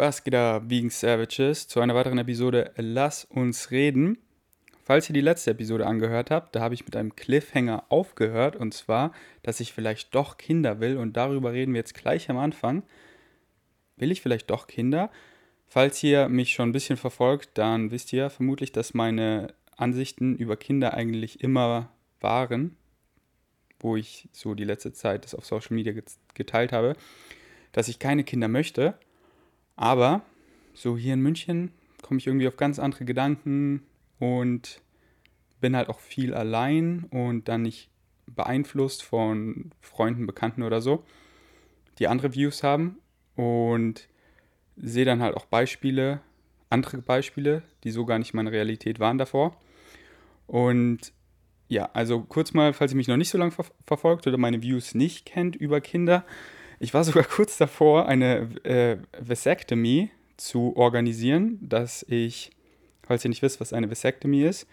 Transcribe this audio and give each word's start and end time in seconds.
Was 0.00 0.24
geht 0.24 0.32
da, 0.32 0.62
Vegan 0.66 0.88
Savages, 0.88 1.68
zu 1.68 1.78
einer 1.78 1.94
weiteren 1.94 2.16
Episode 2.16 2.72
Lass 2.76 3.26
uns 3.26 3.70
reden. 3.70 4.16
Falls 4.82 5.10
ihr 5.10 5.12
die 5.12 5.20
letzte 5.20 5.50
Episode 5.50 5.86
angehört 5.86 6.30
habt, 6.30 6.56
da 6.56 6.60
habe 6.60 6.72
ich 6.72 6.86
mit 6.86 6.96
einem 6.96 7.14
Cliffhanger 7.14 7.84
aufgehört 7.90 8.56
und 8.56 8.72
zwar, 8.72 9.12
dass 9.42 9.60
ich 9.60 9.74
vielleicht 9.74 10.14
doch 10.14 10.38
Kinder 10.38 10.80
will 10.80 10.96
und 10.96 11.18
darüber 11.18 11.52
reden 11.52 11.74
wir 11.74 11.80
jetzt 11.80 11.92
gleich 11.92 12.30
am 12.30 12.38
Anfang. 12.38 12.82
Will 13.98 14.10
ich 14.10 14.22
vielleicht 14.22 14.48
doch 14.48 14.68
Kinder? 14.68 15.10
Falls 15.66 16.02
ihr 16.02 16.30
mich 16.30 16.54
schon 16.54 16.70
ein 16.70 16.72
bisschen 16.72 16.96
verfolgt, 16.96 17.50
dann 17.58 17.90
wisst 17.90 18.10
ihr 18.14 18.30
vermutlich, 18.30 18.72
dass 18.72 18.94
meine 18.94 19.52
Ansichten 19.76 20.34
über 20.34 20.56
Kinder 20.56 20.94
eigentlich 20.94 21.42
immer 21.44 21.92
waren, 22.22 22.74
wo 23.78 23.96
ich 23.96 24.30
so 24.32 24.54
die 24.54 24.64
letzte 24.64 24.94
Zeit 24.94 25.26
das 25.26 25.34
auf 25.34 25.44
Social 25.44 25.74
Media 25.74 25.92
geteilt 26.32 26.72
habe, 26.72 26.96
dass 27.72 27.88
ich 27.88 27.98
keine 27.98 28.24
Kinder 28.24 28.48
möchte. 28.48 28.94
Aber 29.80 30.20
so 30.74 30.98
hier 30.98 31.14
in 31.14 31.22
München 31.22 31.72
komme 32.02 32.18
ich 32.18 32.26
irgendwie 32.26 32.46
auf 32.46 32.58
ganz 32.58 32.78
andere 32.78 33.06
Gedanken 33.06 33.82
und 34.18 34.82
bin 35.62 35.74
halt 35.74 35.88
auch 35.88 36.00
viel 36.00 36.34
allein 36.34 37.04
und 37.10 37.48
dann 37.48 37.62
nicht 37.62 37.88
beeinflusst 38.26 39.02
von 39.02 39.72
Freunden, 39.80 40.26
Bekannten 40.26 40.64
oder 40.64 40.82
so, 40.82 41.02
die 41.98 42.08
andere 42.08 42.34
Views 42.34 42.62
haben 42.62 42.98
und 43.36 44.06
sehe 44.76 45.06
dann 45.06 45.22
halt 45.22 45.34
auch 45.34 45.46
Beispiele, 45.46 46.20
andere 46.68 46.98
Beispiele, 46.98 47.62
die 47.82 47.90
so 47.90 48.04
gar 48.04 48.18
nicht 48.18 48.34
meine 48.34 48.52
Realität 48.52 49.00
waren 49.00 49.16
davor. 49.16 49.56
Und 50.46 51.14
ja, 51.68 51.88
also 51.94 52.20
kurz 52.20 52.52
mal, 52.52 52.74
falls 52.74 52.92
ihr 52.92 52.98
mich 52.98 53.08
noch 53.08 53.16
nicht 53.16 53.30
so 53.30 53.38
lange 53.38 53.52
ver 53.52 53.64
verfolgt 53.86 54.26
oder 54.26 54.36
meine 54.36 54.62
Views 54.62 54.94
nicht 54.94 55.24
kennt 55.24 55.56
über 55.56 55.80
Kinder, 55.80 56.26
ich 56.80 56.92
war 56.92 57.04
sogar 57.04 57.22
kurz 57.36 57.56
davor, 57.56 58.08
eine 58.08 58.48
äh, 58.64 58.96
Vasectomy 59.20 60.10
zu 60.36 60.74
organisieren, 60.76 61.58
dass 61.60 62.04
ich, 62.08 62.50
falls 63.02 63.24
ihr 63.24 63.28
nicht 63.28 63.42
wisst, 63.42 63.60
was 63.60 63.72
eine 63.72 63.90
Vasectomy 63.90 64.42
ist, 64.42 64.66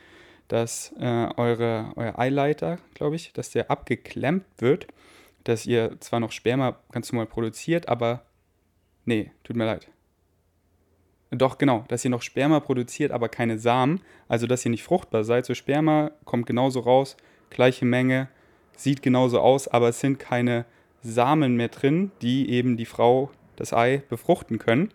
dass 0.48 0.94
äh, 0.98 1.28
eure, 1.36 1.92
euer 1.96 2.18
Eileiter, 2.18 2.80
glaube 2.94 3.18
ich, 3.18 3.34
dass 3.34 3.52
der 3.52 3.70
abgeklemmt 3.70 4.46
wird, 4.58 4.88
dass 5.44 5.66
ihr 5.66 6.00
zwar 6.00 6.20
noch 6.20 6.32
Sperma 6.32 6.80
ganz 6.92 7.12
normal 7.12 7.28
produziert, 7.28 7.90
aber 7.90 8.24
nee, 9.06 9.32
tut 9.44 9.58
mir 9.58 9.66
leid. 9.66 9.90
Doch, 11.30 11.58
genau, 11.58 11.84
dass 11.90 12.06
ihr 12.06 12.12
noch 12.12 12.22
Sperma 12.22 12.62
produziert, 12.62 13.12
aber 13.12 13.28
keine 13.28 13.60
Samen. 13.60 14.00
Also, 14.30 14.48
dass 14.48 14.64
ihr 14.66 14.72
nicht 14.72 14.84
fruchtbar 14.84 15.26
seid. 15.26 15.46
So 15.46 15.54
Sperma 15.54 16.12
kommt 16.24 16.46
genauso 16.46 16.80
raus, 16.80 17.18
gleiche 17.50 17.84
Menge, 17.84 18.30
sieht 18.78 19.02
genauso 19.02 19.42
aus, 19.42 19.68
aber 19.68 19.90
es 19.90 20.00
sind 20.00 20.20
keine 20.20 20.66
Samen 21.08 21.56
mehr 21.56 21.70
drin, 21.70 22.12
die 22.22 22.50
eben 22.50 22.78
die 22.78 22.86
Frau, 22.86 23.32
das 23.56 23.74
Ei, 23.74 24.04
befruchten 24.10 24.60
können. 24.60 24.90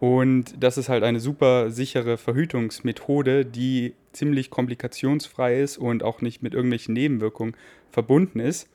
Und 0.00 0.62
das 0.62 0.78
ist 0.78 0.88
halt 0.88 1.04
eine 1.04 1.20
super 1.20 1.70
sichere 1.70 2.18
Verhütungsmethode, 2.18 3.46
die 3.46 3.94
ziemlich 4.12 4.50
komplikationsfrei 4.50 5.60
ist 5.60 5.78
und 5.78 6.02
auch 6.02 6.20
nicht 6.20 6.42
mit 6.42 6.54
irgendwelchen 6.54 6.94
Nebenwirkungen 6.94 7.56
verbunden 7.90 8.40
ist 8.40 8.68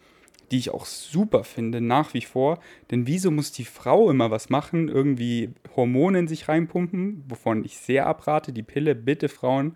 die 0.51 0.57
ich 0.57 0.69
auch 0.69 0.85
super 0.85 1.43
finde, 1.43 1.81
nach 1.81 2.13
wie 2.13 2.21
vor. 2.21 2.59
Denn 2.91 3.07
wieso 3.07 3.31
muss 3.31 3.51
die 3.51 3.65
Frau 3.65 4.09
immer 4.09 4.31
was 4.31 4.49
machen, 4.49 4.87
irgendwie 4.87 5.49
Hormone 5.75 6.19
in 6.19 6.27
sich 6.27 6.47
reinpumpen, 6.47 7.23
wovon 7.27 7.65
ich 7.65 7.77
sehr 7.77 8.07
abrate, 8.07 8.53
die 8.53 8.63
Pille, 8.63 8.95
bitte 8.95 9.29
Frauen, 9.29 9.75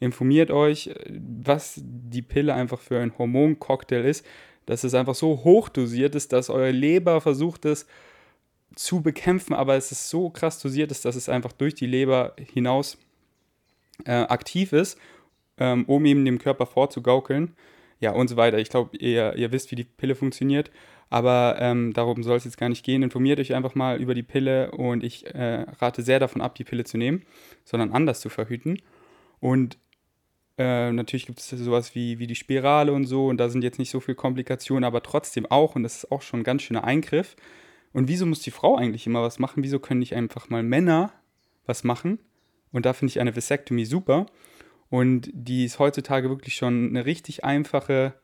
informiert 0.00 0.50
euch, 0.50 0.90
was 1.08 1.80
die 1.82 2.22
Pille 2.22 2.54
einfach 2.54 2.80
für 2.80 2.98
ein 2.98 3.16
Hormoncocktail 3.16 4.04
ist, 4.04 4.26
dass 4.66 4.84
es 4.84 4.94
einfach 4.94 5.14
so 5.14 5.44
hochdosiert 5.44 6.14
ist, 6.14 6.32
dass 6.32 6.50
eure 6.50 6.70
Leber 6.70 7.20
versucht 7.20 7.64
es 7.64 7.86
zu 8.74 9.02
bekämpfen, 9.02 9.54
aber 9.54 9.76
es 9.76 9.92
ist 9.92 10.08
so 10.08 10.30
krass 10.30 10.58
dosiert 10.60 10.90
ist, 10.90 11.04
dass 11.04 11.16
es 11.16 11.28
einfach 11.28 11.52
durch 11.52 11.74
die 11.74 11.86
Leber 11.86 12.34
hinaus 12.52 12.96
äh, 14.04 14.12
aktiv 14.12 14.72
ist, 14.72 14.98
ähm, 15.58 15.84
um 15.86 16.04
eben 16.06 16.24
dem 16.24 16.38
Körper 16.38 16.66
vorzugaukeln 16.66 17.54
ja, 18.00 18.12
und 18.12 18.28
so 18.28 18.36
weiter. 18.36 18.58
Ich 18.58 18.68
glaube, 18.68 18.96
ihr, 18.96 19.36
ihr 19.36 19.52
wisst, 19.52 19.70
wie 19.70 19.76
die 19.76 19.84
Pille 19.84 20.14
funktioniert. 20.14 20.70
Aber 21.08 21.56
ähm, 21.60 21.92
darum 21.92 22.22
soll 22.22 22.38
es 22.38 22.44
jetzt 22.44 22.56
gar 22.56 22.68
nicht 22.70 22.84
gehen. 22.84 23.02
Informiert 23.02 23.38
euch 23.38 23.54
einfach 23.54 23.74
mal 23.74 24.00
über 24.00 24.14
die 24.14 24.22
Pille 24.22 24.70
und 24.70 25.04
ich 25.04 25.26
äh, 25.26 25.66
rate 25.78 26.02
sehr 26.02 26.18
davon 26.18 26.40
ab, 26.40 26.54
die 26.54 26.64
Pille 26.64 26.84
zu 26.84 26.96
nehmen, 26.96 27.22
sondern 27.64 27.92
anders 27.92 28.20
zu 28.20 28.30
verhüten. 28.30 28.80
Und 29.38 29.76
äh, 30.62 30.92
natürlich 30.92 31.26
gibt 31.26 31.40
es 31.40 31.48
sowas 31.50 31.96
wie, 31.96 32.20
wie 32.20 32.28
die 32.28 32.36
Spirale 32.36 32.92
und 32.92 33.04
so 33.04 33.26
und 33.26 33.38
da 33.38 33.48
sind 33.48 33.64
jetzt 33.64 33.80
nicht 33.80 33.90
so 33.90 33.98
viele 33.98 34.14
Komplikationen, 34.14 34.84
aber 34.84 35.02
trotzdem 35.02 35.44
auch 35.46 35.74
und 35.74 35.82
das 35.82 35.96
ist 35.96 36.12
auch 36.12 36.22
schon 36.22 36.40
ein 36.40 36.44
ganz 36.44 36.62
schöner 36.62 36.84
Eingriff. 36.84 37.34
Und 37.92 38.06
wieso 38.08 38.26
muss 38.26 38.40
die 38.40 38.52
Frau 38.52 38.76
eigentlich 38.76 39.06
immer 39.06 39.22
was 39.22 39.40
machen? 39.40 39.64
Wieso 39.64 39.80
können 39.80 40.00
nicht 40.00 40.14
einfach 40.14 40.48
mal 40.48 40.62
Männer 40.62 41.12
was 41.66 41.82
machen? 41.82 42.20
Und 42.70 42.86
da 42.86 42.92
finde 42.92 43.10
ich 43.10 43.20
eine 43.20 43.36
Vasectomy 43.36 43.84
super. 43.84 44.26
Und 44.88 45.30
die 45.32 45.64
ist 45.64 45.78
heutzutage 45.78 46.30
wirklich 46.30 46.54
schon 46.54 46.90
eine 46.90 47.06
richtig 47.06 47.44
einfache, 47.44 48.14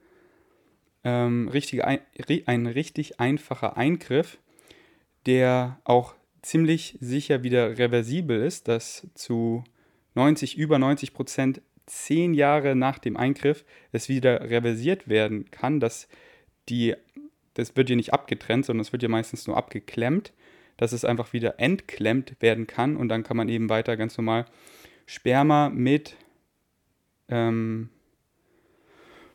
ähm, 1.03 1.49
richtig 1.49 1.85
ein, 1.85 2.01
ein 2.47 2.67
richtig 2.67 3.19
einfacher 3.21 3.77
Eingriff, 3.77 4.39
der 5.27 5.81
auch 5.85 6.15
ziemlich 6.43 6.97
sicher 7.01 7.43
wieder 7.43 7.79
reversibel 7.79 8.43
ist, 8.43 8.69
dass 8.69 9.09
zu 9.15 9.65
90, 10.15 10.57
über 10.57 10.79
90 10.79 11.13
Prozent 11.13 11.63
zehn 11.89 12.35
Jahre 12.35 12.75
nach 12.75 12.99
dem 12.99 13.17
Eingriff 13.17 13.65
es 13.93 14.09
wieder 14.09 14.51
reversiert 14.51 15.09
werden 15.09 15.51
kann, 15.51 15.81
dass 15.81 16.09
die, 16.69 16.95
das 17.55 17.77
wird 17.77 17.91
ja 17.91 17.97
nicht 17.97 18.13
abgetrennt, 18.13 18.67
sondern 18.67 18.83
es 18.83 18.93
wird 18.93 19.03
ja 19.03 19.09
meistens 19.09 19.47
nur 19.47 19.57
abgeklemmt, 19.57 20.33
dass 20.77 20.93
es 20.93 21.05
einfach 21.05 21.33
wieder 21.33 21.59
entklemmt 21.59 22.37
werden 22.41 22.67
kann 22.67 22.97
und 22.97 23.09
dann 23.09 23.23
kann 23.23 23.37
man 23.37 23.49
eben 23.49 23.69
weiter 23.69 23.97
ganz 23.97 24.17
normal 24.17 24.45
Sperma 25.07 25.71
mit 25.71 26.17
ähm, 27.29 27.91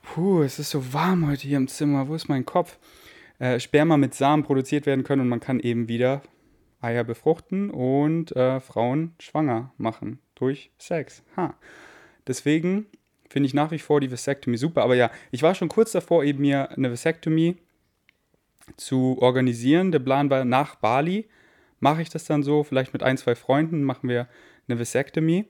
puh, 0.03 0.43
es 0.43 0.59
ist 0.59 0.69
so 0.69 0.93
warm 0.93 1.27
heute 1.27 1.47
hier 1.47 1.57
im 1.57 1.67
Zimmer. 1.67 2.07
Wo 2.07 2.15
ist 2.15 2.27
mein 2.27 2.45
Kopf? 2.45 2.77
Äh, 3.39 3.59
Sperma 3.59 3.97
mit 3.97 4.13
Samen 4.13 4.43
produziert 4.43 4.85
werden 4.85 5.03
können 5.03 5.21
und 5.21 5.29
man 5.29 5.39
kann 5.39 5.59
eben 5.59 5.87
wieder 5.87 6.21
Eier 6.81 7.03
befruchten 7.03 7.69
und 7.69 8.35
äh, 8.35 8.59
Frauen 8.59 9.15
schwanger 9.19 9.73
machen 9.77 10.19
durch 10.35 10.71
Sex. 10.77 11.23
Ha. 11.37 11.55
Deswegen 12.27 12.87
finde 13.29 13.47
ich 13.47 13.53
nach 13.53 13.71
wie 13.71 13.79
vor 13.79 13.99
die 13.99 14.11
Vasectomy 14.11 14.57
super. 14.57 14.83
Aber 14.83 14.95
ja, 14.95 15.11
ich 15.31 15.43
war 15.43 15.55
schon 15.55 15.69
kurz 15.69 15.91
davor, 15.91 16.23
eben 16.23 16.41
mir 16.41 16.71
eine 16.71 16.91
Vasectomy 16.91 17.57
zu 18.77 19.17
organisieren. 19.19 19.91
Der 19.91 19.99
Plan 19.99 20.29
war 20.29 20.45
nach 20.45 20.75
Bali. 20.75 21.27
Mache 21.79 22.01
ich 22.01 22.09
das 22.09 22.25
dann 22.25 22.43
so, 22.43 22.63
vielleicht 22.63 22.93
mit 22.93 23.03
ein, 23.03 23.17
zwei 23.17 23.35
Freunden 23.35 23.83
machen 23.83 24.07
wir 24.07 24.27
eine 24.67 24.79
Vasectomy. 24.79 25.45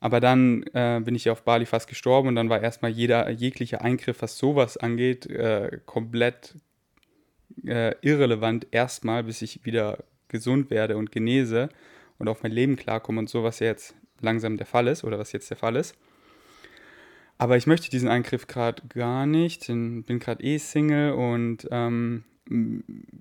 Aber 0.00 0.20
dann 0.20 0.62
äh, 0.74 1.00
bin 1.02 1.14
ich 1.14 1.24
ja 1.24 1.32
auf 1.32 1.42
Bali 1.42 1.66
fast 1.66 1.88
gestorben 1.88 2.28
und 2.28 2.36
dann 2.36 2.50
war 2.50 2.60
erstmal 2.60 2.90
jeder 2.90 3.28
jeglicher 3.30 3.82
Eingriff, 3.82 4.22
was 4.22 4.38
sowas 4.38 4.76
angeht, 4.76 5.26
äh, 5.26 5.80
komplett 5.86 6.54
äh, 7.66 7.94
irrelevant 8.02 8.68
erstmal, 8.70 9.24
bis 9.24 9.42
ich 9.42 9.64
wieder 9.64 10.04
gesund 10.28 10.70
werde 10.70 10.96
und 10.96 11.10
genese 11.10 11.68
und 12.18 12.28
auf 12.28 12.42
mein 12.42 12.52
Leben 12.52 12.76
klarkomme 12.76 13.18
und 13.18 13.28
so, 13.28 13.42
was 13.42 13.58
ja 13.58 13.68
jetzt 13.68 13.94
langsam 14.20 14.56
der 14.56 14.66
Fall 14.66 14.88
ist 14.88 15.04
oder 15.04 15.18
was 15.18 15.32
jetzt 15.32 15.50
der 15.50 15.56
Fall 15.56 15.76
ist. 15.76 15.94
Aber 17.38 17.56
ich 17.56 17.66
möchte 17.66 17.90
diesen 17.90 18.08
Eingriff 18.08 18.46
gerade 18.46 18.82
gar 18.88 19.26
nicht, 19.26 19.68
bin 19.68 20.18
gerade 20.18 20.42
eh 20.42 20.58
Single 20.58 21.12
und 21.12 21.68
ähm, 21.70 22.24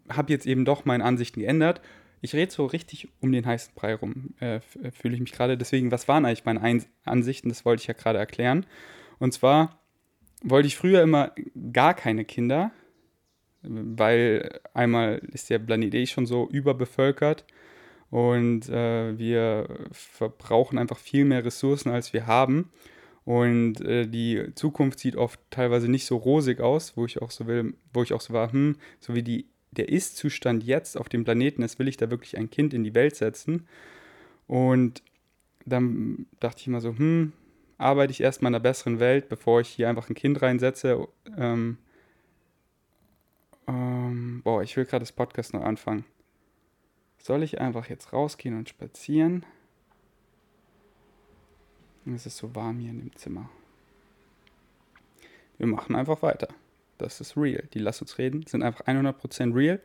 habe 0.10 0.32
jetzt 0.32 0.48
eben 0.48 0.66
doch 0.66 0.86
meine 0.86 1.04
Ansichten 1.04 1.42
geändert 1.42 1.82
ich 2.22 2.34
rede 2.34 2.52
so 2.52 2.66
richtig 2.66 3.10
um 3.22 3.32
den 3.32 3.46
heißen 3.46 3.74
Brei 3.76 3.96
rum, 3.96 4.34
äh, 4.40 4.56
äh, 4.56 4.92
fühle 4.92 5.16
ich 5.16 5.20
mich 5.20 5.32
gerade. 5.32 5.58
Deswegen, 5.58 5.92
was 5.92 6.08
waren 6.08 6.26
eigentlich 6.26 6.46
meine 6.46 6.62
Ein 6.62 6.84
Ansichten? 7.06 7.50
Das 7.50 7.66
wollte 7.66 7.82
ich 7.82 7.88
ja 7.88 7.94
gerade 7.94 8.20
erklären. 8.20 8.66
Und 9.20 9.34
zwar 9.34 9.80
wollte 10.44 10.68
ich 10.68 10.78
früher 10.78 11.02
immer 11.02 11.34
gar 11.72 11.94
keine 11.94 12.26
Kinder, 12.26 12.72
weil 13.62 14.60
einmal 14.74 15.20
ist 15.32 15.50
der 15.50 15.60
Planet 15.60 15.94
eh 15.94 16.06
schon 16.06 16.26
so 16.26 16.48
überbevölkert 16.50 17.46
und 18.10 18.70
äh, 18.70 19.18
wir 19.18 19.68
verbrauchen 19.92 20.78
einfach 20.78 20.98
viel 20.98 21.26
mehr 21.26 21.44
Ressourcen, 21.44 21.90
als 21.90 22.14
wir 22.14 22.28
haben. 22.28 22.72
Und 23.26 23.82
äh, 23.82 24.08
die 24.08 24.54
Zukunft 24.56 25.00
sieht 25.00 25.18
oft 25.18 25.40
teilweise 25.50 25.90
nicht 25.92 26.06
so 26.06 26.16
rosig 26.16 26.62
aus, 26.62 26.96
wo 26.96 27.06
ich 27.06 27.22
auch 27.22 27.32
so 27.32 27.46
will, 27.48 27.74
wo 27.94 28.02
ich 28.02 28.14
auch 28.14 28.22
so 28.22 28.34
war, 28.34 28.52
hm, 28.54 28.78
so 29.00 29.16
wie 29.16 29.24
die 29.24 29.48
der 29.72 29.90
Ist-Zustand 29.90 30.64
jetzt 30.64 30.98
auf 30.98 31.10
dem 31.10 31.24
Planeten 31.24 31.62
ist, 31.62 31.78
will 31.78 31.88
ich 31.88 31.98
da 31.98 32.10
wirklich 32.10 32.38
ein 32.38 32.50
Kind 32.50 32.74
in 32.74 32.84
die 32.84 32.96
Welt 32.96 33.16
setzen? 33.16 33.68
Und 34.48 35.04
dann 35.66 36.26
dachte 36.40 36.62
ich 36.62 36.68
immer 36.68 36.82
so, 36.82 36.98
hm, 36.98 37.34
arbeite 37.78 38.12
ich 38.12 38.22
erstmal 38.22 38.52
in 38.52 38.56
einer 38.56 38.64
besseren 38.64 39.00
Welt, 39.00 39.30
bevor 39.30 39.62
ich 39.62 39.68
hier 39.68 39.90
einfach 39.90 40.10
ein 40.10 40.16
Kind 40.16 40.42
reinsetze. 40.42 41.08
Ähm, 41.38 41.78
ähm, 43.68 44.42
boah, 44.44 44.64
ich 44.64 44.76
will 44.78 44.86
gerade 44.86 45.04
das 45.04 45.12
Podcast 45.12 45.54
noch 45.54 45.64
anfangen. 45.64 46.06
Soll 47.28 47.44
ich 47.44 47.60
einfach 47.60 47.90
jetzt 47.90 48.14
rausgehen 48.14 48.58
und 48.58 48.70
spazieren? 48.70 49.46
Es 52.06 52.26
ist 52.26 52.38
so 52.38 52.56
warm 52.56 52.80
hier 52.80 52.92
in 52.92 53.00
dem 53.00 53.16
Zimmer. 53.18 53.50
Wir 55.58 55.68
machen 55.68 55.98
einfach 55.98 56.22
weiter. 56.22 56.48
Das 56.98 57.20
ist 57.20 57.36
real. 57.36 57.68
Die 57.74 57.80
Lass 57.80 58.00
uns 58.00 58.18
reden 58.18 58.46
sind 58.48 58.64
einfach 58.64 58.86
100% 58.86 59.54
real. 59.54 59.82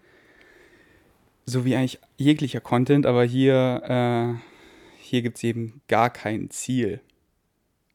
so 1.45 1.65
wie 1.65 1.75
eigentlich 1.75 1.99
jeglicher 2.17 2.61
Content, 2.61 3.07
aber 3.07 3.25
hier, 3.25 4.39
äh, 4.39 5.01
hier 5.01 5.23
gibt 5.23 5.39
es 5.39 5.43
eben 5.43 5.81
gar 5.89 6.11
kein 6.11 6.49
Ziel. 6.51 7.01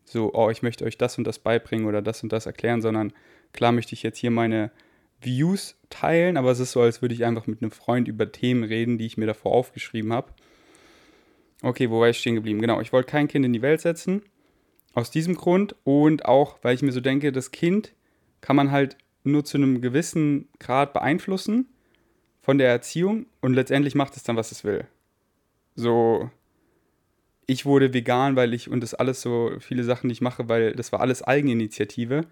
So, 0.03 0.33
oh, 0.33 0.49
ich 0.49 0.61
möchte 0.61 0.83
euch 0.83 0.97
das 0.97 1.17
und 1.17 1.23
das 1.23 1.39
beibringen 1.39 1.87
oder 1.87 2.01
das 2.01 2.21
und 2.21 2.33
das 2.33 2.47
erklären, 2.47 2.81
sondern 2.81 3.13
klar 3.53 3.71
möchte 3.71 3.93
ich 3.93 4.03
jetzt 4.03 4.17
hier 4.17 4.31
meine 4.31 4.71
Views 5.21 5.75
teilen, 5.89 6.37
aber 6.37 6.51
es 6.51 6.59
ist 6.59 6.71
so, 6.71 6.81
als 6.81 7.01
würde 7.01 7.15
ich 7.15 7.25
einfach 7.25 7.47
mit 7.47 7.61
einem 7.61 7.71
Freund 7.71 8.07
über 8.07 8.31
Themen 8.31 8.63
reden, 8.63 8.97
die 8.97 9.05
ich 9.05 9.17
mir 9.17 9.25
davor 9.25 9.53
aufgeschrieben 9.53 10.13
habe. 10.13 10.31
Okay, 11.61 11.89
wo 11.89 11.99
war 11.99 12.09
ich 12.09 12.19
stehen 12.19 12.35
geblieben? 12.35 12.61
Genau, 12.61 12.81
ich 12.81 12.93
wollte 12.93 13.09
kein 13.09 13.27
Kind 13.27 13.45
in 13.45 13.53
die 13.53 13.61
Welt 13.61 13.81
setzen. 13.81 14.21
Aus 14.93 15.11
diesem 15.11 15.35
Grund 15.35 15.75
und 15.83 16.25
auch, 16.25 16.59
weil 16.61 16.75
ich 16.75 16.81
mir 16.81 16.91
so 16.91 17.01
denke, 17.01 17.31
das 17.31 17.51
Kind 17.51 17.93
kann 18.41 18.55
man 18.55 18.71
halt 18.71 18.97
nur 19.23 19.43
zu 19.43 19.57
einem 19.57 19.81
gewissen 19.81 20.47
Grad 20.59 20.93
beeinflussen 20.93 21.67
von 22.41 22.57
der 22.57 22.69
Erziehung 22.69 23.25
und 23.41 23.53
letztendlich 23.53 23.95
macht 23.95 24.15
es 24.15 24.23
dann, 24.23 24.37
was 24.37 24.51
es 24.51 24.63
will. 24.63 24.87
So, 25.75 26.29
ich 27.45 27.65
wurde 27.65 27.93
vegan, 27.93 28.35
weil 28.35 28.53
ich, 28.53 28.69
und 28.69 28.81
das 28.81 28.93
alles 28.93 29.21
so 29.21 29.51
viele 29.59 29.83
Sachen, 29.83 30.09
die 30.09 30.13
ich 30.13 30.21
mache, 30.21 30.49
weil 30.49 30.73
das 30.73 30.91
war 30.91 31.01
alles 31.01 31.23
Eigeninitiative. 31.23 32.25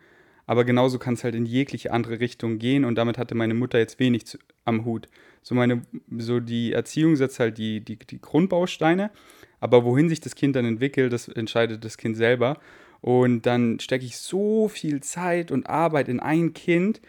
Aber 0.48 0.64
genauso 0.64 1.00
kann 1.00 1.16
es 1.16 1.24
halt 1.24 1.36
in 1.36 1.46
jegliche 1.46 1.92
andere 1.92 2.20
Richtung 2.20 2.60
gehen 2.60 2.86
und 2.86 2.96
damit 2.96 3.18
hatte 3.18 3.36
meine 3.36 3.54
Mutter 3.54 3.80
jetzt 3.80 4.00
wenig 4.00 4.26
zu, 4.28 4.38
am 4.64 4.86
Hut. 4.86 5.08
So 5.42 5.56
meine, 5.56 5.82
so 6.18 6.40
die 6.40 6.74
Erziehung 6.74 7.16
setzt 7.16 7.40
halt 7.40 7.58
die, 7.58 7.82
die, 7.82 7.98
die 7.98 8.22
Grundbausteine, 8.22 9.12
aber 9.60 9.84
wohin 9.86 10.10
sich 10.10 10.20
das 10.20 10.36
Kind 10.36 10.56
dann 10.56 10.66
entwickelt, 10.66 11.14
das 11.14 11.28
entscheidet 11.28 11.84
das 11.84 11.98
Kind 11.98 12.18
selber. 12.18 12.60
Und 13.02 13.46
dann 13.46 13.80
stecke 13.80 14.06
ich 14.06 14.18
so 14.18 14.68
viel 14.68 15.02
Zeit 15.02 15.52
und 15.52 15.68
Arbeit 15.70 16.10
in 16.10 16.20
ein 16.20 16.54
Kind 16.54 17.02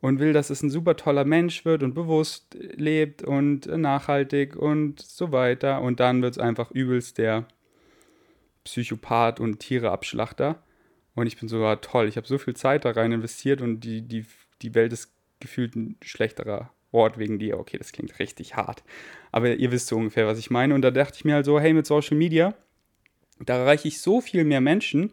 und 0.00 0.18
will, 0.18 0.32
dass 0.32 0.50
es 0.50 0.62
ein 0.62 0.70
super 0.70 0.96
toller 0.96 1.24
Mensch 1.24 1.64
wird 1.64 1.82
und 1.82 1.94
bewusst 1.94 2.56
lebt 2.74 3.22
und 3.22 3.66
nachhaltig 3.66 4.56
und 4.56 5.00
so 5.00 5.32
weiter. 5.32 5.80
Und 5.80 6.00
dann 6.00 6.22
wird 6.22 6.34
es 6.34 6.38
einfach 6.38 6.70
übelst 6.72 7.18
der 7.18 7.46
Psychopath 8.64 9.40
und 9.40 9.60
Tiereabschlachter. 9.60 10.62
Und 11.14 11.26
ich 11.26 11.38
bin 11.38 11.48
sogar 11.48 11.80
toll. 11.80 12.08
Ich 12.08 12.16
habe 12.16 12.26
so 12.26 12.38
viel 12.38 12.54
Zeit 12.54 12.84
da 12.84 12.90
rein 12.90 13.12
investiert 13.12 13.60
und 13.60 13.80
die, 13.80 14.02
die, 14.02 14.24
die 14.62 14.74
Welt 14.74 14.92
ist 14.92 15.12
gefühlt 15.40 15.76
ein 15.76 15.96
schlechterer 16.02 16.70
Ort 16.90 17.18
wegen 17.18 17.38
dir. 17.38 17.58
Okay, 17.58 17.78
das 17.78 17.92
klingt 17.92 18.18
richtig 18.18 18.56
hart. 18.56 18.82
Aber 19.30 19.54
ihr 19.54 19.72
wisst 19.72 19.88
so 19.88 19.96
ungefähr, 19.96 20.26
was 20.26 20.38
ich 20.38 20.50
meine. 20.50 20.74
Und 20.74 20.82
da 20.82 20.90
dachte 20.90 21.16
ich 21.16 21.24
mir 21.24 21.34
halt 21.34 21.46
so, 21.46 21.60
hey, 21.60 21.72
mit 21.72 21.86
Social 21.86 22.16
Media, 22.16 22.54
da 23.40 23.58
erreiche 23.58 23.88
ich 23.88 24.00
so 24.00 24.20
viel 24.20 24.44
mehr 24.44 24.60
Menschen, 24.60 25.12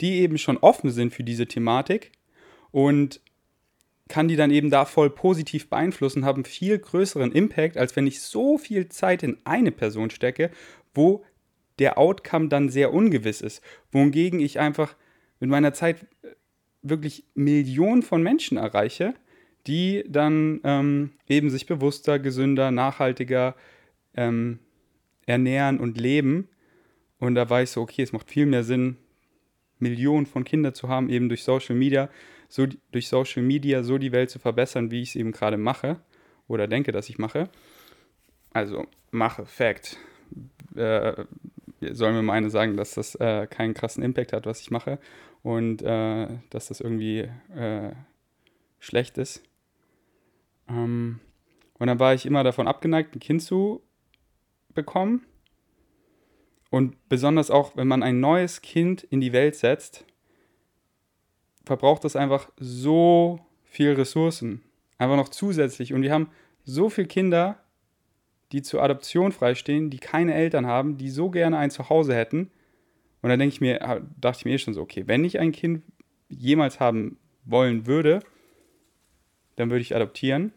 die 0.00 0.20
eben 0.20 0.38
schon 0.38 0.58
offen 0.58 0.90
sind 0.90 1.12
für 1.12 1.24
diese 1.24 1.46
Thematik 1.46 2.12
und 2.70 3.20
kann 4.08 4.28
die 4.28 4.36
dann 4.36 4.50
eben 4.50 4.70
da 4.70 4.84
voll 4.84 5.08
positiv 5.08 5.70
beeinflussen, 5.70 6.24
haben 6.24 6.44
viel 6.44 6.78
größeren 6.78 7.32
Impact, 7.32 7.76
als 7.76 7.94
wenn 7.94 8.06
ich 8.06 8.20
so 8.20 8.58
viel 8.58 8.88
Zeit 8.88 9.22
in 9.22 9.38
eine 9.44 9.70
Person 9.70 10.10
stecke, 10.10 10.50
wo 10.94 11.24
der 11.78 11.96
Outcome 11.96 12.48
dann 12.48 12.68
sehr 12.68 12.92
ungewiss 12.92 13.40
ist. 13.40 13.62
Wohingegen 13.92 14.40
ich 14.40 14.58
einfach 14.58 14.96
mit 15.40 15.50
meiner 15.50 15.72
Zeit 15.72 16.06
äh, 16.22 16.28
wirklich 16.82 17.24
Millionen 17.34 18.02
von 18.02 18.22
Menschen 18.22 18.56
erreiche, 18.56 19.14
die 19.66 20.04
dann 20.08 20.60
ähm, 20.64 21.10
eben 21.28 21.50
sich 21.50 21.66
bewusster, 21.66 22.18
gesünder, 22.18 22.70
nachhaltiger 22.70 23.54
ähm, 24.14 24.60
ernähren 25.26 25.78
und 25.78 25.98
leben. 25.98 26.48
Und 27.18 27.34
da 27.34 27.48
weiß 27.48 27.70
ich 27.70 27.74
so, 27.74 27.82
okay, 27.82 28.02
es 28.02 28.12
macht 28.12 28.30
viel 28.30 28.46
mehr 28.46 28.64
Sinn, 28.64 28.96
Millionen 29.78 30.26
von 30.26 30.44
Kindern 30.44 30.74
zu 30.74 30.88
haben, 30.88 31.08
eben 31.08 31.28
durch 31.28 31.42
Social 31.42 31.74
Media, 31.74 32.08
so 32.48 32.66
durch 32.92 33.08
Social 33.08 33.42
Media 33.42 33.82
so 33.82 33.98
die 33.98 34.12
Welt 34.12 34.30
zu 34.30 34.38
verbessern, 34.38 34.90
wie 34.90 35.02
ich 35.02 35.10
es 35.10 35.16
eben 35.16 35.32
gerade 35.32 35.56
mache 35.56 36.00
oder 36.48 36.66
denke, 36.66 36.92
dass 36.92 37.08
ich 37.08 37.18
mache. 37.18 37.48
Also 38.52 38.86
mache, 39.10 39.46
Fact. 39.46 39.96
Äh, 40.74 41.24
soll 41.92 42.12
mir 42.12 42.22
meine 42.22 42.50
sagen, 42.50 42.76
dass 42.76 42.94
das 42.94 43.14
äh, 43.16 43.46
keinen 43.46 43.74
krassen 43.74 44.02
Impact 44.02 44.32
hat, 44.32 44.46
was 44.46 44.60
ich 44.60 44.70
mache 44.70 44.98
und 45.42 45.82
äh, 45.82 46.28
dass 46.50 46.68
das 46.68 46.80
irgendwie 46.80 47.28
äh, 47.54 47.92
schlecht 48.78 49.18
ist. 49.18 49.42
Ähm, 50.68 51.20
und 51.78 51.86
dann 51.86 51.98
war 51.98 52.14
ich 52.14 52.26
immer 52.26 52.44
davon 52.44 52.68
abgeneigt, 52.68 53.14
ein 53.14 53.20
Kind 53.20 53.42
zu 53.42 53.82
bekommen. 54.74 55.26
Und 56.70 57.08
besonders 57.08 57.50
auch, 57.50 57.76
wenn 57.76 57.88
man 57.88 58.02
ein 58.02 58.20
neues 58.20 58.62
Kind 58.62 59.02
in 59.02 59.20
die 59.20 59.32
Welt 59.32 59.56
setzt, 59.56 60.04
verbraucht 61.64 62.04
das 62.04 62.16
einfach 62.16 62.50
so 62.58 63.40
viel 63.64 63.92
Ressourcen. 63.94 64.62
Einfach 64.98 65.16
noch 65.16 65.30
zusätzlich. 65.30 65.94
Und 65.94 66.02
wir 66.02 66.12
haben 66.12 66.28
so 66.64 66.90
viele 66.90 67.08
Kinder, 67.08 67.62
die 68.52 68.62
zur 68.62 68.82
Adoption 68.82 69.32
freistehen, 69.32 69.90
die 69.90 69.98
keine 69.98 70.34
Eltern 70.34 70.66
haben, 70.66 70.96
die 70.96 71.10
so 71.10 71.30
gerne 71.30 71.58
ein 71.58 71.70
Zuhause 71.70 72.14
hätten. 72.14 72.50
Und 73.22 73.28
dann 73.28 73.38
denke 73.38 73.54
ich 73.54 73.60
mir, 73.60 74.02
dachte 74.20 74.38
ich 74.38 74.44
mir 74.44 74.52
eh 74.52 74.58
schon 74.58 74.74
so, 74.74 74.80
okay, 74.80 75.04
wenn 75.06 75.24
ich 75.24 75.38
ein 75.38 75.52
Kind 75.52 75.82
jemals 76.28 76.80
haben 76.80 77.18
wollen 77.44 77.86
würde, 77.86 78.20
dann 79.56 79.70
würde 79.70 79.82
ich 79.82 79.94
adoptieren, 79.94 80.52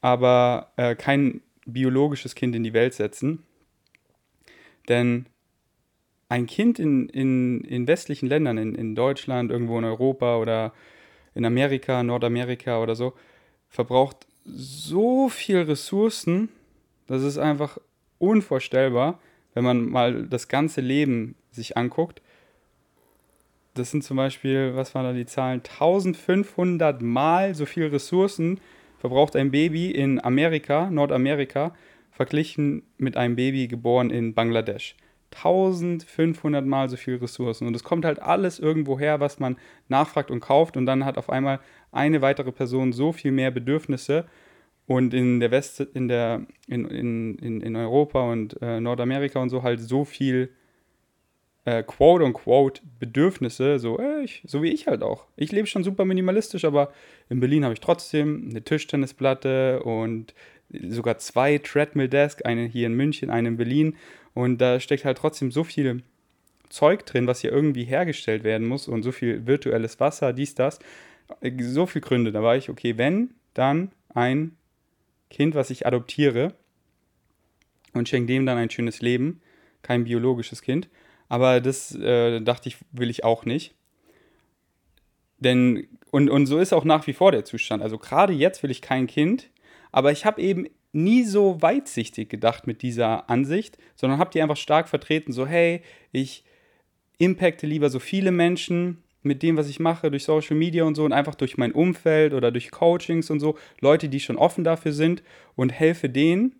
aber 0.00 0.72
äh, 0.76 0.94
kein 0.94 1.42
biologisches 1.66 2.34
Kind 2.34 2.54
in 2.54 2.62
die 2.62 2.72
Welt 2.72 2.94
setzen. 2.94 3.42
Denn 4.88 5.26
ein 6.28 6.46
Kind 6.46 6.78
in, 6.78 7.08
in, 7.08 7.60
in 7.62 7.86
westlichen 7.86 8.28
Ländern, 8.28 8.58
in, 8.58 8.74
in 8.74 8.94
Deutschland, 8.94 9.50
irgendwo 9.50 9.78
in 9.78 9.84
Europa 9.84 10.38
oder 10.38 10.72
in 11.34 11.44
Amerika, 11.44 12.02
Nordamerika 12.02 12.82
oder 12.82 12.94
so, 12.94 13.14
verbraucht 13.68 14.26
so 14.44 15.28
viel 15.28 15.62
Ressourcen, 15.62 16.48
das 17.06 17.22
ist 17.22 17.38
einfach 17.38 17.78
unvorstellbar, 18.18 19.18
wenn 19.54 19.64
man 19.64 19.88
mal 19.88 20.26
das 20.26 20.48
ganze 20.48 20.80
Leben 20.80 21.36
sich 21.50 21.76
anguckt. 21.76 22.22
Das 23.74 23.90
sind 23.90 24.04
zum 24.04 24.16
Beispiel, 24.16 24.76
was 24.76 24.94
waren 24.94 25.04
da 25.04 25.12
die 25.12 25.26
Zahlen? 25.26 25.60
1500 25.60 27.02
Mal 27.02 27.54
so 27.54 27.66
viel 27.66 27.86
Ressourcen 27.86 28.60
verbraucht 28.98 29.36
ein 29.36 29.50
Baby 29.50 29.90
in 29.90 30.22
Amerika, 30.22 30.88
Nordamerika, 30.90 31.74
verglichen 32.10 32.84
mit 32.96 33.16
einem 33.16 33.36
Baby 33.36 33.66
geboren 33.66 34.10
in 34.10 34.34
Bangladesch. 34.34 34.96
1500 35.34 36.64
Mal 36.64 36.88
so 36.88 36.96
viel 36.96 37.16
Ressourcen. 37.16 37.66
Und 37.66 37.74
es 37.74 37.82
kommt 37.82 38.04
halt 38.04 38.20
alles 38.22 38.58
irgendwo 38.58 38.98
her, 38.98 39.20
was 39.20 39.40
man 39.40 39.56
nachfragt 39.88 40.30
und 40.30 40.40
kauft. 40.40 40.76
Und 40.76 40.86
dann 40.86 41.04
hat 41.04 41.18
auf 41.18 41.28
einmal 41.28 41.60
eine 41.90 42.22
weitere 42.22 42.52
Person 42.52 42.92
so 42.92 43.12
viel 43.12 43.32
mehr 43.32 43.50
Bedürfnisse 43.50 44.26
und 44.86 45.14
in 45.14 45.40
der 45.40 45.50
West, 45.50 45.80
in 45.80 46.08
der, 46.08 46.42
in, 46.68 46.84
in, 46.86 47.60
in, 47.60 47.76
Europa 47.76 48.30
und 48.30 48.60
äh, 48.60 48.80
Nordamerika 48.80 49.40
und 49.40 49.48
so 49.48 49.62
halt 49.62 49.80
so 49.80 50.04
viel 50.04 50.50
äh, 51.64 51.82
quote 51.82 52.24
unquote 52.24 52.82
Bedürfnisse, 52.98 53.78
so, 53.78 53.98
äh, 53.98 54.22
ich, 54.22 54.42
so 54.46 54.62
wie 54.62 54.70
ich 54.70 54.86
halt 54.86 55.02
auch. 55.02 55.26
Ich 55.36 55.52
lebe 55.52 55.66
schon 55.66 55.84
super 55.84 56.04
minimalistisch, 56.04 56.64
aber 56.64 56.92
in 57.30 57.40
Berlin 57.40 57.64
habe 57.64 57.72
ich 57.72 57.80
trotzdem 57.80 58.48
eine 58.50 58.62
Tischtennisplatte 58.62 59.82
und 59.82 60.34
sogar 60.88 61.18
zwei 61.18 61.58
Treadmill 61.58 62.08
Desk, 62.08 62.44
eine 62.44 62.64
hier 62.66 62.86
in 62.86 62.94
München, 62.94 63.30
eine 63.30 63.48
in 63.48 63.56
Berlin 63.56 63.96
und 64.34 64.58
da 64.58 64.80
steckt 64.80 65.04
halt 65.04 65.16
trotzdem 65.16 65.50
so 65.50 65.64
viel 65.64 66.02
Zeug 66.68 67.06
drin, 67.06 67.26
was 67.26 67.40
hier 67.40 67.52
irgendwie 67.52 67.84
hergestellt 67.84 68.44
werden 68.44 68.66
muss 68.66 68.88
und 68.88 69.02
so 69.02 69.12
viel 69.12 69.46
virtuelles 69.46 70.00
Wasser, 70.00 70.32
dies, 70.32 70.54
das, 70.54 70.78
so 71.60 71.86
viele 71.86 72.04
Gründe. 72.04 72.32
Da 72.32 72.42
war 72.42 72.56
ich, 72.56 72.68
okay, 72.68 72.98
wenn, 72.98 73.30
dann 73.54 73.92
ein 74.12 74.56
Kind, 75.30 75.54
was 75.54 75.70
ich 75.70 75.86
adoptiere 75.86 76.54
und 77.92 78.08
schenke 78.08 78.32
dem 78.32 78.46
dann 78.46 78.58
ein 78.58 78.70
schönes 78.70 79.00
Leben, 79.00 79.40
kein 79.82 80.04
biologisches 80.04 80.62
Kind. 80.62 80.88
Aber 81.28 81.60
das 81.60 81.94
äh, 81.94 82.40
dachte 82.40 82.68
ich, 82.68 82.76
will 82.92 83.10
ich 83.10 83.24
auch 83.24 83.44
nicht. 83.44 83.74
Denn, 85.38 85.88
und, 86.10 86.30
und 86.30 86.46
so 86.46 86.58
ist 86.58 86.72
auch 86.72 86.84
nach 86.84 87.06
wie 87.06 87.12
vor 87.12 87.32
der 87.32 87.44
Zustand. 87.44 87.82
Also 87.82 87.98
gerade 87.98 88.32
jetzt 88.32 88.62
will 88.62 88.70
ich 88.70 88.82
kein 88.82 89.06
Kind, 89.06 89.50
aber 89.92 90.12
ich 90.12 90.24
habe 90.24 90.40
eben 90.40 90.66
nie 90.92 91.24
so 91.24 91.60
weitsichtig 91.60 92.28
gedacht 92.28 92.66
mit 92.66 92.82
dieser 92.82 93.28
Ansicht, 93.28 93.78
sondern 93.96 94.18
habe 94.18 94.30
die 94.30 94.42
einfach 94.42 94.56
stark 94.56 94.88
vertreten, 94.88 95.32
so 95.32 95.46
hey, 95.46 95.82
ich 96.12 96.44
impacte 97.18 97.66
lieber 97.66 97.90
so 97.90 97.98
viele 97.98 98.32
Menschen 98.32 99.03
mit 99.24 99.42
dem, 99.42 99.56
was 99.56 99.68
ich 99.68 99.80
mache, 99.80 100.10
durch 100.10 100.24
Social 100.24 100.56
Media 100.56 100.84
und 100.84 100.94
so 100.94 101.04
und 101.04 101.12
einfach 101.12 101.34
durch 101.34 101.56
mein 101.56 101.72
Umfeld 101.72 102.34
oder 102.34 102.50
durch 102.50 102.70
Coachings 102.70 103.30
und 103.30 103.40
so, 103.40 103.56
Leute, 103.80 104.08
die 104.08 104.20
schon 104.20 104.36
offen 104.36 104.64
dafür 104.64 104.92
sind 104.92 105.22
und 105.56 105.70
helfe 105.70 106.08
denen, 106.08 106.56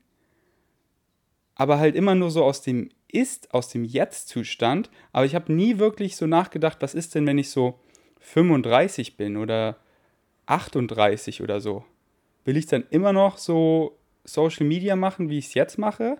aber 1.55 1.79
halt 1.79 1.95
immer 1.95 2.15
nur 2.15 2.31
so 2.31 2.45
aus 2.45 2.63
dem 2.63 2.91
Ist, 3.09 3.55
aus 3.55 3.69
dem 3.69 3.85
Jetzt-Zustand. 3.85 4.91
Aber 5.13 5.25
ich 5.25 5.35
habe 5.35 5.53
nie 5.53 5.79
wirklich 5.79 6.17
so 6.17 6.27
nachgedacht, 6.27 6.79
was 6.81 6.95
ist 6.95 7.15
denn, 7.15 7.27
wenn 7.27 7.39
ich 7.39 7.51
so 7.51 7.79
35 8.21 9.17
bin 9.17 9.37
oder 9.37 9.77
38 10.47 11.43
oder 11.43 11.61
so? 11.61 11.85
Will 12.45 12.57
ich 12.57 12.67
dann 12.67 12.85
immer 12.91 13.13
noch 13.13 13.39
so 13.39 13.97
Social 14.25 14.67
Media 14.67 14.97
machen, 14.97 15.31
wie 15.31 15.39
ich 15.39 15.47
es 15.47 15.55
jetzt 15.55 15.79
mache? 15.79 16.19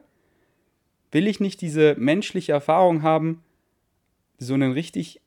Will 1.11 1.27
ich 1.27 1.41
nicht 1.41 1.61
diese 1.61 1.95
menschliche 1.97 2.53
Erfahrung 2.53 3.03
haben, 3.03 3.43
so 4.39 4.55
einen 4.55 4.73
richtig 4.73 5.21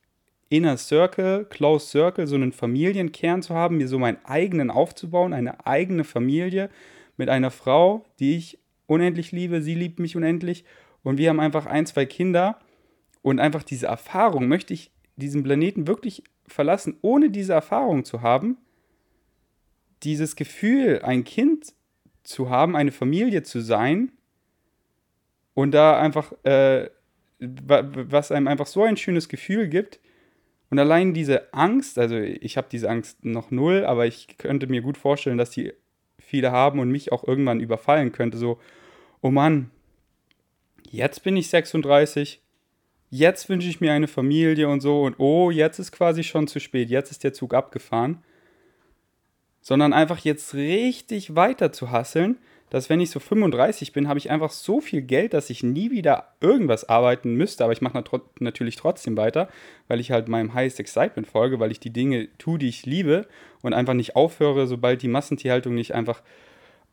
Inner 0.49 0.77
Circle, 0.77 1.45
Close 1.49 1.87
Circle, 1.87 2.27
so 2.27 2.35
einen 2.35 2.53
Familienkern 2.53 3.41
zu 3.41 3.53
haben, 3.53 3.77
mir 3.77 3.87
so 3.87 3.99
meinen 3.99 4.23
eigenen 4.23 4.71
aufzubauen, 4.71 5.33
eine 5.33 5.65
eigene 5.65 6.03
Familie 6.03 6.69
mit 7.17 7.29
einer 7.29 7.51
Frau, 7.51 8.05
die 8.19 8.37
ich 8.37 8.59
unendlich 8.85 9.31
liebe, 9.31 9.61
sie 9.61 9.75
liebt 9.75 9.99
mich 9.99 10.15
unendlich. 10.15 10.63
Und 11.03 11.17
wir 11.17 11.29
haben 11.29 11.39
einfach 11.39 11.65
ein, 11.65 11.85
zwei 11.85 12.05
Kinder. 12.05 12.59
Und 13.21 13.39
einfach 13.39 13.63
diese 13.63 13.87
Erfahrung, 13.87 14.47
möchte 14.47 14.73
ich 14.73 14.91
diesen 15.17 15.43
Planeten 15.43 15.87
wirklich 15.87 16.23
verlassen, 16.47 16.97
ohne 17.01 17.29
diese 17.29 17.53
Erfahrung 17.53 18.05
zu 18.05 18.21
haben, 18.21 18.57
dieses 20.03 20.35
Gefühl, 20.35 21.01
ein 21.03 21.23
Kind 21.23 21.73
zu 22.23 22.49
haben, 22.49 22.75
eine 22.75 22.91
Familie 22.91 23.43
zu 23.43 23.59
sein. 23.59 24.11
Und 25.53 25.71
da 25.71 25.99
einfach, 25.99 26.31
äh, 26.43 26.89
was 27.39 28.31
einem 28.31 28.47
einfach 28.47 28.67
so 28.67 28.83
ein 28.83 28.95
schönes 28.95 29.27
Gefühl 29.27 29.67
gibt. 29.67 29.99
Und 30.69 30.79
allein 30.79 31.13
diese 31.13 31.53
Angst, 31.53 31.97
also 31.97 32.17
ich 32.17 32.57
habe 32.57 32.67
diese 32.69 32.89
Angst 32.89 33.23
noch 33.23 33.51
null, 33.51 33.85
aber 33.85 34.05
ich 34.05 34.37
könnte 34.37 34.67
mir 34.67 34.81
gut 34.81 34.97
vorstellen, 34.97 35.37
dass 35.37 35.49
die 35.49 35.73
viele 36.19 36.51
haben 36.51 36.79
und 36.79 36.91
mich 36.91 37.11
auch 37.11 37.23
irgendwann 37.23 37.61
überfallen 37.61 38.11
könnte. 38.11 38.37
So, 38.37 38.59
oh 39.21 39.31
Mann, 39.31 39.71
jetzt 40.89 41.23
bin 41.23 41.37
ich 41.37 41.49
36, 41.49 42.41
jetzt 43.09 43.47
wünsche 43.47 43.69
ich 43.69 43.79
mir 43.79 43.93
eine 43.93 44.07
Familie 44.07 44.67
und 44.67 44.81
so 44.81 45.03
und 45.03 45.19
oh, 45.19 45.51
jetzt 45.51 45.79
ist 45.79 45.93
quasi 45.93 46.23
schon 46.23 46.47
zu 46.47 46.59
spät, 46.59 46.89
jetzt 46.89 47.11
ist 47.11 47.23
der 47.23 47.33
Zug 47.33 47.53
abgefahren. 47.53 48.23
Sondern 49.61 49.93
einfach 49.93 50.19
jetzt 50.19 50.53
richtig 50.53 51.35
weiter 51.35 51.71
zu 51.71 51.91
hasseln, 51.91 52.37
dass 52.69 52.89
wenn 52.89 52.99
ich 52.99 53.11
so 53.11 53.19
35 53.19 53.93
bin, 53.93 54.07
habe 54.07 54.19
ich 54.19 54.29
einfach 54.29 54.51
so 54.51 54.81
viel 54.81 55.01
Geld, 55.01 55.33
dass 55.33 55.49
ich 55.49 55.63
nie 55.63 55.91
wieder 55.91 56.33
irgendwas 56.41 56.89
arbeiten 56.89 57.35
müsste, 57.35 57.63
aber 57.63 57.73
ich 57.73 57.81
mache 57.81 58.03
natürlich 58.39 58.75
trotzdem 58.75 59.15
weiter, 59.15 59.49
weil 59.87 59.99
ich 59.99 60.11
halt 60.11 60.27
meinem 60.27 60.53
Highest 60.53 60.79
Excitement 60.79 61.27
folge, 61.27 61.59
weil 61.59 61.71
ich 61.71 61.79
die 61.79 61.91
Dinge 61.91 62.27
tue, 62.37 62.59
die 62.59 62.67
ich 62.69 62.85
liebe 62.85 63.27
und 63.61 63.73
einfach 63.73 63.93
nicht 63.93 64.15
aufhöre, 64.15 64.67
sobald 64.67 65.01
die 65.01 65.07
Massentierhaltung 65.07 65.75
nicht 65.75 65.93
einfach 65.93 66.21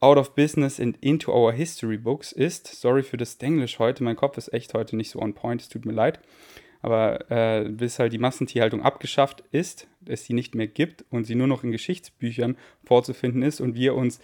out 0.00 0.18
of 0.18 0.34
business 0.34 0.78
and 0.78 0.96
into 1.00 1.32
our 1.32 1.52
history 1.52 1.96
books 1.96 2.30
ist. 2.30 2.66
Sorry 2.80 3.02
für 3.02 3.16
das 3.16 3.36
Englisch 3.36 3.78
heute, 3.78 4.04
mein 4.04 4.16
Kopf 4.16 4.38
ist 4.38 4.52
echt 4.52 4.74
heute 4.74 4.96
nicht 4.96 5.10
so 5.10 5.20
on 5.20 5.34
point, 5.34 5.62
es 5.62 5.68
tut 5.68 5.86
mir 5.86 5.92
leid. 5.92 6.20
Aber 6.82 7.30
äh, 7.30 7.66
bis 7.66 7.98
halt 7.98 8.12
die 8.12 8.18
Massentierhaltung 8.18 8.82
abgeschafft 8.82 9.42
ist, 9.50 9.88
es 10.04 10.26
sie 10.26 10.34
nicht 10.34 10.54
mehr 10.54 10.66
gibt 10.66 11.04
und 11.10 11.24
sie 11.24 11.34
nur 11.34 11.46
noch 11.46 11.64
in 11.64 11.72
Geschichtsbüchern 11.72 12.58
vorzufinden 12.84 13.42
ist 13.42 13.62
und 13.62 13.74
wir 13.74 13.94
uns 13.94 14.20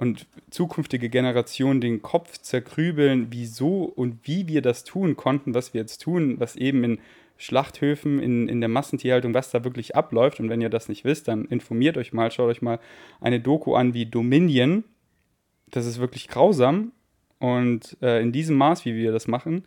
und 0.00 0.26
zukünftige 0.48 1.10
Generationen 1.10 1.82
den 1.82 2.00
Kopf 2.00 2.38
zerkrübeln, 2.38 3.26
wieso 3.32 3.84
und 3.84 4.26
wie 4.26 4.48
wir 4.48 4.62
das 4.62 4.84
tun 4.84 5.14
konnten, 5.14 5.52
was 5.52 5.74
wir 5.74 5.82
jetzt 5.82 5.98
tun, 5.98 6.40
was 6.40 6.56
eben 6.56 6.82
in 6.84 6.98
Schlachthöfen, 7.36 8.18
in, 8.18 8.48
in 8.48 8.60
der 8.60 8.70
Massentierhaltung, 8.70 9.34
was 9.34 9.50
da 9.50 9.62
wirklich 9.62 9.96
abläuft. 9.96 10.40
Und 10.40 10.48
wenn 10.48 10.62
ihr 10.62 10.70
das 10.70 10.88
nicht 10.88 11.04
wisst, 11.04 11.28
dann 11.28 11.44
informiert 11.44 11.98
euch 11.98 12.14
mal, 12.14 12.30
schaut 12.30 12.48
euch 12.48 12.62
mal 12.62 12.80
eine 13.20 13.40
Doku 13.40 13.74
an 13.74 13.92
wie 13.92 14.06
Dominion. 14.06 14.84
Das 15.70 15.84
ist 15.84 15.98
wirklich 16.00 16.28
grausam. 16.28 16.92
Und 17.38 17.98
äh, 18.00 18.22
in 18.22 18.32
diesem 18.32 18.56
Maß, 18.56 18.86
wie 18.86 18.94
wir 18.94 19.12
das 19.12 19.28
machen, 19.28 19.66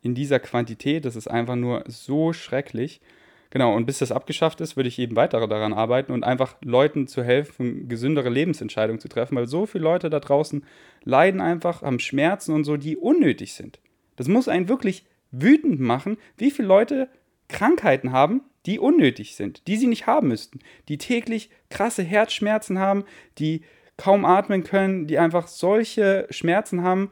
in 0.00 0.14
dieser 0.14 0.40
Quantität, 0.40 1.04
das 1.04 1.16
ist 1.16 1.28
einfach 1.28 1.56
nur 1.56 1.84
so 1.86 2.32
schrecklich. 2.32 3.02
Genau, 3.50 3.74
und 3.74 3.84
bis 3.84 3.98
das 3.98 4.12
abgeschafft 4.12 4.60
ist, 4.60 4.76
würde 4.76 4.88
ich 4.88 4.98
eben 5.00 5.16
weiter 5.16 5.44
daran 5.46 5.72
arbeiten 5.72 6.12
und 6.12 6.22
einfach 6.22 6.56
Leuten 6.62 7.08
zu 7.08 7.24
helfen, 7.24 7.88
gesündere 7.88 8.28
Lebensentscheidungen 8.28 9.00
zu 9.00 9.08
treffen, 9.08 9.36
weil 9.36 9.48
so 9.48 9.66
viele 9.66 9.84
Leute 9.84 10.08
da 10.08 10.20
draußen 10.20 10.64
leiden 11.02 11.40
einfach, 11.40 11.82
haben 11.82 11.98
Schmerzen 11.98 12.54
und 12.54 12.62
so, 12.62 12.76
die 12.76 12.96
unnötig 12.96 13.54
sind. 13.54 13.80
Das 14.14 14.28
muss 14.28 14.46
einen 14.46 14.68
wirklich 14.68 15.04
wütend 15.32 15.80
machen, 15.80 16.16
wie 16.36 16.52
viele 16.52 16.68
Leute 16.68 17.08
Krankheiten 17.48 18.12
haben, 18.12 18.42
die 18.66 18.78
unnötig 18.78 19.34
sind, 19.34 19.66
die 19.66 19.76
sie 19.76 19.88
nicht 19.88 20.06
haben 20.06 20.28
müssten, 20.28 20.60
die 20.88 20.98
täglich 20.98 21.50
krasse 21.70 22.02
Herzschmerzen 22.02 22.78
haben, 22.78 23.04
die 23.38 23.62
kaum 23.96 24.24
atmen 24.24 24.62
können, 24.62 25.06
die 25.06 25.18
einfach 25.18 25.48
solche 25.48 26.26
Schmerzen 26.30 26.82
haben, 26.82 27.10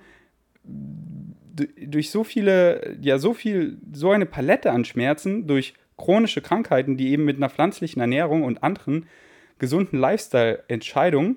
durch 0.73 2.11
so 2.11 2.23
viele, 2.23 2.97
ja, 3.01 3.19
so 3.19 3.35
viel, 3.35 3.79
so 3.93 4.11
eine 4.11 4.27
Palette 4.27 4.71
an 4.71 4.85
Schmerzen, 4.85 5.47
durch 5.49 5.75
chronische 5.99 6.41
Krankheiten, 6.41 6.97
die 6.97 7.11
eben 7.11 7.25
mit 7.25 7.37
einer 7.37 7.51
pflanzlichen 7.51 8.01
Ernährung 8.01 8.45
und 8.45 8.63
anderen 8.63 9.07
gesunden 9.59 9.99
Lifestyle-Entscheidungen 9.99 11.37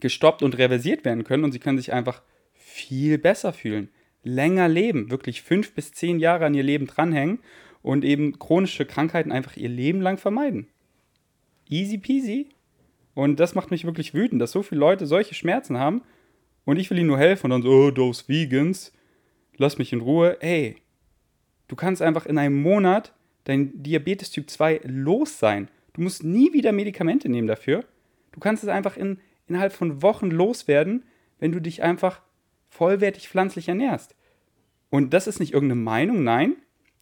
gestoppt 0.00 0.42
und 0.42 0.56
reversiert 0.56 1.04
werden 1.04 1.24
können 1.24 1.44
und 1.44 1.52
sie 1.52 1.58
können 1.58 1.76
sich 1.76 1.92
einfach 1.92 2.22
viel 2.54 3.18
besser 3.18 3.52
fühlen, 3.52 3.90
länger 4.22 4.68
leben, 4.68 5.10
wirklich 5.10 5.42
fünf 5.42 5.74
bis 5.74 5.92
zehn 5.92 6.20
Jahre 6.20 6.46
an 6.46 6.54
ihr 6.54 6.62
Leben 6.62 6.86
dranhängen 6.86 7.40
und 7.82 8.04
eben 8.04 8.38
chronische 8.38 8.86
Krankheiten 8.86 9.32
einfach 9.32 9.56
ihr 9.56 9.68
Leben 9.68 10.00
lang 10.00 10.18
vermeiden. 10.18 10.68
Easy 11.68 11.98
peasy. 11.98 12.48
Und 13.14 13.40
das 13.40 13.56
macht 13.56 13.72
mich 13.72 13.84
wirklich 13.84 14.14
wütend, 14.14 14.40
dass 14.40 14.52
so 14.52 14.62
viele 14.62 14.80
Leute 14.80 15.06
solche 15.06 15.34
Schmerzen 15.34 15.78
haben 15.78 16.02
und 16.64 16.78
ich 16.78 16.90
will 16.90 16.98
ihnen 16.98 17.08
nur 17.08 17.18
helfen 17.18 17.46
und 17.46 17.50
dann 17.50 17.62
so, 17.62 17.70
oh, 17.70 17.90
those 17.90 18.28
Vegans, 18.28 18.92
lass 19.56 19.78
mich 19.78 19.92
in 19.92 20.00
Ruhe. 20.00 20.40
Ey, 20.40 20.76
du 21.66 21.74
kannst 21.74 22.00
einfach 22.00 22.26
in 22.26 22.38
einem 22.38 22.62
Monat 22.62 23.12
dein 23.48 23.82
Diabetes 23.82 24.30
Typ 24.30 24.50
2 24.50 24.82
los 24.84 25.38
sein. 25.38 25.68
Du 25.94 26.02
musst 26.02 26.22
nie 26.22 26.52
wieder 26.52 26.70
Medikamente 26.70 27.28
nehmen 27.28 27.48
dafür. 27.48 27.84
Du 28.32 28.40
kannst 28.40 28.62
es 28.62 28.68
einfach 28.68 28.96
in, 28.96 29.18
innerhalb 29.46 29.72
von 29.72 30.02
Wochen 30.02 30.30
loswerden, 30.30 31.04
wenn 31.38 31.52
du 31.52 31.60
dich 31.60 31.82
einfach 31.82 32.20
vollwertig 32.68 33.28
pflanzlich 33.28 33.68
ernährst. 33.68 34.14
Und 34.90 35.14
das 35.14 35.26
ist 35.26 35.40
nicht 35.40 35.54
irgendeine 35.54 35.80
Meinung, 35.80 36.22
nein. 36.22 36.56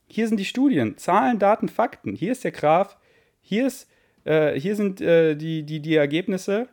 Hier 0.07 0.29
sind 0.29 0.39
die 0.39 0.45
Studien, 0.45 0.97
Zahlen, 0.99 1.41
Daten, 1.41 1.69
Fakten. 1.69 2.15
Hier 2.15 2.31
ist 2.31 2.45
der 2.45 2.53
Graph, 2.53 2.97
hier, 3.41 3.67
ist, 3.67 3.91
äh, 4.25 4.59
hier 4.59 4.77
sind 4.77 5.01
äh, 5.01 5.35
die, 5.35 5.65
die, 5.65 5.81
die 5.81 5.97
Ergebnisse 5.97 6.69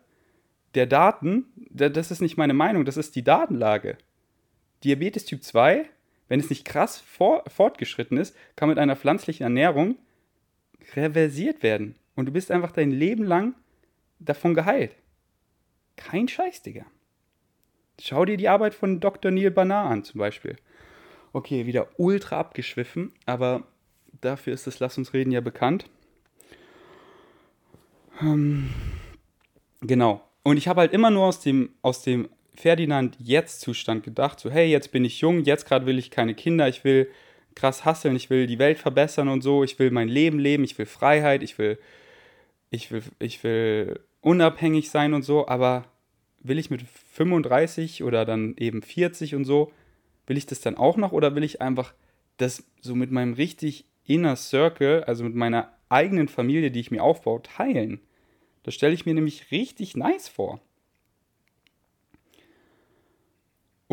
der 0.76 0.86
Daten. 0.86 1.46
Das 1.72 2.12
ist 2.12 2.22
nicht 2.22 2.38
meine 2.38 2.54
Meinung, 2.54 2.86
das 2.86 2.98
ist 2.98 3.16
die 3.16 3.24
Datenlage. 3.24 3.98
Diabetes 4.84 5.26
Typ 5.26 5.44
2 5.44 5.90
wenn 6.34 6.40
es 6.40 6.50
nicht 6.50 6.66
krass 6.66 7.00
vor, 7.00 7.44
fortgeschritten 7.46 8.18
ist, 8.18 8.36
kann 8.56 8.68
mit 8.68 8.80
einer 8.80 8.96
pflanzlichen 8.96 9.44
Ernährung 9.44 10.00
reversiert 10.96 11.62
werden. 11.62 11.94
Und 12.16 12.26
du 12.26 12.32
bist 12.32 12.50
einfach 12.50 12.72
dein 12.72 12.90
Leben 12.90 13.24
lang 13.24 13.54
davon 14.18 14.56
geheilt. 14.56 14.96
Kein 15.96 16.28
Scheiß, 16.28 16.64
Digga. 16.64 16.88
Schau 18.02 18.26
dir 18.26 18.36
die 18.36 18.50
Arbeit 18.50 18.74
von 18.74 19.00
Dr. 19.00 19.30
Neil 19.30 19.52
Banar 19.52 19.92
an, 19.92 20.04
zum 20.06 20.18
Beispiel. 20.18 20.56
Okay, 21.34 21.68
wieder 21.68 21.90
ultra 21.98 22.40
abgeschwiffen, 22.40 23.14
aber 23.28 23.68
dafür 24.20 24.56
ist 24.56 24.66
das 24.66 24.80
Lass 24.80 24.98
uns 24.98 25.14
reden 25.14 25.32
ja 25.32 25.42
bekannt. 25.42 25.86
Ähm, 28.22 28.72
genau. 29.82 30.28
Und 30.42 30.58
ich 30.58 30.68
habe 30.68 30.82
halt 30.82 30.94
immer 30.94 31.12
nur 31.12 31.26
aus 31.26 31.42
dem, 31.42 31.76
aus 31.84 32.02
dem 32.02 32.28
Ferdinand 32.56 33.18
jetzt 33.20 33.62
Zustand 33.62 34.04
gedacht, 34.04 34.40
so 34.40 34.50
hey, 34.52 34.70
jetzt 34.70 34.92
bin 34.92 35.06
ich 35.06 35.20
jung, 35.22 35.44
jetzt 35.44 35.66
gerade 35.66 35.86
will 35.86 35.98
ich 35.98 36.12
keine 36.12 36.36
Kinder, 36.36 36.68
ich 36.68 36.84
will 36.84 37.10
krass 37.56 37.86
hasseln, 37.86 38.16
ich 38.16 38.30
will 38.30 38.48
die 38.48 38.60
Welt 38.60 38.78
verbessern 38.78 39.28
und 39.28 39.42
so, 39.42 39.64
ich 39.64 39.78
will 39.80 39.92
mein 39.92 40.08
Leben 40.08 40.40
leben, 40.40 40.64
ich 40.64 40.78
will 40.78 40.86
Freiheit, 40.86 41.44
ich 41.44 41.58
will 41.58 41.78
ich 42.70 42.92
will 42.92 43.04
ich 43.20 43.44
will 43.44 44.00
unabhängig 44.22 44.90
sein 44.90 45.14
und 45.14 45.24
so, 45.24 45.48
aber 45.48 45.86
will 46.40 46.60
ich 46.60 46.70
mit 46.70 46.82
35 47.14 48.04
oder 48.04 48.26
dann 48.26 48.56
eben 48.58 48.82
40 48.82 49.36
und 49.36 49.46
so, 49.46 49.72
will 50.28 50.38
ich 50.38 50.46
das 50.46 50.62
dann 50.62 50.78
auch 50.78 50.98
noch 50.98 51.12
oder 51.12 51.36
will 51.36 51.44
ich 51.44 51.62
einfach 51.62 51.94
das 52.38 52.64
so 52.82 52.96
mit 52.96 53.12
meinem 53.12 53.34
richtig 53.34 53.86
inner 54.06 54.36
Circle, 54.36 55.04
also 55.06 55.24
mit 55.24 55.36
meiner 55.36 55.72
eigenen 55.90 56.28
Familie, 56.28 56.72
die 56.72 56.80
ich 56.80 56.92
mir 56.92 57.04
aufbaue, 57.04 57.42
teilen? 57.42 58.00
Das 58.64 58.74
stelle 58.74 58.94
ich 58.94 59.06
mir 59.06 59.14
nämlich 59.14 59.52
richtig 59.52 59.96
nice 59.96 60.28
vor. 60.28 60.60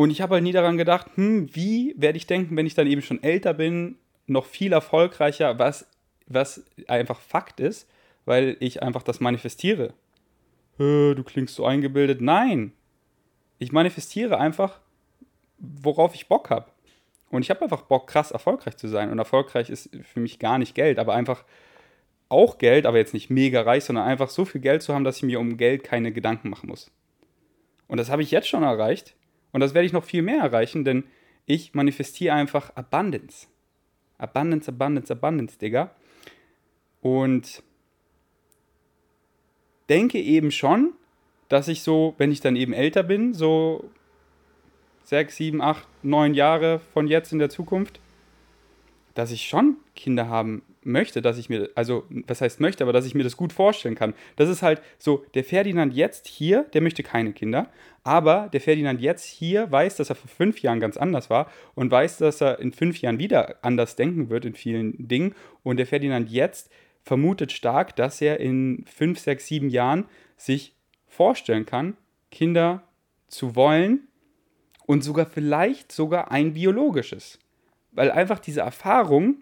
Und 0.01 0.09
ich 0.09 0.19
habe 0.19 0.33
halt 0.33 0.43
nie 0.43 0.51
daran 0.51 0.77
gedacht, 0.77 1.11
hm, 1.13 1.55
wie 1.55 1.93
werde 1.95 2.17
ich 2.17 2.25
denken, 2.25 2.57
wenn 2.57 2.65
ich 2.65 2.73
dann 2.73 2.87
eben 2.87 3.03
schon 3.03 3.21
älter 3.21 3.53
bin, 3.53 3.97
noch 4.25 4.45
viel 4.45 4.73
erfolgreicher, 4.73 5.59
was, 5.59 5.85
was 6.25 6.65
einfach 6.87 7.19
Fakt 7.19 7.59
ist, 7.59 7.87
weil 8.25 8.57
ich 8.61 8.81
einfach 8.81 9.03
das 9.03 9.19
manifestiere. 9.19 9.93
Du 10.79 11.21
klingst 11.23 11.53
so 11.53 11.67
eingebildet. 11.67 12.19
Nein. 12.19 12.73
Ich 13.59 13.71
manifestiere 13.71 14.39
einfach, 14.39 14.79
worauf 15.59 16.15
ich 16.15 16.27
Bock 16.27 16.49
habe. 16.49 16.71
Und 17.29 17.43
ich 17.43 17.51
habe 17.51 17.61
einfach 17.61 17.83
Bock, 17.83 18.07
krass 18.07 18.31
erfolgreich 18.31 18.77
zu 18.77 18.87
sein. 18.87 19.11
Und 19.11 19.19
erfolgreich 19.19 19.69
ist 19.69 19.91
für 20.01 20.19
mich 20.19 20.39
gar 20.39 20.57
nicht 20.57 20.73
Geld, 20.73 20.97
aber 20.97 21.13
einfach 21.13 21.43
auch 22.27 22.57
Geld, 22.57 22.87
aber 22.87 22.97
jetzt 22.97 23.13
nicht 23.13 23.29
mega 23.29 23.61
reich, 23.61 23.83
sondern 23.83 24.05
einfach 24.05 24.31
so 24.31 24.45
viel 24.45 24.61
Geld 24.61 24.81
zu 24.81 24.95
haben, 24.95 25.03
dass 25.03 25.17
ich 25.17 25.23
mir 25.23 25.39
um 25.39 25.57
Geld 25.57 25.83
keine 25.83 26.11
Gedanken 26.11 26.49
machen 26.49 26.69
muss. 26.69 26.89
Und 27.87 27.97
das 27.97 28.09
habe 28.09 28.23
ich 28.23 28.31
jetzt 28.31 28.47
schon 28.47 28.63
erreicht. 28.63 29.13
Und 29.51 29.61
das 29.61 29.73
werde 29.73 29.85
ich 29.85 29.93
noch 29.93 30.03
viel 30.03 30.21
mehr 30.21 30.41
erreichen, 30.41 30.85
denn 30.85 31.03
ich 31.45 31.73
manifestiere 31.73 32.35
einfach 32.35 32.75
Abundance. 32.75 33.47
Abundance, 34.17 34.69
Abundance, 34.69 35.11
Abundance, 35.11 35.57
Digga. 35.57 35.91
Und 37.01 37.63
denke 39.89 40.19
eben 40.19 40.51
schon, 40.51 40.93
dass 41.49 41.67
ich 41.67 41.83
so, 41.83 42.15
wenn 42.17 42.31
ich 42.31 42.39
dann 42.39 42.55
eben 42.55 42.71
älter 42.71 43.03
bin, 43.03 43.33
so 43.33 43.89
sechs, 45.03 45.35
sieben, 45.35 45.61
acht, 45.61 45.87
neun 46.03 46.33
Jahre 46.33 46.79
von 46.93 47.07
jetzt 47.07 47.33
in 47.33 47.39
der 47.39 47.49
Zukunft, 47.49 47.99
dass 49.15 49.31
ich 49.31 49.49
schon 49.49 49.75
Kinder 49.95 50.29
haben 50.29 50.61
möchte, 50.83 51.21
dass 51.21 51.37
ich 51.37 51.49
mir, 51.49 51.69
also 51.75 52.05
was 52.09 52.41
heißt 52.41 52.59
möchte, 52.59 52.83
aber 52.83 52.93
dass 52.93 53.05
ich 53.05 53.15
mir 53.15 53.23
das 53.23 53.37
gut 53.37 53.53
vorstellen 53.53 53.95
kann. 53.95 54.13
Das 54.35 54.49
ist 54.49 54.61
halt 54.61 54.81
so, 54.97 55.23
der 55.33 55.43
Ferdinand 55.43 55.93
jetzt 55.93 56.27
hier, 56.27 56.63
der 56.73 56.81
möchte 56.81 57.03
keine 57.03 57.33
Kinder, 57.33 57.69
aber 58.03 58.49
der 58.51 58.61
Ferdinand 58.61 58.99
jetzt 58.99 59.25
hier 59.25 59.71
weiß, 59.71 59.97
dass 59.97 60.09
er 60.09 60.15
vor 60.15 60.29
fünf 60.29 60.61
Jahren 60.61 60.79
ganz 60.79 60.97
anders 60.97 61.29
war 61.29 61.51
und 61.75 61.91
weiß, 61.91 62.17
dass 62.17 62.41
er 62.41 62.59
in 62.59 62.73
fünf 62.73 62.99
Jahren 63.01 63.19
wieder 63.19 63.57
anders 63.61 63.95
denken 63.95 64.29
wird 64.29 64.45
in 64.45 64.55
vielen 64.55 65.07
Dingen. 65.07 65.35
Und 65.63 65.77
der 65.77 65.85
Ferdinand 65.85 66.29
jetzt 66.29 66.71
vermutet 67.03 67.51
stark, 67.51 67.95
dass 67.95 68.21
er 68.21 68.39
in 68.39 68.83
fünf, 68.87 69.19
sechs, 69.19 69.47
sieben 69.47 69.69
Jahren 69.69 70.05
sich 70.37 70.75
vorstellen 71.07 71.65
kann, 71.65 71.95
Kinder 72.31 72.83
zu 73.27 73.55
wollen 73.55 74.07
und 74.85 75.03
sogar 75.03 75.25
vielleicht 75.25 75.91
sogar 75.91 76.31
ein 76.31 76.53
biologisches. 76.53 77.39
Weil 77.91 78.09
einfach 78.09 78.39
diese 78.39 78.61
Erfahrung 78.61 79.37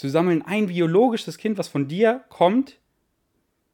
zu 0.00 0.08
sammeln, 0.08 0.40
ein 0.40 0.68
biologisches 0.68 1.36
Kind, 1.36 1.58
was 1.58 1.68
von 1.68 1.86
dir 1.86 2.24
kommt, 2.30 2.78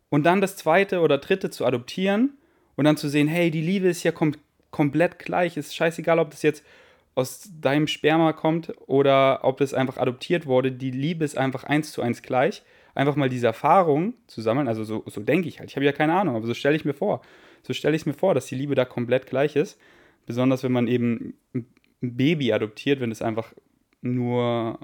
und 0.08 0.24
dann 0.24 0.40
das 0.40 0.56
zweite 0.56 1.00
oder 1.00 1.18
dritte 1.18 1.50
zu 1.50 1.64
adoptieren 1.64 2.36
und 2.74 2.84
dann 2.84 2.96
zu 2.96 3.08
sehen, 3.08 3.28
hey, 3.28 3.52
die 3.52 3.60
Liebe 3.60 3.86
ist 3.86 4.02
ja 4.02 4.10
kom 4.10 4.32
komplett 4.72 5.20
gleich, 5.20 5.56
ist 5.56 5.76
scheißegal, 5.76 6.18
ob 6.18 6.30
das 6.30 6.42
jetzt 6.42 6.64
aus 7.14 7.48
deinem 7.60 7.86
Sperma 7.86 8.32
kommt 8.32 8.74
oder 8.88 9.44
ob 9.44 9.58
das 9.58 9.72
einfach 9.72 9.98
adoptiert 9.98 10.46
wurde, 10.46 10.72
die 10.72 10.90
Liebe 10.90 11.24
ist 11.24 11.38
einfach 11.38 11.62
eins 11.62 11.92
zu 11.92 12.02
eins 12.02 12.22
gleich. 12.22 12.62
Einfach 12.94 13.14
mal 13.14 13.28
diese 13.28 13.46
Erfahrung 13.46 14.14
zu 14.26 14.42
sammeln, 14.42 14.66
also 14.66 14.82
so, 14.82 15.04
so 15.06 15.20
denke 15.20 15.48
ich 15.48 15.60
halt. 15.60 15.70
Ich 15.70 15.76
habe 15.76 15.86
ja 15.86 15.92
keine 15.92 16.14
Ahnung, 16.14 16.34
aber 16.34 16.46
so 16.46 16.54
stelle 16.54 16.74
ich 16.74 16.84
mir 16.84 16.94
vor. 16.94 17.22
So 17.62 17.72
stelle 17.72 17.94
ich 17.94 18.02
es 18.02 18.06
mir 18.06 18.14
vor, 18.14 18.34
dass 18.34 18.46
die 18.46 18.56
Liebe 18.56 18.74
da 18.74 18.84
komplett 18.84 19.26
gleich 19.26 19.54
ist. 19.54 19.78
Besonders 20.26 20.64
wenn 20.64 20.72
man 20.72 20.88
eben 20.88 21.34
ein 21.54 21.66
Baby 22.00 22.52
adoptiert, 22.52 23.00
wenn 23.00 23.12
es 23.12 23.22
einfach 23.22 23.52
nur 24.02 24.80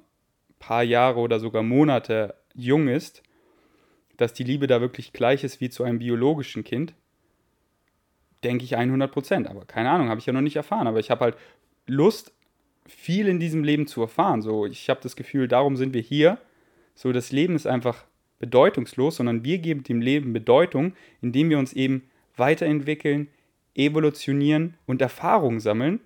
paar 0.62 0.82
Jahre 0.84 1.20
oder 1.20 1.40
sogar 1.40 1.62
Monate 1.62 2.34
jung 2.54 2.88
ist, 2.88 3.22
dass 4.16 4.32
die 4.32 4.44
Liebe 4.44 4.66
da 4.66 4.80
wirklich 4.80 5.12
gleich 5.12 5.44
ist 5.44 5.60
wie 5.60 5.68
zu 5.68 5.84
einem 5.84 5.98
biologischen 5.98 6.64
Kind, 6.64 6.94
denke 8.44 8.64
ich 8.64 8.76
100 8.76 9.10
Prozent. 9.10 9.48
Aber 9.48 9.64
keine 9.64 9.90
Ahnung, 9.90 10.08
habe 10.08 10.20
ich 10.20 10.26
ja 10.26 10.32
noch 10.32 10.40
nicht 10.40 10.56
erfahren. 10.56 10.86
Aber 10.86 11.00
ich 11.00 11.10
habe 11.10 11.24
halt 11.24 11.36
Lust, 11.86 12.32
viel 12.86 13.28
in 13.28 13.38
diesem 13.38 13.64
Leben 13.64 13.86
zu 13.86 14.00
erfahren. 14.02 14.42
So, 14.42 14.66
ich 14.66 14.88
habe 14.88 15.00
das 15.02 15.16
Gefühl, 15.16 15.48
darum 15.48 15.76
sind 15.76 15.94
wir 15.94 16.00
hier. 16.00 16.38
So, 16.94 17.12
das 17.12 17.32
Leben 17.32 17.54
ist 17.54 17.66
einfach 17.66 18.04
bedeutungslos, 18.38 19.16
sondern 19.16 19.44
wir 19.44 19.58
geben 19.58 19.84
dem 19.84 20.00
Leben 20.00 20.32
Bedeutung, 20.32 20.94
indem 21.20 21.50
wir 21.50 21.58
uns 21.58 21.72
eben 21.72 22.08
weiterentwickeln, 22.36 23.28
evolutionieren 23.74 24.74
und 24.86 25.00
Erfahrungen 25.00 25.60
sammeln. 25.60 26.00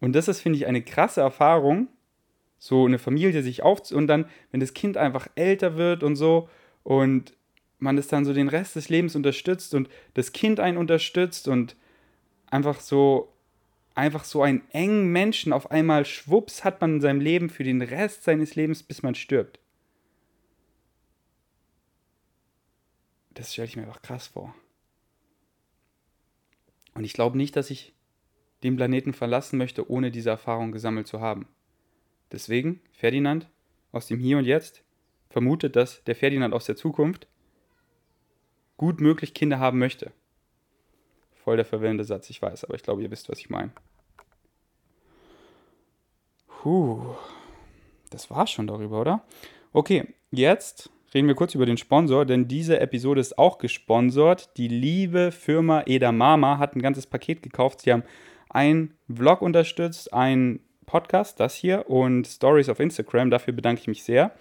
Und 0.00 0.14
das 0.14 0.28
ist, 0.28 0.40
finde 0.40 0.58
ich, 0.58 0.66
eine 0.66 0.82
krasse 0.82 1.20
Erfahrung, 1.20 1.88
so 2.58 2.86
eine 2.86 2.98
Familie 2.98 3.42
sich 3.42 3.62
auf 3.62 3.90
und 3.92 4.06
dann, 4.06 4.26
wenn 4.50 4.60
das 4.60 4.74
Kind 4.74 4.96
einfach 4.96 5.28
älter 5.34 5.76
wird 5.76 6.02
und 6.02 6.16
so 6.16 6.48
und 6.82 7.34
man 7.78 7.96
es 7.96 8.08
dann 8.08 8.24
so 8.24 8.32
den 8.32 8.48
Rest 8.48 8.76
des 8.76 8.88
Lebens 8.88 9.14
unterstützt 9.14 9.74
und 9.74 9.88
das 10.14 10.32
Kind 10.32 10.58
einen 10.58 10.76
unterstützt 10.76 11.46
und 11.46 11.76
einfach 12.46 12.80
so 12.80 13.32
einfach 13.94 14.22
so 14.22 14.42
einen 14.42 14.62
engen 14.70 15.10
Menschen 15.10 15.52
auf 15.52 15.72
einmal 15.72 16.04
schwupps 16.04 16.62
hat 16.62 16.80
man 16.80 16.94
in 16.94 17.00
seinem 17.00 17.20
Leben 17.20 17.50
für 17.50 17.64
den 17.64 17.82
Rest 17.82 18.22
seines 18.22 18.54
Lebens, 18.54 18.84
bis 18.84 19.02
man 19.02 19.16
stirbt. 19.16 19.58
Das 23.34 23.52
stelle 23.52 23.66
ich 23.66 23.76
mir 23.76 23.82
einfach 23.82 24.02
krass 24.02 24.28
vor. 24.28 24.54
Und 26.94 27.02
ich 27.02 27.12
glaube 27.12 27.36
nicht, 27.36 27.56
dass 27.56 27.70
ich 27.70 27.92
den 28.62 28.76
Planeten 28.76 29.14
verlassen 29.14 29.58
möchte, 29.58 29.90
ohne 29.90 30.12
diese 30.12 30.30
Erfahrung 30.30 30.70
gesammelt 30.70 31.08
zu 31.08 31.20
haben. 31.20 31.48
Deswegen, 32.32 32.80
Ferdinand 32.92 33.48
aus 33.92 34.06
dem 34.06 34.18
Hier 34.18 34.38
und 34.38 34.44
Jetzt 34.44 34.82
vermutet, 35.30 35.76
dass 35.76 36.04
der 36.04 36.14
Ferdinand 36.14 36.54
aus 36.54 36.66
der 36.66 36.76
Zukunft 36.76 37.26
gut 38.76 39.00
möglich 39.00 39.34
Kinder 39.34 39.58
haben 39.58 39.78
möchte. 39.78 40.12
Voll 41.44 41.56
der 41.56 41.64
verwirrende 41.64 42.04
Satz, 42.04 42.30
ich 42.30 42.40
weiß, 42.42 42.64
aber 42.64 42.74
ich 42.74 42.82
glaube, 42.82 43.02
ihr 43.02 43.10
wisst, 43.10 43.28
was 43.28 43.38
ich 43.38 43.50
meine. 43.50 43.72
Puh, 46.46 47.14
das 48.10 48.30
war 48.30 48.46
schon 48.46 48.66
darüber, 48.66 49.00
oder? 49.00 49.24
Okay, 49.72 50.14
jetzt 50.30 50.90
reden 51.14 51.28
wir 51.28 51.34
kurz 51.34 51.54
über 51.54 51.66
den 51.66 51.76
Sponsor, 51.76 52.26
denn 52.26 52.48
diese 52.48 52.80
Episode 52.80 53.20
ist 53.20 53.38
auch 53.38 53.58
gesponsert. 53.58 54.56
Die 54.56 54.68
liebe 54.68 55.30
Firma 55.30 55.82
Edamama 55.86 56.58
hat 56.58 56.74
ein 56.74 56.82
ganzes 56.82 57.06
Paket 57.06 57.42
gekauft. 57.42 57.82
Sie 57.82 57.92
haben 57.92 58.02
einen 58.50 58.94
Vlog 59.12 59.42
unterstützt, 59.42 60.12
einen 60.12 60.60
Podcast, 60.88 61.38
das 61.38 61.54
hier, 61.54 61.88
und 61.88 62.26
Stories 62.26 62.68
auf 62.68 62.80
Instagram. 62.80 63.30
Dafür 63.30 63.52
bedanke 63.52 63.82
ich 63.82 63.88
mich 63.88 64.02
sehr, 64.02 64.32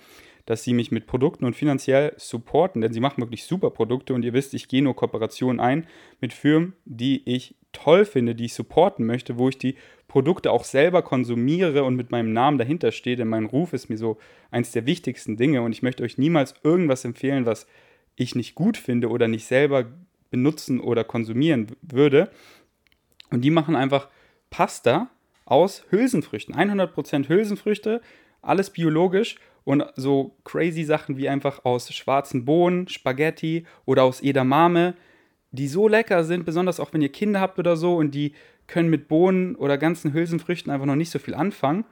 dass 0.45 0.63
sie 0.63 0.73
mich 0.73 0.91
mit 0.91 1.05
Produkten 1.05 1.43
und 1.43 1.57
finanziell 1.57 2.13
supporten, 2.15 2.81
denn 2.81 2.93
sie 2.93 3.01
machen 3.01 3.21
wirklich 3.21 3.43
super 3.43 3.69
Produkte 3.69 4.13
und 4.13 4.23
ihr 4.23 4.31
wisst, 4.31 4.53
ich 4.53 4.69
gehe 4.69 4.81
nur 4.81 4.95
Kooperationen 4.95 5.59
ein 5.59 5.85
mit 6.21 6.31
Firmen, 6.31 6.73
die 6.85 7.21
ich 7.29 7.55
toll 7.73 8.05
finde, 8.05 8.33
die 8.33 8.45
ich 8.45 8.53
supporten 8.53 9.05
möchte, 9.05 9.37
wo 9.37 9.49
ich 9.49 9.57
die 9.57 9.75
Produkte 10.07 10.51
auch 10.51 10.63
selber 10.63 11.01
konsumiere 11.01 11.83
und 11.83 11.97
mit 11.97 12.11
meinem 12.11 12.31
Namen 12.31 12.57
dahinter 12.57 12.93
stehe, 12.93 13.17
denn 13.17 13.27
mein 13.27 13.45
Ruf 13.45 13.73
ist 13.73 13.89
mir 13.89 13.97
so 13.97 14.17
eins 14.49 14.71
der 14.71 14.85
wichtigsten 14.85 15.35
Dinge 15.35 15.61
und 15.61 15.73
ich 15.73 15.83
möchte 15.83 16.03
euch 16.03 16.17
niemals 16.17 16.55
irgendwas 16.63 17.03
empfehlen, 17.03 17.45
was 17.45 17.67
ich 18.15 18.35
nicht 18.35 18.55
gut 18.55 18.77
finde 18.77 19.09
oder 19.09 19.27
nicht 19.27 19.45
selber 19.45 19.85
benutzen 20.31 20.79
oder 20.79 21.03
konsumieren 21.03 21.67
würde. 21.81 22.31
Und 23.31 23.41
die 23.41 23.51
machen 23.51 23.75
einfach 23.75 24.07
Pasta 24.49 25.09
aus 25.47 25.85
Hülsenfrüchten. 25.89 26.55
100% 26.55 27.27
Hülsenfrüchte, 27.27 28.01
alles 28.43 28.69
biologisch 28.69 29.37
und 29.63 29.83
so 29.95 30.35
crazy 30.43 30.83
Sachen 30.83 31.17
wie 31.17 31.27
einfach 31.27 31.65
aus 31.65 31.91
schwarzen 31.91 32.45
Bohnen, 32.45 32.87
Spaghetti 32.87 33.65
oder 33.85 34.03
aus 34.03 34.21
Edamame 34.21 34.93
die 35.51 35.67
so 35.67 35.87
lecker 35.87 36.23
sind, 36.23 36.45
besonders 36.45 36.79
auch 36.79 36.93
wenn 36.93 37.01
ihr 37.01 37.11
Kinder 37.11 37.39
habt 37.39 37.59
oder 37.59 37.77
so 37.77 37.95
und 37.95 38.11
die 38.11 38.33
können 38.67 38.89
mit 38.89 39.07
Bohnen 39.07 39.55
oder 39.55 39.77
ganzen 39.77 40.13
Hülsenfrüchten 40.13 40.71
einfach 40.71 40.85
noch 40.85 40.95
nicht 40.95 41.09
so 41.09 41.19
viel 41.19 41.33
anfangen. 41.33 41.85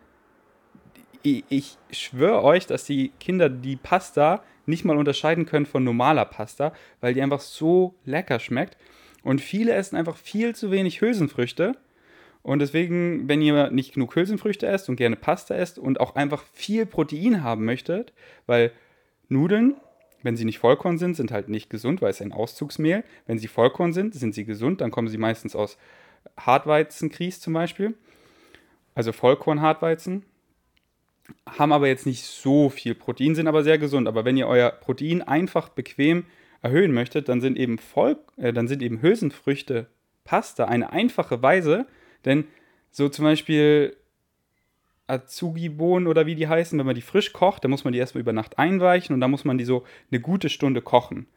Ich 1.24 1.78
schwöre 1.90 2.44
euch, 2.44 2.68
dass 2.68 2.86
die 2.86 3.10
Kinder 3.20 3.50
die 3.50 3.78
Pasta 3.78 4.44
nicht 4.68 4.86
mal 4.86 4.98
unterscheiden 4.98 5.46
können 5.46 5.66
von 5.66 5.84
normaler 5.84 6.26
Pasta, 6.26 6.74
weil 7.02 7.14
die 7.16 7.22
einfach 7.22 7.40
so 7.40 7.96
lecker 8.04 8.40
schmeckt. 8.40 8.78
Und 9.24 9.42
viele 9.42 9.74
essen 9.74 9.96
einfach 9.96 10.18
viel 10.18 10.54
zu 10.54 10.70
wenig 10.70 11.02
Hülsenfrüchte. 11.02 11.78
Und 12.46 12.60
deswegen, 12.60 13.28
wenn 13.28 13.42
ihr 13.42 13.72
nicht 13.72 13.94
genug 13.94 14.16
Hülsenfrüchte 14.16 14.68
esst 14.68 14.88
und 14.88 14.98
gerne 14.98 15.16
Pasta 15.16 15.56
esst 15.56 15.80
und 15.80 16.00
auch 16.00 16.16
einfach 16.16 16.44
viel 16.54 16.86
Protein 16.86 17.44
haben 17.44 17.66
möchtet, 17.66 18.14
weil 18.46 18.72
Nudeln 19.30 19.76
wenn 20.26 20.36
sie 20.36 20.46
nicht 20.46 20.58
Vollkorn 20.58 20.98
sind, 20.98 21.16
sind 21.16 21.32
halt 21.32 21.50
nicht 21.50 21.70
gesund, 21.70 22.02
weil 22.02 22.10
es 22.10 22.20
ein 22.20 22.34
Auszugsmehl. 22.34 23.04
Wenn 23.28 23.38
sie 23.38 23.48
Vollkorn 23.48 23.94
sind, 23.94 24.16
sind 24.16 24.34
sie 24.34 24.44
gesund. 24.44 24.82
Dann 24.82 24.90
kommen 24.90 25.08
sie 25.08 25.20
meistens 25.20 25.56
aus 25.56 25.78
Hartweizenkries 26.36 27.40
zum 27.40 27.54
Beispiel. 27.54 27.94
Also 28.96 29.12
Vollkorn-Hartweizen. 29.12 30.24
Haben 31.46 31.72
aber 31.72 31.88
jetzt 31.88 32.08
nicht 32.08 32.24
so 32.24 32.72
viel 32.72 32.96
Protein, 32.96 33.36
sind 33.36 33.48
aber 33.48 33.64
sehr 33.64 33.78
gesund. 33.78 34.08
Aber 34.08 34.26
wenn 34.26 34.36
ihr 34.36 34.48
euer 34.48 34.72
Protein 34.72 35.22
einfach 35.22 35.70
bequem 35.70 36.26
erhöhen 36.64 36.92
möchtet, 36.92 37.30
dann 37.30 37.40
sind 37.40 37.56
eben, 37.56 37.78
Voll, 37.78 38.18
äh, 38.38 38.52
dann 38.52 38.68
sind 38.68 38.82
eben 38.82 39.04
Hülsenfrüchte 39.04 39.86
Pasta 40.24 40.66
eine 40.66 40.92
einfache 40.92 41.44
Weise. 41.44 41.86
Denn 42.26 42.46
so 42.92 43.10
zum 43.10 43.26
Beispiel 43.26 43.96
Azugi-Bohnen 45.08 46.08
oder 46.08 46.26
wie 46.26 46.36
die 46.36 46.48
heißen, 46.48 46.78
wenn 46.80 46.86
man 46.86 46.96
die 46.96 47.02
frisch 47.02 47.34
kocht, 47.34 47.64
dann 47.64 47.72
muss 47.72 47.84
man 47.84 47.94
die 47.94 48.00
erstmal 48.00 48.22
über 48.22 48.34
Nacht 48.34 48.58
einweichen 48.58 49.14
und 49.14 49.22
dann 49.22 49.32
muss 49.32 49.46
man 49.46 49.58
die 49.58 49.66
so 49.66 49.84
eine 50.12 50.20
gute 50.20 50.50
Stunde 50.50 50.82
kochen. 50.82 51.28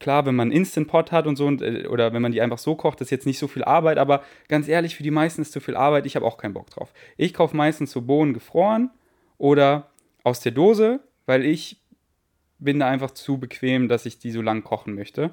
Klar, 0.00 0.26
wenn 0.26 0.34
man 0.34 0.50
Instant 0.50 0.88
Pot 0.88 1.12
hat 1.12 1.26
und 1.26 1.36
so 1.36 1.46
und, 1.46 1.62
äh, 1.62 1.86
oder 1.86 2.12
wenn 2.12 2.22
man 2.22 2.32
die 2.32 2.40
einfach 2.40 2.58
so 2.58 2.74
kocht, 2.74 3.00
ist 3.00 3.10
jetzt 3.10 3.26
nicht 3.26 3.38
so 3.38 3.46
viel 3.46 3.62
Arbeit, 3.62 3.98
aber 3.98 4.24
ganz 4.48 4.66
ehrlich, 4.66 4.96
für 4.96 5.04
die 5.04 5.12
meisten 5.12 5.42
ist 5.42 5.52
zu 5.52 5.60
viel 5.60 5.76
Arbeit. 5.76 6.04
Ich 6.06 6.16
habe 6.16 6.26
auch 6.26 6.36
keinen 6.36 6.54
Bock 6.54 6.68
drauf. 6.70 6.92
Ich 7.16 7.32
kaufe 7.32 7.56
meistens 7.56 7.92
so 7.92 8.02
Bohnen 8.02 8.34
gefroren 8.34 8.90
oder 9.38 9.90
aus 10.24 10.40
der 10.40 10.52
Dose, 10.52 11.00
weil 11.26 11.44
ich 11.44 11.80
bin 12.58 12.80
da 12.80 12.88
einfach 12.88 13.12
zu 13.12 13.38
bequem, 13.38 13.88
dass 13.88 14.06
ich 14.06 14.18
die 14.18 14.30
so 14.30 14.42
lang 14.42 14.64
kochen 14.64 14.94
möchte. 14.94 15.30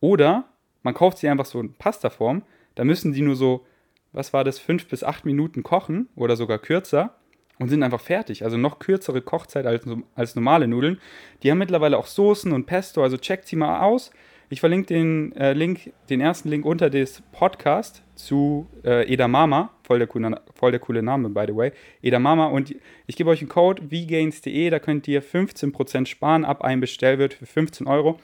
Oder 0.00 0.44
man 0.82 0.94
kauft 0.94 1.18
sie 1.18 1.28
einfach 1.28 1.46
so 1.46 1.60
in 1.60 1.74
Pastaform, 1.74 2.42
da 2.74 2.84
müssen 2.84 3.12
die 3.12 3.22
nur 3.22 3.36
so 3.36 3.66
was 4.12 4.32
war 4.32 4.44
das, 4.44 4.58
fünf 4.58 4.86
bis 4.86 5.04
acht 5.04 5.24
Minuten 5.24 5.62
kochen 5.62 6.08
oder 6.16 6.36
sogar 6.36 6.58
kürzer 6.58 7.14
und 7.58 7.68
sind 7.68 7.82
einfach 7.82 8.00
fertig. 8.00 8.42
Also 8.42 8.56
noch 8.56 8.78
kürzere 8.78 9.20
Kochzeit 9.20 9.66
als, 9.66 9.84
als 10.14 10.34
normale 10.34 10.66
Nudeln. 10.66 10.98
Die 11.42 11.50
haben 11.50 11.58
mittlerweile 11.58 11.98
auch 11.98 12.06
Soßen 12.06 12.52
und 12.52 12.66
Pesto, 12.66 13.02
also 13.02 13.16
checkt 13.18 13.46
sie 13.46 13.56
mal 13.56 13.80
aus. 13.82 14.10
Ich 14.52 14.58
verlinke 14.58 14.88
den 14.88 15.32
äh, 15.36 15.52
Link, 15.52 15.92
den 16.08 16.20
ersten 16.20 16.48
Link 16.48 16.64
unter 16.64 16.90
des 16.90 17.22
Podcast 17.30 18.02
zu 18.16 18.66
äh, 18.84 19.12
Edamama, 19.12 19.70
voll 19.84 19.98
der, 19.98 20.08
coole, 20.08 20.40
voll 20.54 20.72
der 20.72 20.80
coole 20.80 21.04
Name, 21.04 21.28
by 21.28 21.44
the 21.46 21.54
way. 21.54 21.70
Edamama 22.02 22.46
und 22.46 22.74
ich 23.06 23.14
gebe 23.14 23.30
euch 23.30 23.40
einen 23.40 23.48
Code 23.48 23.82
vgains.de, 23.90 24.70
da 24.70 24.80
könnt 24.80 25.06
ihr 25.06 25.22
15% 25.22 26.06
sparen 26.06 26.44
ab 26.44 26.62
einem 26.62 26.80
Bestellwert 26.80 27.34
für 27.34 27.46
15 27.46 27.86
Euro. 27.86 28.18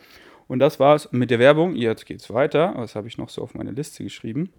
Und 0.49 0.59
das 0.59 0.81
war's 0.81 1.13
mit 1.13 1.31
der 1.31 1.39
Werbung. 1.39 1.77
Jetzt 1.77 2.07
geht's 2.07 2.33
weiter. 2.33 2.73
Was 2.77 2.95
habe 2.95 3.07
ich 3.09 3.19
noch 3.19 3.29
so 3.29 3.43
auf 3.43 3.55
meine 3.55 3.73
Liste 3.73 4.03
geschrieben? 4.03 4.53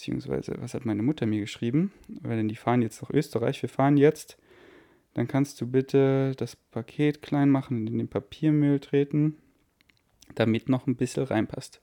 Beziehungsweise 0.00 0.54
was 0.60 0.72
hat 0.72 0.86
meine 0.86 1.02
Mutter 1.02 1.26
mir 1.26 1.40
geschrieben? 1.40 1.92
Weil 2.22 2.38
denn 2.38 2.48
die 2.48 2.56
fahren 2.56 2.80
jetzt 2.80 3.02
nach 3.02 3.10
Österreich. 3.10 3.60
Wir 3.60 3.68
fahren 3.68 3.98
jetzt 3.98 4.38
Dann 5.12 5.28
kannst 5.28 5.60
du 5.60 5.66
bitte 5.66 6.32
das 6.36 6.56
Paket 6.56 7.20
klein 7.20 7.50
machen 7.50 7.80
und 7.80 7.86
in 7.88 7.98
den 7.98 8.08
Papiermüll 8.08 8.78
treten, 8.80 9.36
damit 10.36 10.68
noch 10.68 10.86
ein 10.86 10.96
bisschen 10.96 11.24
reinpasst. 11.24 11.82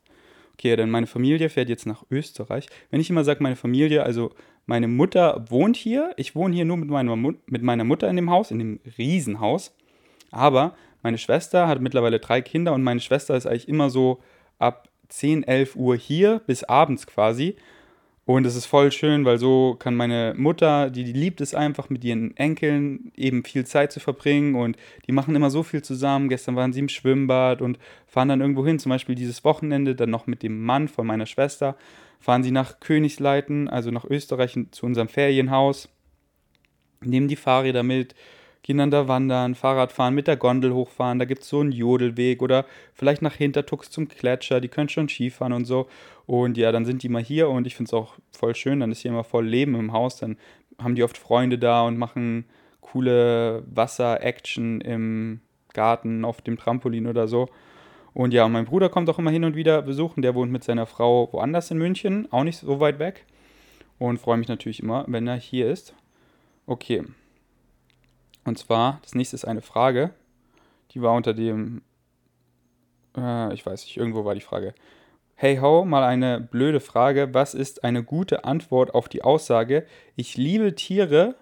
Okay, 0.53 0.75
dann 0.75 0.89
meine 0.89 1.05
Familie 1.05 1.49
fährt 1.49 1.69
jetzt 1.69 1.85
nach 1.85 2.05
Österreich. 2.09 2.67
Wenn 2.89 3.01
ich 3.01 3.09
immer 3.09 3.23
sage, 3.23 3.43
meine 3.43 3.57
Familie, 3.57 4.01
also 4.01 4.31
meine 4.65 4.87
Mutter 4.87 5.45
wohnt 5.49 5.75
hier. 5.75 6.13
Ich 6.17 6.35
wohne 6.35 6.55
hier 6.55 6.65
nur 6.65 6.77
mit 6.77 6.89
meiner, 6.89 7.15
mit 7.15 7.61
meiner 7.61 7.83
Mutter 7.83 8.09
in 8.09 8.15
dem 8.15 8.31
Haus, 8.31 8.49
in 8.49 8.59
dem 8.59 8.79
Riesenhaus. 8.97 9.75
Aber 10.31 10.75
meine 11.03 11.19
Schwester 11.19 11.67
hat 11.67 11.81
mittlerweile 11.81 12.19
drei 12.19 12.41
Kinder 12.41 12.73
und 12.73 12.81
meine 12.81 13.01
Schwester 13.01 13.35
ist 13.35 13.45
eigentlich 13.45 13.67
immer 13.67 13.91
so 13.91 14.23
ab 14.57 14.89
10, 15.09 15.43
11 15.43 15.75
Uhr 15.75 15.95
hier 15.95 16.41
bis 16.47 16.63
abends 16.63 17.05
quasi. 17.05 17.57
Und 18.27 18.45
es 18.45 18.57
ist 18.57 18.65
voll 18.65 18.91
schön, 18.91 19.23
weil 19.23 19.37
so 19.37 19.77
kann 19.79 19.95
meine 19.95 20.33
Mutter, 20.35 20.89
die, 20.89 21.05
die 21.05 21.13
liebt 21.13 21.39
es 21.39 21.55
einfach, 21.55 21.89
mit 21.89 22.03
ihren 22.03 22.35
Enkeln 22.35 23.13
eben 23.15 23.45
viel 23.45 23.65
Zeit 23.65 23.93
zu 23.93 24.01
verbringen. 24.01 24.55
Und 24.55 24.75
die 25.07 25.13
machen 25.13 25.33
immer 25.33 25.49
so 25.49 25.63
viel 25.63 25.81
zusammen. 25.81 26.27
Gestern 26.27 26.57
waren 26.57 26.73
sie 26.73 26.81
im 26.81 26.89
Schwimmbad 26.89 27.61
und 27.61 27.79
fahren 28.05 28.27
dann 28.27 28.41
irgendwo 28.41 28.65
hin, 28.65 28.79
zum 28.79 28.89
Beispiel 28.89 29.15
dieses 29.15 29.45
Wochenende 29.45 29.95
dann 29.95 30.09
noch 30.09 30.27
mit 30.27 30.43
dem 30.43 30.61
Mann 30.61 30.89
von 30.89 31.07
meiner 31.07 31.25
Schwester, 31.25 31.77
fahren 32.19 32.43
sie 32.43 32.51
nach 32.51 32.81
Königsleiten, 32.81 33.69
also 33.69 33.91
nach 33.91 34.03
Österreich 34.03 34.59
zu 34.71 34.85
unserem 34.85 35.07
Ferienhaus, 35.07 35.87
nehmen 36.99 37.29
die 37.29 37.37
Fahrräder 37.37 37.83
mit, 37.83 38.13
gehen 38.67 38.91
da 38.91 39.07
wandern, 39.07 39.55
Fahrrad 39.55 39.93
fahren, 39.93 40.13
mit 40.13 40.27
der 40.27 40.35
Gondel 40.35 40.73
hochfahren, 40.73 41.19
da 41.19 41.25
gibt 41.25 41.43
es 41.43 41.49
so 41.49 41.61
einen 41.61 41.71
Jodelweg 41.71 42.41
oder 42.41 42.65
vielleicht 42.93 43.21
nach 43.21 43.33
Hintertux 43.33 43.89
zum 43.89 44.09
Gletscher, 44.09 44.59
die 44.59 44.67
können 44.67 44.89
schon 44.89 45.07
Skifahren 45.07 45.53
und 45.53 45.65
so. 45.65 45.87
Und 46.25 46.57
ja, 46.57 46.73
dann 46.73 46.83
sind 46.83 47.01
die 47.01 47.07
mal 47.07 47.23
hier 47.23 47.49
und 47.49 47.65
ich 47.65 47.75
finde 47.75 47.89
es 47.89 47.93
auch 47.93 48.15
voll 48.31 48.55
schön, 48.55 48.81
dann 48.81 48.91
ist 48.91 48.99
hier 48.99 49.11
immer 49.11 49.23
voll 49.23 49.47
Leben 49.47 49.73
im 49.75 49.93
Haus, 49.93 50.17
dann 50.17 50.37
haben 50.79 50.95
die 50.95 51.03
oft 51.03 51.17
Freunde 51.17 51.57
da 51.57 51.83
und 51.83 51.97
machen 51.97 52.43
coole 52.81 53.63
Wasser-Action 53.73 54.81
im 54.81 55.39
Garten, 55.73 56.25
auf 56.25 56.41
dem 56.41 56.57
Trampolin 56.57 57.07
oder 57.07 57.29
so. 57.29 57.47
Und 58.13 58.33
ja, 58.33 58.49
mein 58.49 58.65
Bruder 58.65 58.89
kommt 58.89 59.09
auch 59.09 59.19
immer 59.19 59.31
hin 59.31 59.45
und 59.45 59.55
wieder 59.55 59.81
besuchen, 59.81 60.21
der 60.21 60.35
wohnt 60.35 60.51
mit 60.51 60.65
seiner 60.65 60.87
Frau 60.87 61.31
woanders 61.31 61.71
in 61.71 61.77
München, 61.77 62.27
auch 62.31 62.43
nicht 62.43 62.57
so 62.57 62.81
weit 62.81 62.99
weg. 62.99 63.25
Und 63.97 64.19
freue 64.19 64.37
mich 64.37 64.49
natürlich 64.49 64.81
immer, 64.81 65.05
wenn 65.07 65.25
er 65.25 65.37
hier 65.37 65.71
ist. 65.71 65.95
Okay, 66.65 67.03
und 68.47 68.57
zwar, 68.57 68.99
das 69.03 69.13
nächste 69.13 69.35
ist 69.35 69.45
eine 69.45 69.61
Frage, 69.61 70.11
die 70.91 71.01
war 71.01 71.13
unter 71.13 71.33
dem, 71.33 71.81
äh, 73.17 73.53
ich 73.53 73.65
weiß 73.65 73.83
nicht, 73.83 73.97
irgendwo 73.97 74.23
war 74.23 74.35
die 74.35 74.41
Frage. 74.41 74.73
Hey 75.35 75.57
ho, 75.57 75.85
mal 75.85 76.03
eine 76.03 76.39
blöde 76.39 76.79
Frage. 76.79 77.33
Was 77.33 77.53
ist 77.53 77.83
eine 77.83 78.03
gute 78.03 78.45
Antwort 78.45 78.95
auf 78.95 79.09
die 79.09 79.21
Aussage, 79.21 79.85
ich 80.15 80.37
liebe 80.37 80.75
Tiere 80.75 81.35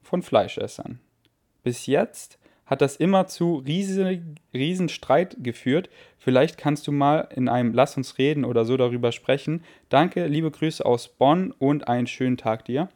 von 0.00 0.22
Fleischessern? 0.22 1.00
Bis 1.62 1.86
jetzt 1.86 2.38
hat 2.64 2.82
das 2.82 2.96
immer 2.96 3.26
zu 3.26 3.56
riesen, 3.56 4.36
riesen 4.54 4.88
geführt. 5.38 5.90
Vielleicht 6.18 6.56
kannst 6.56 6.86
du 6.86 6.92
mal 6.92 7.28
in 7.34 7.48
einem 7.48 7.72
Lass 7.72 7.96
uns 7.96 8.16
reden 8.16 8.44
oder 8.44 8.64
so 8.64 8.76
darüber 8.76 9.10
sprechen. 9.10 9.64
Danke, 9.88 10.26
liebe 10.26 10.50
Grüße 10.50 10.84
aus 10.86 11.08
Bonn 11.08 11.50
und 11.50 11.88
einen 11.88 12.06
schönen 12.06 12.36
Tag 12.36 12.64
dir. 12.64 12.88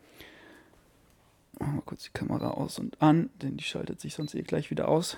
Machen 1.59 1.77
wir 1.77 1.83
kurz 1.83 2.05
die 2.05 2.11
Kamera 2.13 2.51
aus 2.51 2.79
und 2.79 3.01
an, 3.01 3.31
denn 3.41 3.57
die 3.57 3.65
schaltet 3.65 4.01
sich 4.01 4.15
sonst 4.15 4.35
eh 4.35 4.43
gleich 4.43 4.71
wieder 4.71 4.89
aus. 4.89 5.17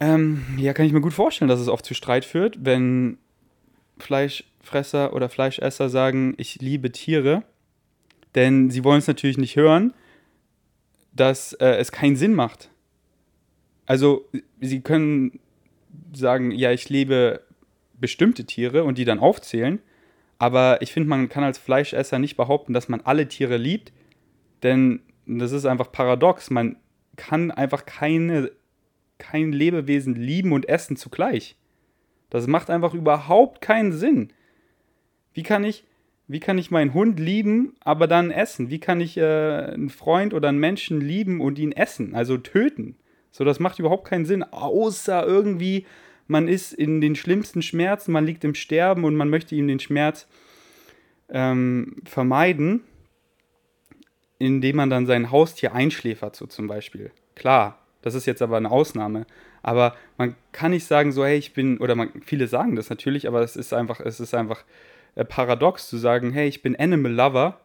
Ähm, 0.00 0.44
ja, 0.56 0.72
kann 0.72 0.86
ich 0.86 0.92
mir 0.92 1.00
gut 1.00 1.12
vorstellen, 1.12 1.48
dass 1.48 1.60
es 1.60 1.68
oft 1.68 1.84
zu 1.84 1.94
Streit 1.94 2.24
führt, 2.24 2.64
wenn 2.64 3.18
Fleischfresser 3.98 5.12
oder 5.12 5.28
Fleischesser 5.28 5.88
sagen, 5.88 6.34
ich 6.36 6.60
liebe 6.60 6.92
Tiere. 6.92 7.42
Denn 8.34 8.70
sie 8.70 8.84
wollen 8.84 8.98
es 8.98 9.06
natürlich 9.06 9.38
nicht 9.38 9.56
hören, 9.56 9.94
dass 11.12 11.52
äh, 11.54 11.76
es 11.76 11.90
keinen 11.92 12.16
Sinn 12.16 12.34
macht. 12.34 12.70
Also, 13.86 14.28
sie 14.60 14.80
können 14.80 15.40
sagen, 16.12 16.50
ja, 16.50 16.70
ich 16.72 16.88
liebe 16.88 17.42
bestimmte 17.94 18.44
Tiere 18.44 18.84
und 18.84 18.98
die 18.98 19.04
dann 19.04 19.18
aufzählen. 19.18 19.80
Aber 20.38 20.82
ich 20.82 20.92
finde, 20.92 21.08
man 21.08 21.28
kann 21.28 21.42
als 21.42 21.58
Fleischesser 21.58 22.18
nicht 22.18 22.36
behaupten, 22.36 22.72
dass 22.72 22.88
man 22.88 23.00
alle 23.00 23.26
Tiere 23.28 23.56
liebt, 23.56 23.92
denn 24.62 25.00
das 25.26 25.52
ist 25.52 25.66
einfach 25.66 25.92
paradox. 25.92 26.50
Man 26.50 26.76
kann 27.16 27.50
einfach 27.50 27.84
keine, 27.84 28.50
kein 29.18 29.52
Lebewesen 29.52 30.14
lieben 30.14 30.52
und 30.52 30.68
essen 30.68 30.96
zugleich. 30.96 31.56
Das 32.30 32.46
macht 32.46 32.70
einfach 32.70 32.94
überhaupt 32.94 33.60
keinen 33.60 33.92
Sinn. 33.92 34.32
Wie 35.32 35.42
kann 35.42 35.64
ich, 35.64 35.84
wie 36.26 36.40
kann 36.40 36.58
ich 36.58 36.70
meinen 36.70 36.94
Hund 36.94 37.20
lieben, 37.20 37.74
aber 37.80 38.06
dann 38.06 38.30
essen? 38.30 38.70
Wie 38.70 38.80
kann 38.80 39.00
ich 39.00 39.16
äh, 39.16 39.22
einen 39.22 39.90
Freund 39.90 40.34
oder 40.34 40.48
einen 40.48 40.58
Menschen 40.58 41.00
lieben 41.00 41.40
und 41.40 41.58
ihn 41.58 41.72
essen, 41.72 42.14
also 42.14 42.38
töten? 42.38 42.96
So, 43.30 43.44
das 43.44 43.60
macht 43.60 43.78
überhaupt 43.78 44.08
keinen 44.08 44.24
Sinn, 44.24 44.42
außer 44.42 45.26
irgendwie, 45.26 45.86
man 46.26 46.48
ist 46.48 46.72
in 46.72 47.00
den 47.00 47.14
schlimmsten 47.14 47.62
Schmerzen, 47.62 48.12
man 48.12 48.26
liegt 48.26 48.44
im 48.44 48.54
Sterben 48.54 49.04
und 49.04 49.14
man 49.14 49.30
möchte 49.30 49.54
ihm 49.54 49.68
den 49.68 49.80
Schmerz 49.80 50.26
ähm, 51.30 51.96
vermeiden 52.04 52.82
indem 54.38 54.76
man 54.76 54.90
dann 54.90 55.06
sein 55.06 55.30
Haustier 55.30 55.74
einschläfert, 55.74 56.36
so 56.36 56.46
zum 56.46 56.66
Beispiel. 56.66 57.10
Klar, 57.34 57.78
das 58.02 58.14
ist 58.14 58.26
jetzt 58.26 58.42
aber 58.42 58.56
eine 58.56 58.70
Ausnahme. 58.70 59.26
Aber 59.62 59.96
man 60.16 60.36
kann 60.52 60.70
nicht 60.70 60.86
sagen, 60.86 61.12
so, 61.12 61.24
hey, 61.24 61.36
ich 61.36 61.52
bin, 61.52 61.78
oder 61.78 61.94
man, 61.94 62.10
viele 62.24 62.46
sagen 62.46 62.76
das 62.76 62.90
natürlich, 62.90 63.26
aber 63.26 63.42
es 63.42 63.56
ist 63.56 63.72
einfach, 63.72 64.00
es 64.00 64.20
ist 64.20 64.34
einfach 64.34 64.64
äh, 65.14 65.24
paradox 65.24 65.88
zu 65.88 65.96
sagen, 65.96 66.32
hey, 66.32 66.48
ich 66.48 66.62
bin 66.62 66.76
Animal 66.76 67.12
Lover, 67.12 67.60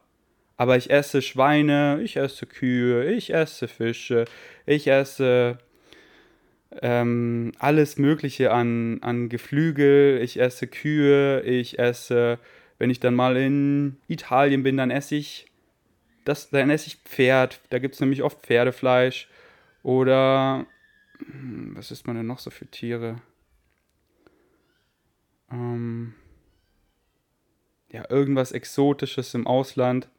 aber 0.58 0.78
ich 0.78 0.90
esse 0.90 1.22
Schweine, 1.22 2.02
ich 2.04 2.18
esse 2.18 2.46
Kühe, 2.46 3.12
ich 3.12 3.34
esse 3.34 3.68
Fische, 3.68 4.26
ich 4.66 4.88
esse 4.88 5.60
ähm, 6.82 7.52
alles 7.60 7.98
Mögliche 7.98 8.52
an, 8.52 9.00
an 9.02 9.30
Geflügel, 9.30 10.20
ich 10.22 10.40
esse 10.40 10.68
Kühe, 10.68 11.42
ich 11.42 11.78
esse, 11.78 12.40
wenn 12.80 12.90
ich 12.90 13.00
dann 13.00 13.14
mal 13.14 13.38
in 13.38 13.98
Italien 14.08 14.64
bin, 14.64 14.78
dann 14.78 14.92
esse 14.92 15.16
ich 15.16 15.46
das, 16.26 16.50
dann 16.50 16.70
esse 16.70 16.88
ich 16.88 16.98
Pferd. 16.98 17.62
Da 17.70 17.80
gibt 17.80 17.96
es 17.96 18.02
nämlich 18.02 18.24
oft 18.24 18.42
Pferdefleisch. 18.46 19.30
Oder 19.84 20.66
hm, 21.20 21.76
was 21.76 21.92
isst 21.92 22.08
man 22.08 22.16
denn 22.16 22.28
noch 22.28 22.40
so 22.40 22.50
für 22.50 22.68
Tiere? 22.68 23.18
Ähm, 25.52 26.14
ja, 27.90 28.10
irgendwas 28.10 28.52
Exotisches 28.52 29.34
im 29.34 29.46
Ausland. 29.46 30.10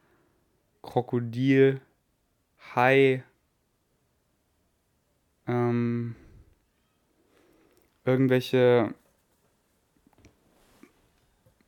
Krokodil, 0.81 1.81
Hai, 2.75 3.23
ähm, 5.47 6.15
irgendwelche, 8.05 8.93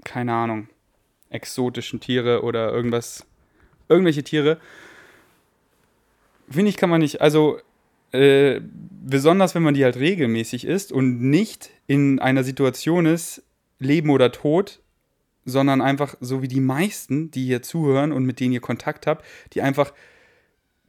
keine 0.03 0.33
Ahnung, 0.33 0.69
exotischen 1.29 1.99
Tiere 1.99 2.43
oder 2.43 2.71
irgendwas 2.71 3.25
irgendwelche 3.89 4.23
Tiere. 4.23 4.57
Finde 6.49 6.69
ich, 6.69 6.77
kann 6.77 6.89
man 6.89 7.01
nicht, 7.01 7.21
also 7.21 7.59
äh, 8.11 8.61
besonders 8.61 9.53
wenn 9.55 9.63
man 9.63 9.73
die 9.73 9.83
halt 9.83 9.97
regelmäßig 9.97 10.65
isst 10.65 10.91
und 10.91 11.21
nicht 11.21 11.71
in 11.87 12.19
einer 12.19 12.43
Situation 12.43 13.05
ist, 13.05 13.43
Leben 13.79 14.09
oder 14.09 14.31
Tod, 14.31 14.81
sondern 15.45 15.81
einfach 15.81 16.15
so 16.19 16.41
wie 16.41 16.47
die 16.47 16.61
meisten, 16.61 17.31
die 17.31 17.45
hier 17.45 17.61
zuhören 17.61 18.11
und 18.11 18.25
mit 18.25 18.39
denen 18.39 18.53
ihr 18.53 18.61
Kontakt 18.61 19.07
habt, 19.07 19.25
die 19.53 19.61
einfach 19.61 19.93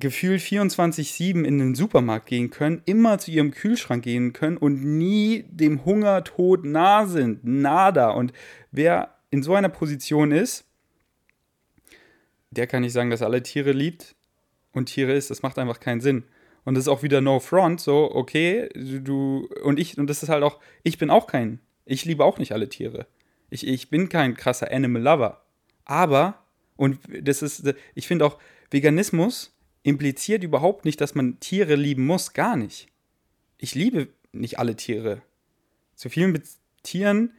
gefühlt 0.00 0.40
24-7 0.40 1.44
in 1.44 1.58
den 1.58 1.74
Supermarkt 1.74 2.26
gehen 2.26 2.50
können, 2.50 2.82
immer 2.84 3.18
zu 3.18 3.30
ihrem 3.30 3.50
Kühlschrank 3.50 4.04
gehen 4.04 4.32
können 4.32 4.56
und 4.56 4.82
nie 4.84 5.44
dem 5.48 5.84
Hungertod 5.84 6.64
nah 6.64 7.06
sind. 7.06 7.44
Nada. 7.44 8.11
Und 8.11 8.32
wer 8.70 9.14
in 9.30 9.42
so 9.42 9.54
einer 9.54 9.68
Position 9.68 10.30
ist, 10.30 10.67
der 12.50 12.66
kann 12.66 12.82
nicht 12.82 12.92
sagen, 12.92 13.11
dass 13.11 13.20
er 13.20 13.26
alle 13.26 13.42
Tiere 13.42 13.72
liebt 13.72 14.14
und 14.72 14.87
Tiere 14.87 15.12
ist. 15.12 15.30
Das 15.30 15.42
macht 15.42 15.58
einfach 15.58 15.80
keinen 15.80 16.00
Sinn. 16.00 16.24
Und 16.64 16.74
das 16.74 16.84
ist 16.84 16.88
auch 16.88 17.02
wieder 17.02 17.20
No 17.20 17.40
Front, 17.40 17.80
so, 17.80 18.11
okay, 18.14 18.68
du 18.74 19.48
und 19.62 19.78
ich, 19.78 19.96
und 19.96 20.08
das 20.08 20.22
ist 20.22 20.28
halt 20.28 20.42
auch, 20.42 20.61
ich 20.82 20.98
bin 20.98 21.08
auch 21.08 21.26
kein, 21.26 21.61
ich 21.87 22.04
liebe 22.04 22.24
auch 22.24 22.38
nicht 22.38 22.52
alle 22.52 22.68
Tiere. 22.68 23.06
Ich, 23.48 23.66
ich 23.66 23.88
bin 23.88 24.08
kein 24.08 24.34
krasser 24.34 24.70
Animal 24.70 25.02
Lover. 25.02 25.42
Aber, 25.87 26.44
und 26.76 26.98
das 27.22 27.40
ist, 27.40 27.72
ich 27.94 28.06
finde 28.06 28.26
auch, 28.26 28.38
Veganismus 28.70 29.56
impliziert 29.82 30.44
überhaupt 30.44 30.84
nicht, 30.84 31.00
dass 31.00 31.14
man 31.14 31.40
Tiere 31.40 31.74
lieben 31.74 32.04
muss, 32.04 32.34
gar 32.34 32.56
nicht. 32.56 32.88
Ich 33.56 33.74
liebe 33.74 34.08
nicht 34.32 34.58
alle 34.58 34.76
Tiere. 34.76 35.22
Zu 35.94 36.11
vielen 36.11 36.38
Tieren 36.82 37.32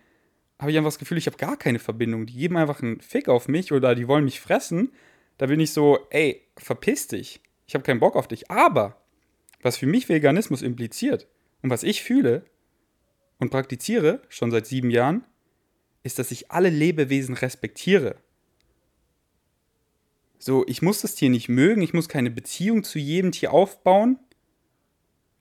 habe 0.59 0.71
ich 0.71 0.77
einfach 0.77 0.89
das 0.89 0.99
Gefühl, 0.99 1.17
ich 1.17 1.27
habe 1.27 1.37
gar 1.37 1.57
keine 1.57 1.79
Verbindung. 1.79 2.25
Die 2.25 2.33
geben 2.33 2.57
einfach 2.57 2.81
einen 2.81 2.99
Fick 2.99 3.29
auf 3.29 3.47
mich 3.47 3.71
oder 3.71 3.95
die 3.95 4.07
wollen 4.07 4.25
mich 4.25 4.41
fressen. 4.41 4.91
Da 5.37 5.45
bin 5.45 5.59
ich 5.59 5.71
so, 5.71 5.99
ey, 6.09 6.41
verpiss 6.57 7.07
dich. 7.07 7.41
Ich 7.65 7.73
habe 7.73 7.83
keinen 7.83 8.01
Bock 8.01 8.15
auf 8.15 8.27
dich. 8.27 8.51
Aber 8.51 9.01
was 9.61 9.77
für 9.77 9.87
mich 9.87 10.09
Veganismus 10.09 10.61
impliziert 10.61 11.27
und 11.61 11.69
was 11.69 11.83
ich 11.83 12.03
fühle 12.03 12.43
und 13.39 13.51
praktiziere 13.51 14.21
schon 14.27 14.51
seit 14.51 14.67
sieben 14.67 14.89
Jahren, 14.89 15.23
ist, 16.03 16.19
dass 16.19 16.31
ich 16.31 16.51
alle 16.51 16.69
Lebewesen 16.69 17.35
respektiere. 17.35 18.15
So, 20.37 20.65
ich 20.67 20.81
muss 20.81 21.01
das 21.01 21.15
Tier 21.15 21.29
nicht 21.29 21.49
mögen, 21.49 21.81
ich 21.81 21.93
muss 21.93 22.07
keine 22.07 22.31
Beziehung 22.31 22.83
zu 22.83 22.99
jedem 22.99 23.31
Tier 23.31 23.51
aufbauen, 23.51 24.19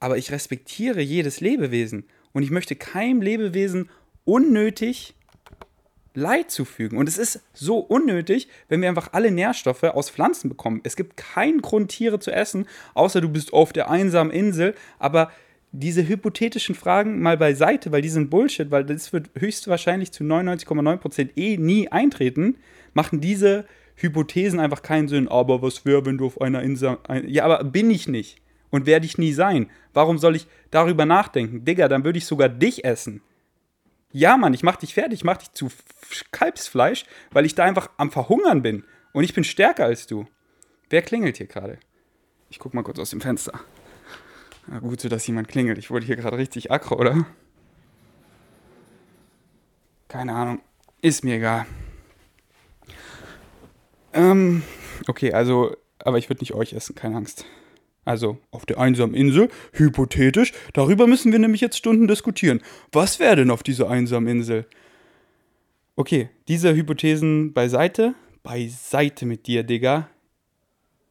aber 0.01 0.19
ich 0.19 0.33
respektiere 0.33 1.01
jedes 1.01 1.41
Lebewesen 1.41 2.05
und 2.33 2.43
ich 2.43 2.51
möchte 2.51 2.77
keinem 2.77 3.23
Lebewesen 3.23 3.91
unnötig 4.29 5.15
Leid 6.15 6.51
zufügen. 6.51 6.99
Und 6.99 7.09
es 7.09 7.17
ist 7.17 7.41
so 7.55 7.79
unnötig, 7.79 8.49
wenn 8.69 8.83
wir 8.83 8.89
einfach 8.89 9.13
alle 9.13 9.31
Nährstoffe 9.31 9.85
aus 9.85 10.11
Pflanzen 10.11 10.51
bekommen. 10.51 10.81
Es 10.85 10.97
gibt 10.97 11.17
keinen 11.17 11.63
Grund, 11.63 11.91
Tiere 11.91 12.19
zu 12.19 12.31
essen, 12.31 12.67
außer 12.95 13.23
du 13.23 13.31
bist 13.31 13.53
auf 13.53 13.73
der 13.73 13.91
einsamen 13.91 14.33
Insel. 14.33 14.75
Aber 14.99 15.31
diese 15.73 16.07
hypothetischen 16.07 16.75
Fragen 16.75 17.21
mal 17.21 17.39
beiseite, 17.39 17.91
weil 17.91 18.03
die 18.03 18.09
sind 18.11 18.29
Bullshit, 18.29 18.71
weil 18.71 18.85
das 18.85 19.13
wird 19.13 19.31
höchstwahrscheinlich 19.39 20.13
zu 20.13 20.25
99,9% 20.25 21.31
eh 21.37 21.57
nie 21.57 21.89
eintreten, 21.89 22.57
machen 22.93 23.21
diese 23.21 23.65
Hypothesen 23.97 24.61
einfach 24.61 24.83
keinen 24.83 25.09
Sinn. 25.09 25.29
Aber 25.29 25.63
was 25.63 25.87
wäre, 25.87 26.05
wenn 26.05 26.19
du 26.19 26.27
auf 26.27 26.41
einer 26.41 26.63
Insel. 26.63 26.99
Ja, 27.27 27.45
aber 27.45 27.65
bin 27.65 27.91
ich 27.91 28.09
nicht. 28.09 28.43
Und 28.71 28.85
werde 28.85 29.07
ich 29.07 29.17
nie 29.17 29.33
sein. 29.33 29.71
Warum 29.95 30.19
soll 30.19 30.37
ich 30.37 30.47
darüber 30.71 31.07
nachdenken? 31.07 31.65
Digga, 31.65 31.89
dann 31.89 32.05
würde 32.05 32.19
ich 32.19 32.27
sogar 32.27 32.51
dich 32.51 32.85
essen. 32.85 33.23
Ja, 34.11 34.37
Mann, 34.37 34.55
ich 34.55 34.63
mach 34.63 34.77
dich 34.77 34.95
fertig, 34.95 35.21
ich 35.21 35.25
mach 35.25 35.37
dich 35.37 35.53
zu 35.53 35.69
Kalbsfleisch, 36.33 37.05
weil 37.31 37.45
ich 37.45 37.55
da 37.55 37.65
einfach 37.65 37.91
am 37.99 38.11
Verhungern 38.11 38.63
bin. 38.63 38.85
Und 39.13 39.25
ich 39.25 39.35
bin 39.35 39.45
stärker 39.45 39.85
als 39.85 40.07
du. 40.07 40.27
Wer 40.89 41.03
klingelt 41.03 41.37
hier 41.37 41.47
gerade? 41.47 41.79
Ich 42.51 42.59
guck 42.59 42.73
mal 42.73 42.83
kurz 42.83 42.99
aus 42.99 43.11
dem 43.11 43.21
Fenster. 43.21 43.61
Na 44.67 44.79
gut, 44.79 45.01
so 45.01 45.09
dass 45.09 45.27
jemand 45.27 45.49
klingelt. 45.49 45.79
Ich 45.79 45.91
wurde 45.91 46.07
hier 46.07 46.17
gerade 46.17 46.39
richtig 46.39 46.71
aggro, 46.71 46.97
oder? 46.97 47.27
Keine 50.09 50.35
Ahnung. 50.35 50.63
Ist 51.03 51.25
mir 51.25 51.37
egal. 51.37 51.67
Ähm, 54.15 54.63
okay, 55.07 55.33
also, 55.33 55.77
aber 55.99 56.19
ich 56.19 56.31
würde 56.31 56.41
nicht 56.41 56.55
euch 56.55 56.73
essen, 56.73 56.95
keine 56.95 57.17
Angst. 57.17 57.45
Also 58.09 58.39
auf 58.51 58.65
der 58.65 58.79
einsamen 58.79 59.15
Insel, 59.15 59.51
hypothetisch, 59.73 60.55
darüber 60.73 61.07
müssen 61.07 61.31
wir 61.31 61.39
nämlich 61.39 61.61
jetzt 61.61 61.77
Stunden 61.77 62.09
diskutieren. 62.09 62.63
Was 62.91 63.19
wäre 63.19 63.37
denn 63.37 63.51
auf 63.51 63.63
dieser 63.63 63.91
einsamen 63.91 64.29
Insel? 64.29 64.65
Okay, 65.95 66.31
diese 66.49 66.75
Hypothesen 66.75 67.53
beiseite. 67.53 68.15
Beiseite 68.43 69.27
mit 69.27 69.47
dir, 69.47 69.63
Digga. 69.63 70.09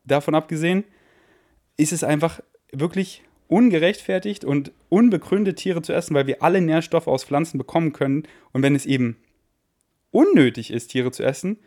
Davon 0.06 0.34
abgesehen, 0.34 0.86
ist 1.78 1.94
es 1.94 2.04
einfach 2.04 2.40
wirklich 2.72 3.22
ungerechtfertigt 3.48 4.44
und 4.44 4.72
unbegründet, 4.90 5.60
Tiere 5.60 5.84
zu 5.84 5.94
essen, 5.94 6.16
weil 6.16 6.26
wir 6.26 6.42
alle 6.42 6.62
Nährstoffe 6.62 7.06
aus 7.06 7.26
Pflanzen 7.26 7.60
bekommen 7.60 7.94
können. 7.94 8.24
Und 8.54 8.64
wenn 8.64 8.74
es 8.74 8.88
eben 8.88 9.18
unnötig 10.10 10.72
ist, 10.72 10.88
Tiere 10.88 11.12
zu 11.12 11.22
essen, 11.22 11.60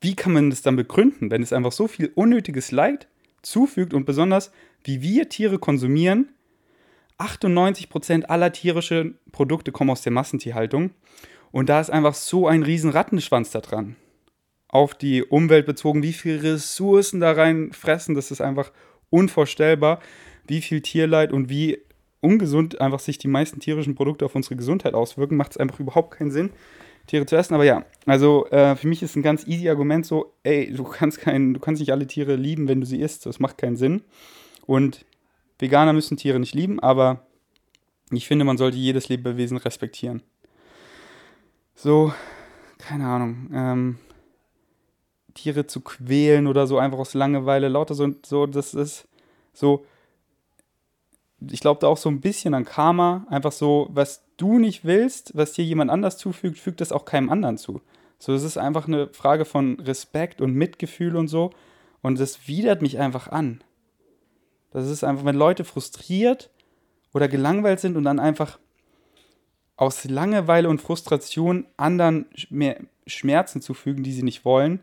wie 0.00 0.14
kann 0.14 0.32
man 0.32 0.50
das 0.50 0.62
dann 0.62 0.76
begründen, 0.76 1.32
wenn 1.32 1.42
es 1.42 1.52
einfach 1.52 1.72
so 1.72 1.88
viel 1.88 2.12
unnötiges 2.14 2.70
Leid 2.70 3.08
zufügt 3.46 3.94
und 3.94 4.04
besonders, 4.04 4.50
wie 4.82 5.02
wir 5.02 5.28
Tiere 5.28 5.58
konsumieren. 5.58 6.30
98% 7.18 8.24
aller 8.24 8.52
tierischen 8.52 9.18
Produkte 9.30 9.72
kommen 9.72 9.90
aus 9.90 10.02
der 10.02 10.12
Massentierhaltung. 10.12 10.90
Und 11.52 11.68
da 11.68 11.80
ist 11.80 11.90
einfach 11.90 12.14
so 12.14 12.48
ein 12.48 12.64
riesen 12.64 12.90
Rattenschwanz 12.90 13.50
da 13.50 13.60
dran. 13.60 13.96
Auf 14.68 14.94
die 14.94 15.22
Umwelt 15.22 15.66
bezogen, 15.66 16.02
wie 16.02 16.12
viele 16.12 16.42
Ressourcen 16.42 17.20
da 17.20 17.32
rein 17.32 17.72
fressen, 17.72 18.16
das 18.16 18.32
ist 18.32 18.40
einfach 18.40 18.72
unvorstellbar, 19.10 20.00
wie 20.48 20.60
viel 20.60 20.80
Tierleid 20.80 21.32
und 21.32 21.48
wie 21.48 21.78
ungesund 22.20 22.80
einfach 22.80 22.98
sich 22.98 23.18
die 23.18 23.28
meisten 23.28 23.60
tierischen 23.60 23.94
Produkte 23.94 24.24
auf 24.24 24.34
unsere 24.34 24.56
Gesundheit 24.56 24.94
auswirken, 24.94 25.36
macht 25.36 25.52
es 25.52 25.56
einfach 25.58 25.78
überhaupt 25.78 26.16
keinen 26.16 26.32
Sinn. 26.32 26.50
Tiere 27.06 27.26
zu 27.26 27.36
essen. 27.36 27.54
Aber 27.54 27.64
ja, 27.64 27.84
also 28.06 28.46
äh, 28.46 28.76
für 28.76 28.88
mich 28.88 29.02
ist 29.02 29.16
ein 29.16 29.22
ganz 29.22 29.46
easy 29.46 29.68
Argument 29.68 30.06
so, 30.06 30.34
ey, 30.42 30.72
du 30.72 30.84
kannst, 30.84 31.20
kein, 31.20 31.54
du 31.54 31.60
kannst 31.60 31.80
nicht 31.80 31.92
alle 31.92 32.06
Tiere 32.06 32.36
lieben, 32.36 32.68
wenn 32.68 32.80
du 32.80 32.86
sie 32.86 33.00
isst. 33.00 33.26
Das 33.26 33.40
macht 33.40 33.58
keinen 33.58 33.76
Sinn. 33.76 34.02
Und 34.66 35.04
Veganer 35.58 35.92
müssen 35.92 36.16
Tiere 36.16 36.40
nicht 36.40 36.54
lieben, 36.54 36.80
aber 36.80 37.26
ich 38.10 38.26
finde, 38.26 38.44
man 38.44 38.58
sollte 38.58 38.76
jedes 38.76 39.08
Lebewesen 39.08 39.56
respektieren. 39.56 40.22
So, 41.74 42.12
keine 42.78 43.06
Ahnung, 43.06 43.50
ähm, 43.52 43.98
Tiere 45.34 45.66
zu 45.66 45.80
quälen 45.80 46.46
oder 46.46 46.66
so 46.66 46.78
einfach 46.78 46.98
aus 46.98 47.14
Langeweile, 47.14 47.68
lauter 47.68 47.94
so, 47.94 48.14
so 48.24 48.46
das 48.46 48.74
ist 48.74 49.08
so, 49.52 49.84
ich 51.50 51.60
glaube 51.60 51.80
da 51.80 51.88
auch 51.88 51.96
so 51.96 52.08
ein 52.08 52.20
bisschen 52.20 52.54
an 52.54 52.64
Karma, 52.64 53.26
einfach 53.28 53.52
so, 53.52 53.88
was 53.90 54.23
du 54.36 54.58
nicht 54.58 54.84
willst, 54.84 55.36
was 55.36 55.52
dir 55.52 55.64
jemand 55.64 55.90
anders 55.90 56.18
zufügt, 56.18 56.58
fügt 56.58 56.80
es 56.80 56.92
auch 56.92 57.04
keinem 57.04 57.30
anderen 57.30 57.58
zu. 57.58 57.80
So, 58.18 58.32
es 58.32 58.42
ist 58.42 58.56
einfach 58.56 58.86
eine 58.86 59.08
Frage 59.08 59.44
von 59.44 59.78
Respekt 59.80 60.40
und 60.40 60.54
Mitgefühl 60.54 61.16
und 61.16 61.28
so. 61.28 61.50
Und 62.02 62.20
das 62.20 62.48
widert 62.48 62.82
mich 62.82 62.98
einfach 62.98 63.28
an. 63.28 63.62
Das 64.70 64.88
ist 64.88 65.04
einfach, 65.04 65.24
wenn 65.24 65.36
Leute 65.36 65.64
frustriert 65.64 66.50
oder 67.12 67.28
gelangweilt 67.28 67.80
sind 67.80 67.96
und 67.96 68.04
dann 68.04 68.18
einfach 68.18 68.58
aus 69.76 70.04
Langeweile 70.04 70.68
und 70.68 70.80
Frustration 70.80 71.66
anderen 71.76 72.26
mehr 72.50 72.80
Schmerzen 73.06 73.60
zufügen, 73.60 74.04
die 74.04 74.12
sie 74.12 74.22
nicht 74.22 74.44
wollen, 74.44 74.80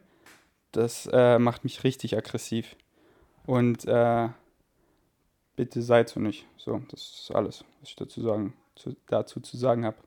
das 0.72 1.10
äh, 1.12 1.40
macht 1.40 1.64
mich 1.64 1.84
richtig 1.84 2.18
aggressiv. 2.18 2.76
Und 3.46 3.86
äh, 3.86 4.30
bitte 5.56 5.82
seid 5.82 6.10
so 6.10 6.20
nicht. 6.20 6.46
So, 6.58 6.82
das 6.90 7.02
ist 7.02 7.36
alles, 7.36 7.66
was 7.80 7.90
ich 7.90 7.96
dazu 7.96 8.22
sagen 8.22 8.54
zu, 8.82 8.96
dazu 9.08 9.39
zu 9.39 9.58
sagen 9.58 9.86
habe. 9.86 9.98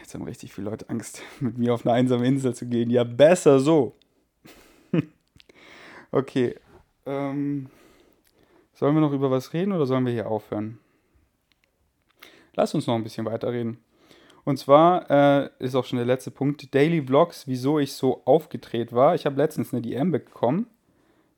Jetzt 0.00 0.14
haben 0.14 0.22
richtig 0.24 0.52
viele 0.52 0.70
Leute 0.70 0.88
Angst, 0.88 1.22
mit 1.40 1.58
mir 1.58 1.74
auf 1.74 1.84
eine 1.84 1.94
einsame 1.94 2.26
Insel 2.26 2.54
zu 2.54 2.66
gehen. 2.66 2.90
Ja, 2.90 3.04
besser 3.04 3.60
so. 3.60 3.96
okay. 6.10 6.56
Ähm, 7.06 7.68
sollen 8.72 8.94
wir 8.94 9.00
noch 9.00 9.12
über 9.12 9.30
was 9.30 9.52
reden 9.52 9.72
oder 9.72 9.86
sollen 9.86 10.06
wir 10.06 10.12
hier 10.12 10.28
aufhören? 10.28 10.78
Lass 12.54 12.74
uns 12.74 12.86
noch 12.86 12.94
ein 12.94 13.02
bisschen 13.02 13.26
weiterreden. 13.26 13.78
Und 14.44 14.58
zwar 14.58 15.10
äh, 15.10 15.50
ist 15.58 15.74
auch 15.74 15.84
schon 15.84 15.96
der 15.96 16.06
letzte 16.06 16.30
Punkt: 16.30 16.74
Daily 16.74 17.02
Vlogs, 17.02 17.46
wieso 17.46 17.78
ich 17.78 17.92
so 17.92 18.22
aufgedreht 18.24 18.92
war. 18.92 19.14
Ich 19.14 19.26
habe 19.26 19.36
letztens 19.36 19.72
eine 19.72 19.82
DM 19.82 20.10
bekommen. 20.10 20.66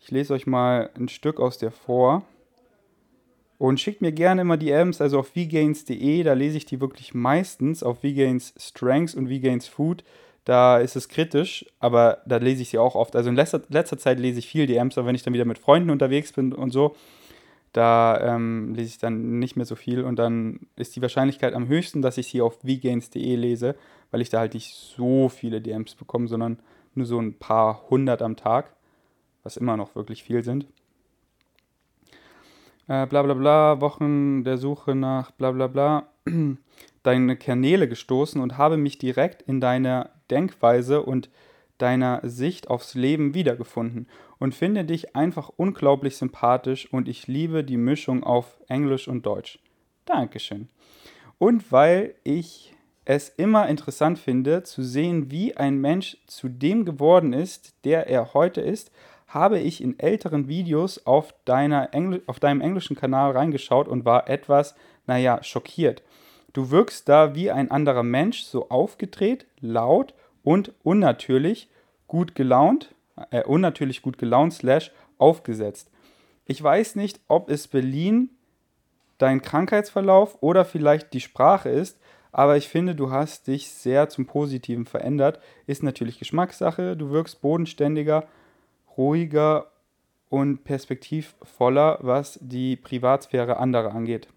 Ich 0.01 0.11
lese 0.11 0.35
euch 0.35 0.47
mal 0.47 0.91
ein 0.97 1.09
Stück 1.09 1.41
aus 1.41 1.59
der 1.59 1.71
vor. 1.71 2.25
Und 3.59 3.81
schickt 3.81 4.03
mir 4.03 4.13
gerne 4.13 4.43
immer 4.43 4.57
DMs, 4.57 5.01
also 5.01 5.19
auf 5.19 5.35
vgains.de, 5.35 6.23
da 6.23 6.35
lese 6.35 6.59
ich 6.59 6.67
die 6.67 6.81
wirklich 6.81 7.15
meistens. 7.15 7.83
Auf 7.83 8.03
vgains 8.03 8.53
Strengths 8.59 9.15
und 9.15 9.31
vgains 9.31 9.67
Food, 9.67 10.05
da 10.45 10.79
ist 10.79 10.95
es 10.95 11.09
kritisch, 11.09 11.65
aber 11.81 12.19
da 12.27 12.37
lese 12.37 12.63
ich 12.63 12.71
sie 12.71 12.79
auch 12.79 12.95
oft. 12.95 13.17
Also 13.17 13.31
in 13.31 13.37
letzter, 13.37 13.63
letzter 13.69 13.99
Zeit 13.99 14.21
lese 14.21 14.41
ich 14.41 14.47
viel 14.47 14.67
DMs, 14.67 14.99
aber 14.99 15.09
wenn 15.09 15.15
ich 15.15 15.23
dann 15.23 15.33
wieder 15.33 15.47
mit 15.47 15.59
Freunden 15.59 15.91
unterwegs 15.91 16.33
bin 16.33 16.53
und 16.53 16.71
so, 16.71 16.95
da 17.73 18.37
ähm, 18.37 18.75
lese 18.75 18.89
ich 18.89 18.99
dann 18.99 19.39
nicht 19.39 19.57
mehr 19.57 19.67
so 19.67 19.75
viel 19.75 20.03
und 20.05 20.19
dann 20.19 20.61
ist 20.77 20.95
die 20.97 21.03
Wahrscheinlichkeit 21.03 21.55
am 21.55 21.69
höchsten, 21.69 22.03
dass 22.03 22.19
ich 22.19 22.29
sie 22.29 22.43
auf 22.43 22.59
vgains.de 22.63 23.37
lese, 23.37 23.75
weil 24.11 24.21
ich 24.21 24.29
da 24.29 24.41
halt 24.41 24.55
nicht 24.55 24.75
so 24.75 25.29
viele 25.29 25.61
DMs 25.61 25.95
bekomme, 25.95 26.29
sondern 26.29 26.59
nur 26.95 27.07
so 27.07 27.19
ein 27.19 27.35
paar 27.35 27.89
hundert 27.91 28.23
am 28.23 28.37
Tag, 28.37 28.75
was 29.43 29.57
immer 29.57 29.77
noch 29.77 29.95
wirklich 29.95 30.23
viel 30.23 30.45
sind 30.45 30.67
äh, 32.89 33.07
bla 33.07 33.23
bla 33.23 33.35
bla, 33.35 33.81
Wochen 33.81 34.45
der 34.45 34.59
Suche 34.59 34.95
nach 34.95 35.31
bla 35.33 35.53
bla 35.53 35.67
bla, 35.67 36.09
deine 37.03 37.37
Kanäle 37.37 37.89
gestoßen 37.89 38.41
und 38.41 38.59
habe 38.59 38.77
mich 38.77 38.99
direkt 38.99 39.43
in 39.43 39.61
deiner 39.61 40.11
Denkweise 40.31 41.03
und 41.03 41.31
deiner 41.79 42.21
Sicht 42.25 42.69
aufs 42.69 42.95
Leben 42.95 43.35
wiedergefunden 43.35 44.09
und 44.39 44.55
finde 44.55 44.85
dich 44.85 45.15
einfach 45.15 45.51
unglaublich 45.57 46.17
sympathisch 46.17 46.93
und 46.93 47.09
ich 47.09 47.27
liebe 47.27 47.65
die 47.65 47.77
Mischung 47.77 48.25
auf 48.25 48.59
Englisch 48.69 49.09
und 49.09 49.27
Deutsch. 49.27 49.59
Dankeschön. 50.07 50.69
Und 51.39 51.71
weil 51.71 52.15
ich 52.25 52.73
es 53.05 53.29
immer 53.29 53.69
interessant 53.69 54.19
finde, 54.19 54.63
zu 54.63 54.83
sehen, 54.83 55.31
wie 55.31 55.57
ein 55.57 55.81
Mensch 55.81 56.17
zu 56.27 56.49
dem 56.49 56.85
geworden 56.85 57.33
ist, 57.33 57.75
der 57.85 58.09
er 58.09 58.35
heute 58.35 58.61
ist, 58.61 58.91
habe 59.37 59.61
ich 59.61 59.83
in 59.83 59.99
älteren 59.99 60.49
Videos 60.49 61.07
auf, 61.07 61.35
deiner 61.45 61.93
Engl 61.93 62.23
auf 62.27 62.41
deinem 62.41 62.63
englischen 62.63 62.97
Kanal 62.97 63.33
reingeschaut 63.33 63.87
und 63.87 64.05
war 64.05 64.29
etwas, 64.29 64.75
naja, 65.07 65.43
schockiert. 65.43 66.03
Du 66.55 66.71
wirkst 66.71 67.07
da 67.09 67.35
wie 67.35 67.51
ein 67.51 67.71
anderer 67.71 68.03
Mensch, 68.03 68.45
so 68.45 68.71
aufgedreht, 68.71 69.47
laut 69.61 70.15
und 70.43 70.73
unnatürlich 70.83 71.69
gut 72.07 72.35
gelaunt, 72.35 72.95
äh, 73.31 73.45
unnatürlich 73.45 74.01
gut 74.01 74.17
gelaunt, 74.17 74.55
slash 74.55 74.91
aufgesetzt. 75.19 75.91
Ich 76.47 76.63
weiß 76.63 76.97
nicht, 76.97 77.21
ob 77.29 77.51
es 77.51 77.69
Berlin 77.69 78.31
dein 79.19 79.43
Krankheitsverlauf 79.43 80.39
oder 80.41 80.65
vielleicht 80.65 81.13
die 81.13 81.21
Sprache 81.21 81.69
ist, 81.69 81.99
aber 82.33 82.57
ich 82.57 82.69
finde, 82.69 82.95
du 82.95 83.11
hast 83.11 83.49
dich 83.49 83.71
sehr 83.71 84.09
zum 84.09 84.27
Positiven 84.27 84.87
verändert. 84.87 85.41
Ist 85.67 85.83
natürlich 85.83 86.19
Geschmackssache, 86.19 86.97
du 86.97 87.11
wirkst 87.11 87.43
bodenständiger 87.43 88.27
ruhiger 88.97 89.71
und 90.29 90.65
perspektivvoller, 90.65 91.99
was 92.03 92.39
die 92.43 92.77
Privatsphäre 92.77 93.59
anderer 93.59 93.95
angeht. 93.95 94.29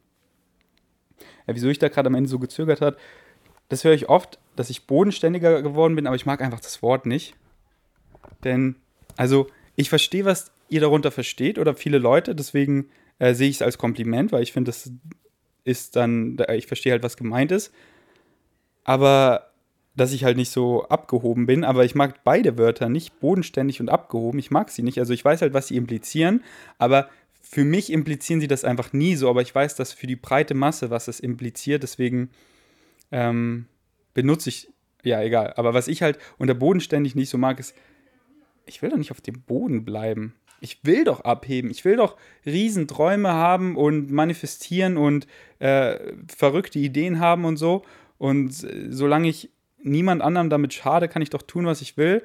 Ja, 1.48 1.56
wieso 1.56 1.69
ich 1.69 1.80
da 1.80 1.89
gerade 1.89 2.08
am 2.08 2.15
Ende 2.15 2.30
so 2.30 2.39
gezögert 2.39 2.82
habe, 2.82 2.98
das 3.69 3.84
höre 3.84 3.93
ich 3.93 4.10
oft, 4.10 4.39
dass 4.56 4.69
ich 4.69 4.88
bodenständiger 4.88 5.62
geworden 5.62 5.95
bin, 5.95 6.08
aber 6.08 6.15
ich 6.15 6.26
mag 6.26 6.41
einfach 6.41 6.60
das 6.60 6.82
Wort 6.82 7.06
nicht. 7.06 7.36
Denn 8.43 8.76
Also, 9.17 9.48
ich 9.76 9.89
verstehe, 9.89 10.26
was 10.26 10.52
ihr 10.69 10.82
darunter 10.82 11.12
versteht 11.12 11.58
oder 11.58 11.74
viele 11.74 11.98
Leute, 11.98 12.36
deswegen 12.36 12.89
äh, 13.19 13.34
sehe 13.34 13.50
ich 13.50 13.58
es 13.58 13.62
als 13.62 13.78
Kompliment, 13.78 14.32
weil 14.32 14.43
ich 14.43 14.54
finde, 14.54 14.69
das 14.69 14.91
ist 15.63 15.95
dann, 15.95 16.38
ich 16.54 16.67
verstehe 16.67 16.93
halt, 16.93 17.04
was 17.04 17.17
gemeint 17.17 17.52
ist. 17.52 17.74
Aber 18.84 19.48
dass 19.99 20.13
ich 20.13 20.23
halt 20.23 20.38
nicht 20.38 20.51
so 20.51 20.85
abgehoben 20.85 21.45
bin, 21.45 21.63
aber 21.63 21.83
ich 21.83 21.93
mag 21.93 22.23
beide 22.23 22.57
Wörter 22.57 22.88
nicht, 22.88 23.19
bodenständig 23.19 23.81
und 23.81 23.89
abgehoben. 23.89 24.39
Ich 24.39 24.51
mag 24.51 24.69
sie 24.69 24.81
nicht. 24.81 24.99
Also 24.99 25.13
ich 25.13 25.25
weiß 25.25 25.41
halt, 25.41 25.53
was 25.53 25.67
sie 25.67 25.75
implizieren, 25.75 26.43
aber 26.77 27.09
für 27.41 27.65
mich 27.65 27.91
implizieren 27.91 28.39
sie 28.39 28.47
das 28.47 28.63
einfach 28.63 28.93
nie 28.93 29.15
so. 29.15 29.29
Aber 29.29 29.41
ich 29.41 29.53
weiß, 29.53 29.75
dass 29.75 29.91
für 29.91 30.07
die 30.07 30.15
breite 30.15 30.53
Masse, 30.53 30.89
was 30.89 31.07
es 31.07 31.19
impliziert, 31.19 31.83
deswegen 31.83 32.29
ähm, 33.12 33.65
benutze 34.13 34.49
ich, 34.49 34.69
ja, 35.03 35.21
egal. 35.21 35.53
Aber 35.57 35.73
was 35.73 35.88
ich 35.88 36.01
halt 36.01 36.17
unter 36.38 36.53
bodenständig 36.53 37.15
nicht 37.15 37.29
so 37.29 37.38
mag, 37.38 37.59
ist, 37.59 37.75
ich 38.65 38.81
will 38.81 38.91
doch 38.91 38.97
nicht 38.97 39.12
auf 39.12 39.21
dem 39.21 39.41
Boden 39.41 39.83
bleiben. 39.83 40.35
Ich 40.62 40.79
will 40.83 41.03
doch 41.03 41.21
abheben. 41.21 41.71
Ich 41.71 41.83
will 41.83 41.97
doch 41.97 42.17
Riesenträume 42.45 43.29
haben 43.29 43.75
und 43.75 44.12
manifestieren 44.12 44.97
und 44.97 45.27
äh, 45.59 46.13
verrückte 46.27 46.79
Ideen 46.79 47.19
haben 47.19 47.45
und 47.45 47.57
so. 47.57 47.83
Und 48.17 48.63
äh, 48.63 48.88
solange 48.89 49.29
ich 49.29 49.49
niemand 49.81 50.21
anderem 50.21 50.49
damit 50.49 50.73
schade, 50.73 51.07
kann 51.07 51.21
ich 51.21 51.29
doch 51.29 51.41
tun, 51.41 51.65
was 51.65 51.81
ich 51.81 51.97
will. 51.97 52.23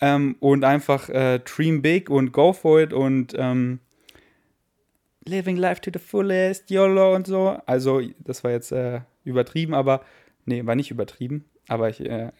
Ähm, 0.00 0.36
und 0.40 0.64
einfach 0.64 1.08
äh, 1.08 1.38
dream 1.38 1.80
big 1.80 2.10
und 2.10 2.32
go 2.32 2.52
for 2.52 2.80
it 2.80 2.92
und 2.92 3.32
ähm, 3.36 3.80
living 5.24 5.56
life 5.56 5.80
to 5.80 5.90
the 5.92 5.98
fullest, 5.98 6.70
YOLO 6.70 7.14
und 7.14 7.26
so. 7.26 7.58
Also, 7.66 8.00
das 8.18 8.44
war 8.44 8.50
jetzt 8.50 8.72
äh, 8.72 9.00
übertrieben, 9.24 9.74
aber 9.74 10.02
nee, 10.44 10.64
war 10.66 10.74
nicht 10.74 10.90
übertrieben. 10.90 11.44
Aber 11.68 11.88
ich, 11.88 12.00
äh, 12.00 12.30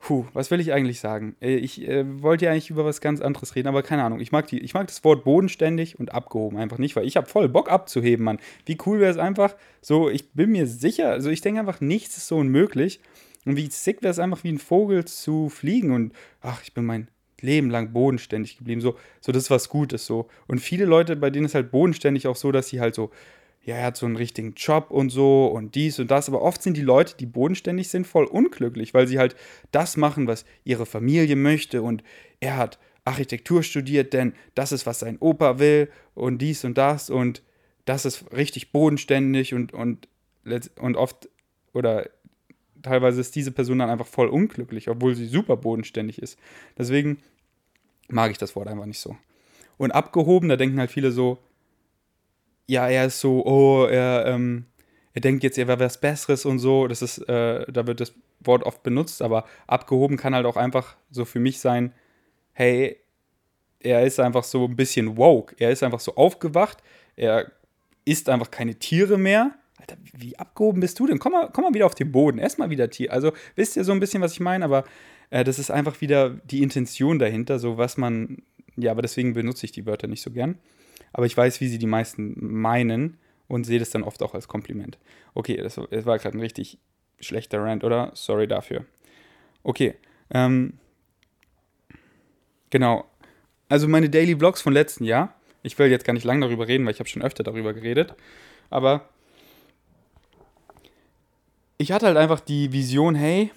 Puh, 0.00 0.24
was 0.32 0.50
will 0.50 0.60
ich 0.60 0.72
eigentlich 0.72 0.98
sagen? 0.98 1.36
Äh, 1.42 1.56
ich 1.56 1.86
äh, 1.86 2.22
wollte 2.22 2.46
ja 2.46 2.52
eigentlich 2.52 2.70
über 2.70 2.86
was 2.86 3.02
ganz 3.02 3.20
anderes 3.20 3.54
reden, 3.54 3.68
aber 3.68 3.82
keine 3.82 4.02
Ahnung. 4.02 4.20
Ich 4.20 4.32
mag, 4.32 4.46
die, 4.46 4.58
ich 4.58 4.72
mag 4.72 4.86
das 4.86 5.04
Wort 5.04 5.24
bodenständig 5.24 6.00
und 6.00 6.12
abgehoben 6.14 6.56
einfach 6.56 6.78
nicht, 6.78 6.96
weil 6.96 7.06
ich 7.06 7.18
habe 7.18 7.28
voll 7.28 7.50
Bock 7.50 7.70
abzuheben, 7.70 8.24
Mann. 8.24 8.38
Wie 8.64 8.78
cool 8.86 8.98
wäre 8.98 9.10
es 9.10 9.18
einfach? 9.18 9.54
So, 9.82 10.08
ich 10.08 10.32
bin 10.32 10.52
mir 10.52 10.66
sicher, 10.66 11.10
also 11.10 11.28
ich 11.28 11.42
denke 11.42 11.60
einfach, 11.60 11.82
nichts 11.82 12.16
ist 12.16 12.28
so 12.28 12.38
unmöglich. 12.38 13.00
Und 13.44 13.56
wie 13.56 13.66
sick 13.70 14.02
wäre 14.02 14.10
es 14.10 14.18
einfach, 14.18 14.42
wie 14.42 14.52
ein 14.52 14.58
Vogel 14.58 15.04
zu 15.04 15.50
fliegen 15.50 15.92
und 15.92 16.12
ach, 16.40 16.62
ich 16.62 16.72
bin 16.72 16.86
mein 16.86 17.08
Leben 17.40 17.70
lang 17.70 17.92
bodenständig 17.92 18.56
geblieben. 18.56 18.80
So, 18.80 18.96
so 19.20 19.32
das 19.32 19.44
ist 19.44 19.50
was 19.50 19.68
Gutes 19.68 20.06
so. 20.06 20.28
Und 20.46 20.60
viele 20.60 20.86
Leute, 20.86 21.16
bei 21.16 21.30
denen 21.30 21.46
ist 21.46 21.54
halt 21.54 21.70
bodenständig 21.70 22.26
auch 22.26 22.36
so, 22.36 22.52
dass 22.52 22.68
sie 22.68 22.80
halt 22.80 22.94
so 22.94 23.10
ja, 23.62 23.76
er 23.76 23.84
hat 23.84 23.96
so 23.96 24.06
einen 24.06 24.16
richtigen 24.16 24.54
Job 24.54 24.90
und 24.90 25.10
so 25.10 25.46
und 25.46 25.74
dies 25.74 25.98
und 25.98 26.10
das. 26.10 26.28
Aber 26.28 26.42
oft 26.42 26.62
sind 26.62 26.76
die 26.76 26.82
Leute, 26.82 27.16
die 27.18 27.26
bodenständig 27.26 27.88
sind, 27.88 28.06
voll 28.06 28.24
unglücklich, 28.24 28.94
weil 28.94 29.06
sie 29.06 29.18
halt 29.18 29.36
das 29.70 29.96
machen, 29.96 30.26
was 30.26 30.46
ihre 30.64 30.86
Familie 30.86 31.36
möchte. 31.36 31.82
Und 31.82 32.02
er 32.40 32.56
hat 32.56 32.78
Architektur 33.04 33.62
studiert, 33.62 34.12
denn 34.14 34.34
das 34.54 34.72
ist, 34.72 34.86
was 34.86 35.00
sein 35.00 35.18
Opa 35.20 35.58
will 35.58 35.90
und 36.14 36.38
dies 36.38 36.64
und 36.64 36.78
das. 36.78 37.10
Und 37.10 37.42
das 37.84 38.06
ist 38.06 38.32
richtig 38.32 38.72
bodenständig 38.72 39.52
und, 39.52 39.72
und, 39.72 40.08
und 40.78 40.96
oft 40.96 41.28
oder 41.74 42.08
teilweise 42.82 43.20
ist 43.20 43.36
diese 43.36 43.52
Person 43.52 43.78
dann 43.78 43.90
einfach 43.90 44.06
voll 44.06 44.28
unglücklich, 44.28 44.88
obwohl 44.88 45.14
sie 45.14 45.26
super 45.26 45.56
bodenständig 45.56 46.20
ist. 46.20 46.38
Deswegen 46.78 47.18
mag 48.08 48.30
ich 48.30 48.38
das 48.38 48.56
Wort 48.56 48.68
einfach 48.68 48.86
nicht 48.86 49.00
so. 49.00 49.16
Und 49.76 49.92
abgehoben, 49.92 50.48
da 50.48 50.56
denken 50.56 50.78
halt 50.78 50.90
viele 50.90 51.12
so, 51.12 51.38
ja, 52.70 52.88
er 52.88 53.06
ist 53.06 53.18
so, 53.18 53.44
oh, 53.44 53.86
er, 53.86 54.26
ähm, 54.26 54.64
er 55.12 55.20
denkt 55.20 55.42
jetzt, 55.42 55.58
er 55.58 55.66
wäre 55.66 55.80
was 55.80 56.00
Besseres 56.00 56.44
und 56.44 56.60
so. 56.60 56.86
Das 56.86 57.02
ist, 57.02 57.18
äh, 57.28 57.70
da 57.70 57.86
wird 57.88 58.00
das 58.00 58.14
Wort 58.38 58.62
oft 58.62 58.84
benutzt, 58.84 59.22
aber 59.22 59.44
abgehoben 59.66 60.16
kann 60.16 60.36
halt 60.36 60.46
auch 60.46 60.56
einfach 60.56 60.96
so 61.10 61.24
für 61.24 61.40
mich 61.40 61.58
sein, 61.58 61.92
hey, 62.52 62.96
er 63.80 64.06
ist 64.06 64.20
einfach 64.20 64.44
so 64.44 64.66
ein 64.66 64.76
bisschen 64.76 65.16
woke. 65.16 65.56
Er 65.58 65.72
ist 65.72 65.82
einfach 65.82 65.98
so 65.98 66.14
aufgewacht. 66.14 66.78
Er 67.16 67.50
isst 68.04 68.28
einfach 68.28 68.52
keine 68.52 68.76
Tiere 68.76 69.18
mehr. 69.18 69.52
Alter, 69.78 69.96
wie 70.16 70.38
abgehoben 70.38 70.80
bist 70.80 71.00
du 71.00 71.08
denn? 71.08 71.18
Komm 71.18 71.32
mal, 71.32 71.50
komm 71.52 71.64
mal 71.64 71.74
wieder 71.74 71.86
auf 71.86 71.96
den 71.96 72.12
Boden. 72.12 72.38
Erstmal 72.38 72.70
wieder 72.70 72.88
Tier. 72.88 73.12
Also, 73.12 73.32
wisst 73.56 73.76
ihr 73.76 73.82
so 73.82 73.90
ein 73.90 74.00
bisschen, 74.00 74.22
was 74.22 74.32
ich 74.32 74.40
meine? 74.40 74.64
Aber 74.64 74.84
äh, 75.30 75.42
das 75.42 75.58
ist 75.58 75.72
einfach 75.72 76.00
wieder 76.00 76.30
die 76.30 76.62
Intention 76.62 77.18
dahinter, 77.18 77.58
so 77.58 77.78
was 77.78 77.96
man. 77.96 78.42
Ja, 78.76 78.92
aber 78.92 79.02
deswegen 79.02 79.32
benutze 79.32 79.66
ich 79.66 79.72
die 79.72 79.86
Wörter 79.86 80.06
nicht 80.06 80.22
so 80.22 80.30
gern 80.30 80.56
aber 81.12 81.26
ich 81.26 81.36
weiß, 81.36 81.60
wie 81.60 81.68
sie 81.68 81.78
die 81.78 81.86
meisten 81.86 82.34
meinen 82.38 83.18
und 83.48 83.64
sehe 83.64 83.78
das 83.78 83.90
dann 83.90 84.02
oft 84.02 84.22
auch 84.22 84.34
als 84.34 84.48
Kompliment. 84.48 84.98
Okay, 85.34 85.56
das, 85.56 85.80
das 85.90 86.06
war 86.06 86.18
gerade 86.18 86.36
ein 86.36 86.40
richtig 86.40 86.78
schlechter 87.20 87.62
Rant, 87.62 87.84
oder? 87.84 88.12
Sorry 88.14 88.46
dafür. 88.46 88.84
Okay, 89.62 89.94
ähm, 90.30 90.74
genau. 92.70 93.04
Also 93.68 93.88
meine 93.88 94.10
Daily 94.10 94.36
Vlogs 94.36 94.62
von 94.62 94.72
letzten 94.72 95.04
Jahr. 95.04 95.34
Ich 95.62 95.78
will 95.78 95.90
jetzt 95.90 96.04
gar 96.04 96.14
nicht 96.14 96.24
lange 96.24 96.46
darüber 96.46 96.66
reden, 96.66 96.84
weil 96.86 96.92
ich 96.92 97.00
habe 97.00 97.08
schon 97.08 97.22
öfter 97.22 97.42
darüber 97.42 97.74
geredet. 97.74 98.14
Aber 98.70 99.08
ich 101.76 101.92
hatte 101.92 102.06
halt 102.06 102.16
einfach 102.16 102.40
die 102.40 102.72
Vision, 102.72 103.14
hey, 103.14 103.50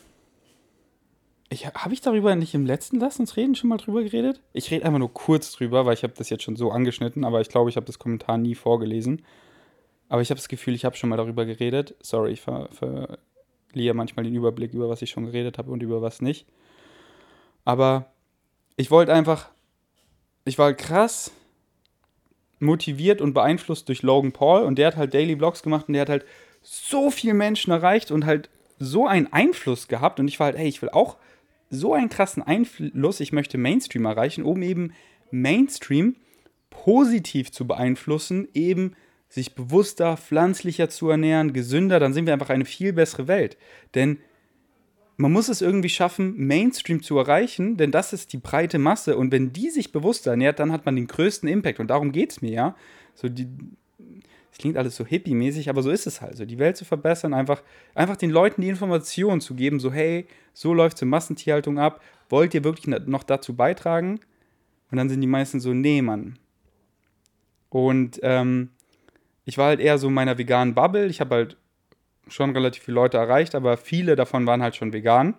habe 1.56 1.94
ich 1.94 2.02
darüber 2.02 2.36
nicht 2.36 2.54
im 2.54 2.66
letzten 2.66 3.00
Lass 3.00 3.20
uns 3.20 3.38
reden 3.38 3.56
schon 3.56 3.70
mal 3.70 3.78
drüber 3.78 4.04
geredet? 4.04 4.42
Ich 4.54 4.72
rede 4.72 4.86
einfach 4.86 5.00
nur 5.00 5.13
kurz 5.13 5.52
drüber, 5.52 5.86
weil 5.86 5.94
ich 5.94 6.04
habe 6.04 6.13
das 6.18 6.30
jetzt 6.30 6.44
schon 6.44 6.56
so 6.56 6.72
angeschnitten, 6.72 7.24
aber 7.24 7.42
ich 7.42 7.50
glaube, 7.50 7.70
ich 7.70 7.76
habe 7.76 7.86
das 7.86 8.00
Kommentar 8.00 8.38
nie 8.38 8.56
vorgelesen. 8.56 9.24
Aber 10.10 10.22
ich 10.22 10.30
habe 10.30 10.38
das 10.38 10.48
Gefühl, 10.48 10.76
ich 10.76 10.86
habe 10.86 10.96
schon 10.96 11.10
mal 11.10 11.18
darüber 11.18 11.46
geredet. 11.46 11.96
Sorry, 12.02 12.32
ich 12.32 12.42
ver 12.42 12.70
verliere 12.72 13.96
manchmal 13.96 14.24
den 14.24 14.36
Überblick 14.36 14.74
über 14.74 14.88
was 14.89 15.02
ich 15.02 15.10
schon 15.10 15.26
geredet 15.26 15.58
habe 15.58 15.72
und 15.72 15.82
über 15.82 16.02
was 16.02 16.22
nicht. 16.22 16.46
Aber 17.66 18.12
ich 18.76 18.92
wollte 18.92 19.13
einfach, 19.13 19.50
ich 20.46 20.58
war 20.60 20.74
krass 20.74 21.32
motiviert 22.60 23.22
und 23.22 23.34
beeinflusst 23.34 23.89
durch 23.89 24.04
Logan 24.04 24.32
Paul 24.32 24.63
und 24.63 24.78
der 24.78 24.88
hat 24.88 24.96
halt 24.96 25.13
Daily 25.13 25.36
Vlogs 25.36 25.63
gemacht 25.63 25.88
und 25.88 25.94
der 25.94 26.04
hat 26.04 26.10
halt 26.10 26.26
so 26.62 27.10
viele 27.10 27.34
Menschen 27.34 27.72
erreicht 27.72 28.12
und 28.12 28.26
halt 28.26 28.50
so 28.80 29.08
einen 29.08 29.32
Einfluss 29.32 29.88
gehabt 29.88 30.20
und 30.20 30.28
ich 30.28 30.39
war 30.39 30.46
halt, 30.46 30.56
ey, 30.56 30.68
ich 30.68 30.82
will 30.82 30.89
auch 30.89 31.18
so 31.73 31.93
einen 31.93 32.09
krassen 32.09 32.43
Einfluss, 32.43 33.19
ich 33.19 33.33
möchte 33.33 33.57
Mainstream 33.57 34.05
erreichen, 34.05 34.43
um 34.43 34.62
eben 34.62 34.93
Mainstream 35.31 36.15
positiv 36.69 37.51
zu 37.51 37.67
beeinflussen, 37.67 38.47
eben 38.53 38.93
sich 39.29 39.55
bewusster, 39.55 40.15
pflanzlicher 40.17 40.89
zu 40.89 41.09
ernähren, 41.09 41.53
gesünder, 41.53 41.99
dann 41.99 42.13
sind 42.13 42.25
wir 42.27 42.33
einfach 42.33 42.49
eine 42.49 42.65
viel 42.65 42.93
bessere 42.93 43.27
Welt. 43.27 43.57
Denn 43.95 44.19
man 45.17 45.31
muss 45.31 45.49
es 45.49 45.62
irgendwie 45.62 45.89
schaffen, 45.89 46.36
Mainstream 46.38 47.01
zu 47.01 47.17
erreichen, 47.17 47.77
denn 47.77 47.91
das 47.91 48.13
ist 48.13 48.33
die 48.33 48.38
breite 48.38 48.79
Masse 48.79 49.17
und 49.17 49.31
wenn 49.31 49.53
die 49.53 49.69
sich 49.69 49.91
bewusster 49.91 50.31
ernährt, 50.31 50.59
dann 50.59 50.71
hat 50.71 50.86
man 50.86 50.95
den 50.95 51.07
größten 51.07 51.49
Impact 51.49 51.79
und 51.79 51.88
darum 51.89 52.12
geht 52.12 52.31
es 52.31 52.41
mir, 52.41 52.51
ja. 52.51 52.75
So 53.15 53.29
die, 53.29 53.47
es 54.54 54.60
klingt 54.60 54.78
alles 54.78 54.96
so 54.96 55.04
hippie-mäßig, 55.04 55.68
aber 55.68 55.82
so 55.82 55.89
ist 55.89 56.06
es 56.06 56.22
halt. 56.22 56.38
So, 56.38 56.46
die 56.46 56.60
Welt 56.60 56.78
zu 56.78 56.86
verbessern, 56.86 57.34
einfach, 57.34 57.63
einfach 57.96 58.16
den 58.16 58.30
Leuten 58.30 58.62
die 58.62 58.70
Informationen 58.70 59.42
zu 59.42 59.56
geben, 59.56 59.80
so, 59.80 59.92
hey, 59.92 60.28
so 60.54 60.76
läuft 60.76 60.98
es 60.98 61.06
Massentierhaltung 61.06 61.80
ab, 61.80 62.04
wollt 62.30 62.54
ihr 62.54 62.63
wirklich 62.63 62.86
noch 63.08 63.24
dazu 63.24 63.56
beitragen? 63.56 64.20
Und 64.92 64.98
dann 64.98 65.10
sind 65.10 65.22
die 65.22 65.28
meisten 65.28 65.60
so, 65.60 65.74
nee, 65.74 66.04
Mann. 66.04 66.38
Und 67.70 68.20
ähm, 68.22 68.70
ich 69.44 69.58
war 69.58 69.70
halt 69.70 69.80
eher 69.80 69.98
so 69.98 70.10
in 70.10 70.13
meiner 70.13 70.38
veganen 70.38 70.76
Bubble. 70.76 71.08
Ich 71.08 71.20
habe 71.20 71.34
halt 71.34 71.58
schon 72.28 72.52
relativ 72.52 72.84
viele 72.84 72.96
Leute 72.96 73.18
erreicht, 73.18 73.56
aber 73.56 73.78
viele 73.78 74.16
davon 74.16 74.46
waren 74.46 74.62
halt 74.62 74.76
schon 74.76 74.94
vegan. 74.94 75.34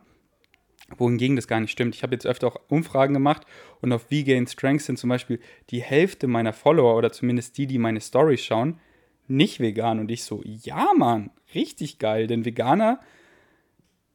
Wohingegen 0.97 1.37
das 1.37 1.47
gar 1.47 1.61
nicht 1.61 1.71
stimmt. 1.71 1.95
Ich 1.95 2.03
habe 2.03 2.15
jetzt 2.15 2.27
öfter 2.27 2.49
auch 2.49 2.57
Umfragen 2.69 3.15
gemacht 3.15 3.47
und 3.81 3.93
auf 3.93 4.11
Vegan 4.11 4.49
Strength 4.49 4.83
sind 4.83 4.99
zum 4.99 5.09
Beispiel 5.09 5.39
die 5.71 5.81
Hälfte 5.81 6.27
meiner 6.27 6.53
Follower 6.53 6.97
oder 6.97 7.13
zumindest 7.13 7.57
die, 7.57 7.69
die 7.69 7.79
meine 7.79 8.01
Stories 8.01 8.43
schauen, 8.43 8.81
nicht 9.27 9.61
vegan. 9.61 9.99
Und 9.99 10.11
ich 10.11 10.25
so, 10.25 10.43
ja, 10.45 10.89
Mann, 10.97 11.31
richtig 11.55 11.99
geil. 11.99 12.27
Denn 12.27 12.45
Veganer, 12.45 13.01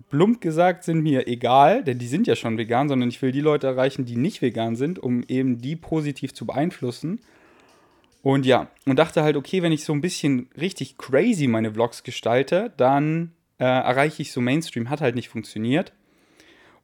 plump 0.10 0.42
gesagt, 0.42 0.84
sind 0.84 1.02
mir 1.02 1.28
egal, 1.28 1.84
denn 1.84 2.00
die 2.00 2.08
sind 2.08 2.28
ja 2.28 2.36
schon 2.36 2.58
vegan, 2.58 2.90
sondern 2.90 3.10
ich 3.10 3.22
will 3.22 3.32
die 3.32 3.42
Leute 3.42 3.68
erreichen, 3.68 4.06
die 4.06 4.16
nicht 4.16 4.42
vegan 4.42 4.76
sind, 4.76 5.00
um 5.00 5.24
eben 5.28 5.60
die 5.60 5.76
positiv 5.76 6.34
zu 6.34 6.46
beeinflussen. 6.46 7.20
Und 8.22 8.46
ja, 8.46 8.68
und 8.86 9.00
dachte 9.00 9.24
halt, 9.24 9.38
okay, 9.38 9.62
wenn 9.62 9.72
ich 9.72 9.84
so 9.84 9.94
ein 9.94 10.02
bisschen 10.02 10.50
richtig 10.60 10.98
crazy 10.98 11.48
meine 11.48 11.74
Vlogs 11.74 12.04
gestalte, 12.04 12.74
dann 12.76 13.32
äh, 13.60 13.64
erreiche 13.64 14.22
ich 14.22 14.32
so 14.32 14.42
Mainstream. 14.42 14.90
Hat 14.90 15.02
halt 15.02 15.16
nicht 15.16 15.30
funktioniert. 15.30 15.94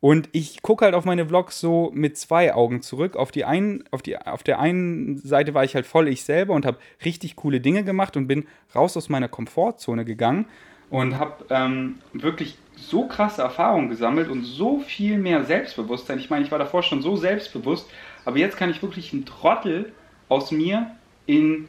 Und 0.05 0.29
ich 0.33 0.61
gucke 0.61 0.85
halt 0.85 0.93
auf 0.93 1.03
meine 1.03 1.25
Vlogs 1.25 1.59
so 1.59 1.89
mit 1.95 2.15
zwei 2.15 2.53
Augen 2.53 2.83
zurück. 2.83 3.15
Auf, 3.15 3.31
die 3.31 3.43
einen, 3.43 3.83
auf, 3.89 4.03
die, 4.03 4.15
auf 4.19 4.43
der 4.43 4.59
einen 4.59 5.17
Seite 5.17 5.55
war 5.55 5.63
ich 5.63 5.73
halt 5.73 5.87
voll 5.87 6.07
ich 6.07 6.23
selber 6.23 6.53
und 6.53 6.63
habe 6.63 6.77
richtig 7.03 7.35
coole 7.35 7.59
Dinge 7.59 7.83
gemacht 7.83 8.15
und 8.15 8.27
bin 8.27 8.45
raus 8.75 8.95
aus 8.97 9.09
meiner 9.09 9.27
Komfortzone 9.27 10.05
gegangen 10.05 10.45
und 10.91 11.17
habe 11.17 11.45
ähm, 11.49 11.95
wirklich 12.13 12.55
so 12.75 13.07
krasse 13.07 13.41
Erfahrungen 13.41 13.89
gesammelt 13.89 14.29
und 14.29 14.43
so 14.43 14.77
viel 14.77 15.17
mehr 15.17 15.43
Selbstbewusstsein. 15.43 16.19
Ich 16.19 16.29
meine, 16.29 16.45
ich 16.45 16.51
war 16.51 16.59
davor 16.59 16.83
schon 16.83 17.01
so 17.01 17.15
selbstbewusst, 17.15 17.89
aber 18.25 18.37
jetzt 18.37 18.57
kann 18.57 18.69
ich 18.69 18.83
wirklich 18.83 19.11
einen 19.11 19.25
Trottel 19.25 19.91
aus 20.29 20.51
mir 20.51 20.91
in, 21.25 21.67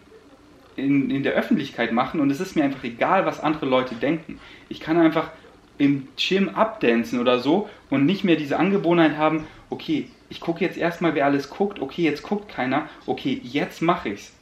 in, 0.76 1.10
in 1.10 1.22
der 1.22 1.32
Öffentlichkeit 1.32 1.90
machen 1.90 2.20
und 2.20 2.30
es 2.30 2.40
ist 2.40 2.54
mir 2.54 2.64
einfach 2.64 2.84
egal, 2.84 3.24
was 3.24 3.40
andere 3.40 3.64
Leute 3.64 3.94
denken. 3.94 4.38
Ich 4.68 4.80
kann 4.80 4.98
einfach 4.98 5.30
im 5.78 6.08
Gym 6.16 6.48
abdancen 6.48 7.20
oder 7.20 7.40
so 7.40 7.68
und 7.90 8.06
nicht 8.06 8.24
mehr 8.24 8.36
diese 8.36 8.58
Angewohnheit 8.58 9.16
haben, 9.16 9.46
okay, 9.70 10.08
ich 10.28 10.40
gucke 10.40 10.64
jetzt 10.64 10.76
erstmal, 10.76 11.14
wer 11.14 11.26
alles 11.26 11.50
guckt, 11.50 11.80
okay, 11.80 12.02
jetzt 12.02 12.22
guckt 12.22 12.48
keiner, 12.48 12.88
okay, 13.06 13.40
jetzt 13.42 13.82
mache 13.82 14.10
ich's. 14.10 14.32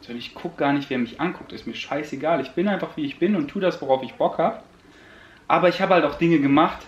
Also 0.00 0.14
ich 0.14 0.34
gucke 0.34 0.56
gar 0.56 0.72
nicht, 0.72 0.88
wer 0.88 0.98
mich 0.98 1.20
anguckt, 1.20 1.52
ist 1.52 1.66
mir 1.66 1.74
scheißegal. 1.74 2.40
Ich 2.40 2.52
bin 2.52 2.66
einfach 2.66 2.96
wie 2.96 3.04
ich 3.04 3.18
bin 3.18 3.36
und 3.36 3.48
tue 3.48 3.60
das, 3.60 3.82
worauf 3.82 4.02
ich 4.02 4.14
Bock 4.14 4.38
habe. 4.38 4.62
Aber 5.48 5.68
ich 5.68 5.82
habe 5.82 5.94
halt 5.94 6.04
auch 6.04 6.14
Dinge 6.14 6.38
gemacht, 6.38 6.86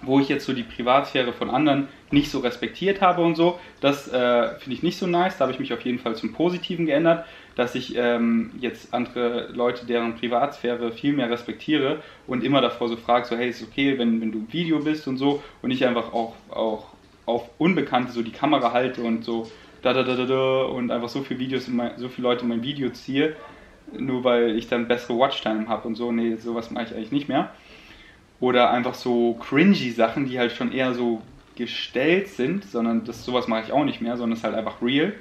wo 0.00 0.18
ich 0.18 0.28
jetzt 0.28 0.46
so 0.46 0.52
die 0.52 0.62
Privatsphäre 0.62 1.32
von 1.32 1.50
anderen 1.50 1.88
nicht 2.10 2.30
so 2.30 2.40
respektiert 2.40 3.00
habe 3.00 3.22
und 3.22 3.34
so. 3.34 3.58
Das 3.80 4.08
äh, 4.08 4.58
finde 4.58 4.76
ich 4.76 4.82
nicht 4.82 4.98
so 4.98 5.06
nice. 5.06 5.36
Da 5.36 5.42
habe 5.42 5.52
ich 5.52 5.60
mich 5.60 5.72
auf 5.72 5.82
jeden 5.82 5.98
Fall 5.98 6.16
zum 6.16 6.32
Positiven 6.32 6.86
geändert, 6.86 7.26
dass 7.54 7.74
ich 7.74 7.94
ähm, 7.96 8.52
jetzt 8.58 8.94
andere 8.94 9.48
Leute, 9.52 9.86
deren 9.86 10.14
Privatsphäre 10.14 10.92
viel 10.92 11.12
mehr 11.12 11.30
respektiere 11.30 12.02
und 12.26 12.44
immer 12.44 12.60
davor 12.60 12.88
so 12.88 12.96
frage, 12.96 13.26
so 13.26 13.36
hey, 13.36 13.50
ist 13.50 13.62
okay, 13.62 13.98
wenn, 13.98 14.20
wenn 14.20 14.32
du 14.32 14.46
Video 14.50 14.80
bist 14.80 15.06
und 15.08 15.16
so 15.18 15.42
und 15.62 15.70
ich 15.70 15.86
einfach 15.86 16.12
auch, 16.12 16.36
auch 16.48 16.96
auf 17.26 17.50
Unbekannte 17.58 18.12
so 18.12 18.22
die 18.22 18.32
Kamera 18.32 18.72
halte 18.72 19.02
und 19.02 19.24
so 19.24 19.52
da 19.82 19.92
da 19.92 20.02
da 20.04 20.16
da 20.16 20.26
da 20.26 20.62
und 20.64 20.90
einfach 20.90 21.08
so 21.08 21.22
viele 21.22 21.40
Videos, 21.40 21.68
mein, 21.68 21.98
so 21.98 22.08
viele 22.08 22.28
Leute 22.28 22.42
in 22.42 22.48
mein 22.48 22.62
Video 22.62 22.90
ziehe, 22.90 23.36
nur 23.86 24.24
weil 24.24 24.56
ich 24.56 24.68
dann 24.68 24.88
bessere 24.88 25.18
Watchtime 25.18 25.68
habe 25.68 25.88
und 25.88 25.96
so. 25.96 26.12
Nee, 26.12 26.36
sowas 26.36 26.70
mache 26.70 26.84
ich 26.86 26.94
eigentlich 26.94 27.12
nicht 27.12 27.28
mehr. 27.28 27.54
Oder 28.40 28.70
einfach 28.70 28.94
so 28.94 29.34
cringy 29.34 29.90
Sachen, 29.92 30.26
die 30.26 30.38
halt 30.38 30.52
schon 30.52 30.72
eher 30.72 30.94
so 30.94 31.22
gestellt 31.54 32.28
sind, 32.28 32.64
sondern 32.64 33.04
das 33.04 33.24
sowas 33.24 33.48
mache 33.48 33.62
ich 33.64 33.72
auch 33.72 33.84
nicht 33.84 34.00
mehr, 34.00 34.16
sondern 34.16 34.34
es 34.34 34.40
ist 34.40 34.44
halt 34.44 34.56
einfach 34.56 34.82
real. 34.82 35.14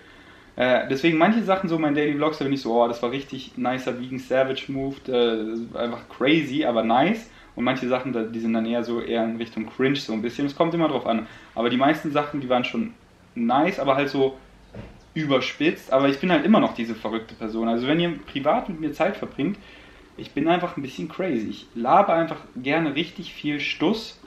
Äh, 0.61 0.87
deswegen 0.87 1.17
manche 1.17 1.41
Sachen 1.41 1.67
so 1.69 1.79
mein 1.79 1.95
Daily 1.95 2.13
Vlogs, 2.13 2.37
da 2.37 2.43
bin 2.43 2.53
ich 2.53 2.61
so, 2.61 2.79
oh, 2.79 2.87
das 2.87 3.01
war 3.01 3.09
richtig 3.09 3.57
nicer 3.57 3.99
Vegan 3.99 4.19
Savage 4.19 4.71
Move, 4.71 4.95
äh, 5.07 5.75
einfach 5.75 6.07
crazy, 6.07 6.65
aber 6.65 6.83
nice. 6.83 7.31
Und 7.55 7.63
manche 7.63 7.87
Sachen, 7.87 8.31
die 8.31 8.39
sind 8.39 8.53
dann 8.53 8.67
eher 8.67 8.83
so 8.83 9.01
eher 9.01 9.23
in 9.23 9.37
Richtung 9.37 9.65
Cringe 9.65 9.95
so 9.95 10.13
ein 10.13 10.21
bisschen. 10.21 10.45
Es 10.45 10.55
kommt 10.55 10.75
immer 10.75 10.87
drauf 10.87 11.07
an. 11.07 11.25
Aber 11.55 11.71
die 11.71 11.77
meisten 11.77 12.11
Sachen, 12.11 12.41
die 12.41 12.49
waren 12.49 12.63
schon 12.63 12.93
nice, 13.33 13.79
aber 13.79 13.95
halt 13.95 14.09
so 14.09 14.37
überspitzt. 15.15 15.91
Aber 15.91 16.09
ich 16.09 16.19
bin 16.19 16.31
halt 16.31 16.45
immer 16.45 16.59
noch 16.59 16.75
diese 16.75 16.93
verrückte 16.93 17.33
Person. 17.33 17.67
Also 17.67 17.87
wenn 17.87 17.99
ihr 17.99 18.19
privat 18.19 18.69
mit 18.69 18.79
mir 18.79 18.93
Zeit 18.93 19.17
verbringt, 19.17 19.57
ich 20.15 20.29
bin 20.33 20.47
einfach 20.47 20.77
ein 20.77 20.83
bisschen 20.83 21.09
crazy. 21.09 21.47
Ich 21.49 21.65
labe 21.73 22.13
einfach 22.13 22.37
gerne 22.55 22.93
richtig 22.93 23.33
viel 23.33 23.59
Stuss. 23.59 24.19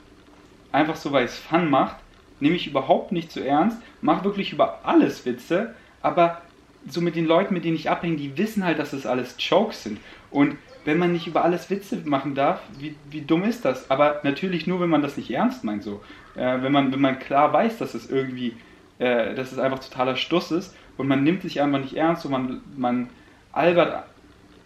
Einfach 0.73 0.97
so, 0.97 1.13
weil 1.13 1.23
es 1.23 1.37
Fun 1.37 1.69
macht. 1.69 1.95
Nehme 2.41 2.57
ich 2.57 2.67
überhaupt 2.67 3.13
nicht 3.13 3.31
zu 3.31 3.39
ernst. 3.39 3.81
Mache 4.01 4.25
wirklich 4.25 4.51
über 4.51 4.81
alles 4.83 5.25
Witze. 5.25 5.75
Aber 6.05 6.41
so 6.87 7.01
mit 7.01 7.15
den 7.15 7.25
Leuten, 7.25 7.53
mit 7.55 7.65
denen 7.65 7.75
ich 7.75 7.89
abhänge, 7.89 8.17
die 8.17 8.37
wissen 8.37 8.63
halt, 8.63 8.77
dass 8.77 8.91
das 8.91 9.07
alles 9.07 9.35
Jokes 9.39 9.83
sind. 9.83 9.99
Und 10.29 10.55
wenn 10.85 10.99
man 10.99 11.11
nicht 11.11 11.25
über 11.25 11.43
alles 11.43 11.69
Witze 11.71 11.97
machen 12.05 12.35
darf, 12.35 12.61
wie, 12.77 12.95
wie 13.09 13.21
dumm 13.21 13.43
ist 13.43 13.65
das? 13.65 13.89
Aber 13.89 14.21
natürlich 14.21 14.67
nur, 14.67 14.79
wenn 14.79 14.89
man 14.89 15.01
das 15.01 15.17
nicht 15.17 15.31
ernst 15.31 15.63
meint 15.63 15.81
so. 15.81 16.03
Äh, 16.35 16.61
wenn, 16.61 16.71
man, 16.71 16.91
wenn 16.93 17.01
man 17.01 17.17
klar 17.17 17.51
weiß, 17.51 17.79
dass 17.79 17.95
es 17.95 18.09
irgendwie, 18.09 18.55
äh, 18.99 19.33
dass 19.33 19.51
es 19.51 19.57
einfach 19.57 19.79
totaler 19.79 20.15
Stuss 20.15 20.51
ist 20.51 20.75
und 20.97 21.07
man 21.07 21.23
nimmt 21.23 21.41
sich 21.41 21.59
einfach 21.59 21.79
nicht 21.79 21.97
ernst 21.97 22.23
und 22.25 22.31
man, 22.31 22.61
man 22.77 23.09
albert 23.51 24.03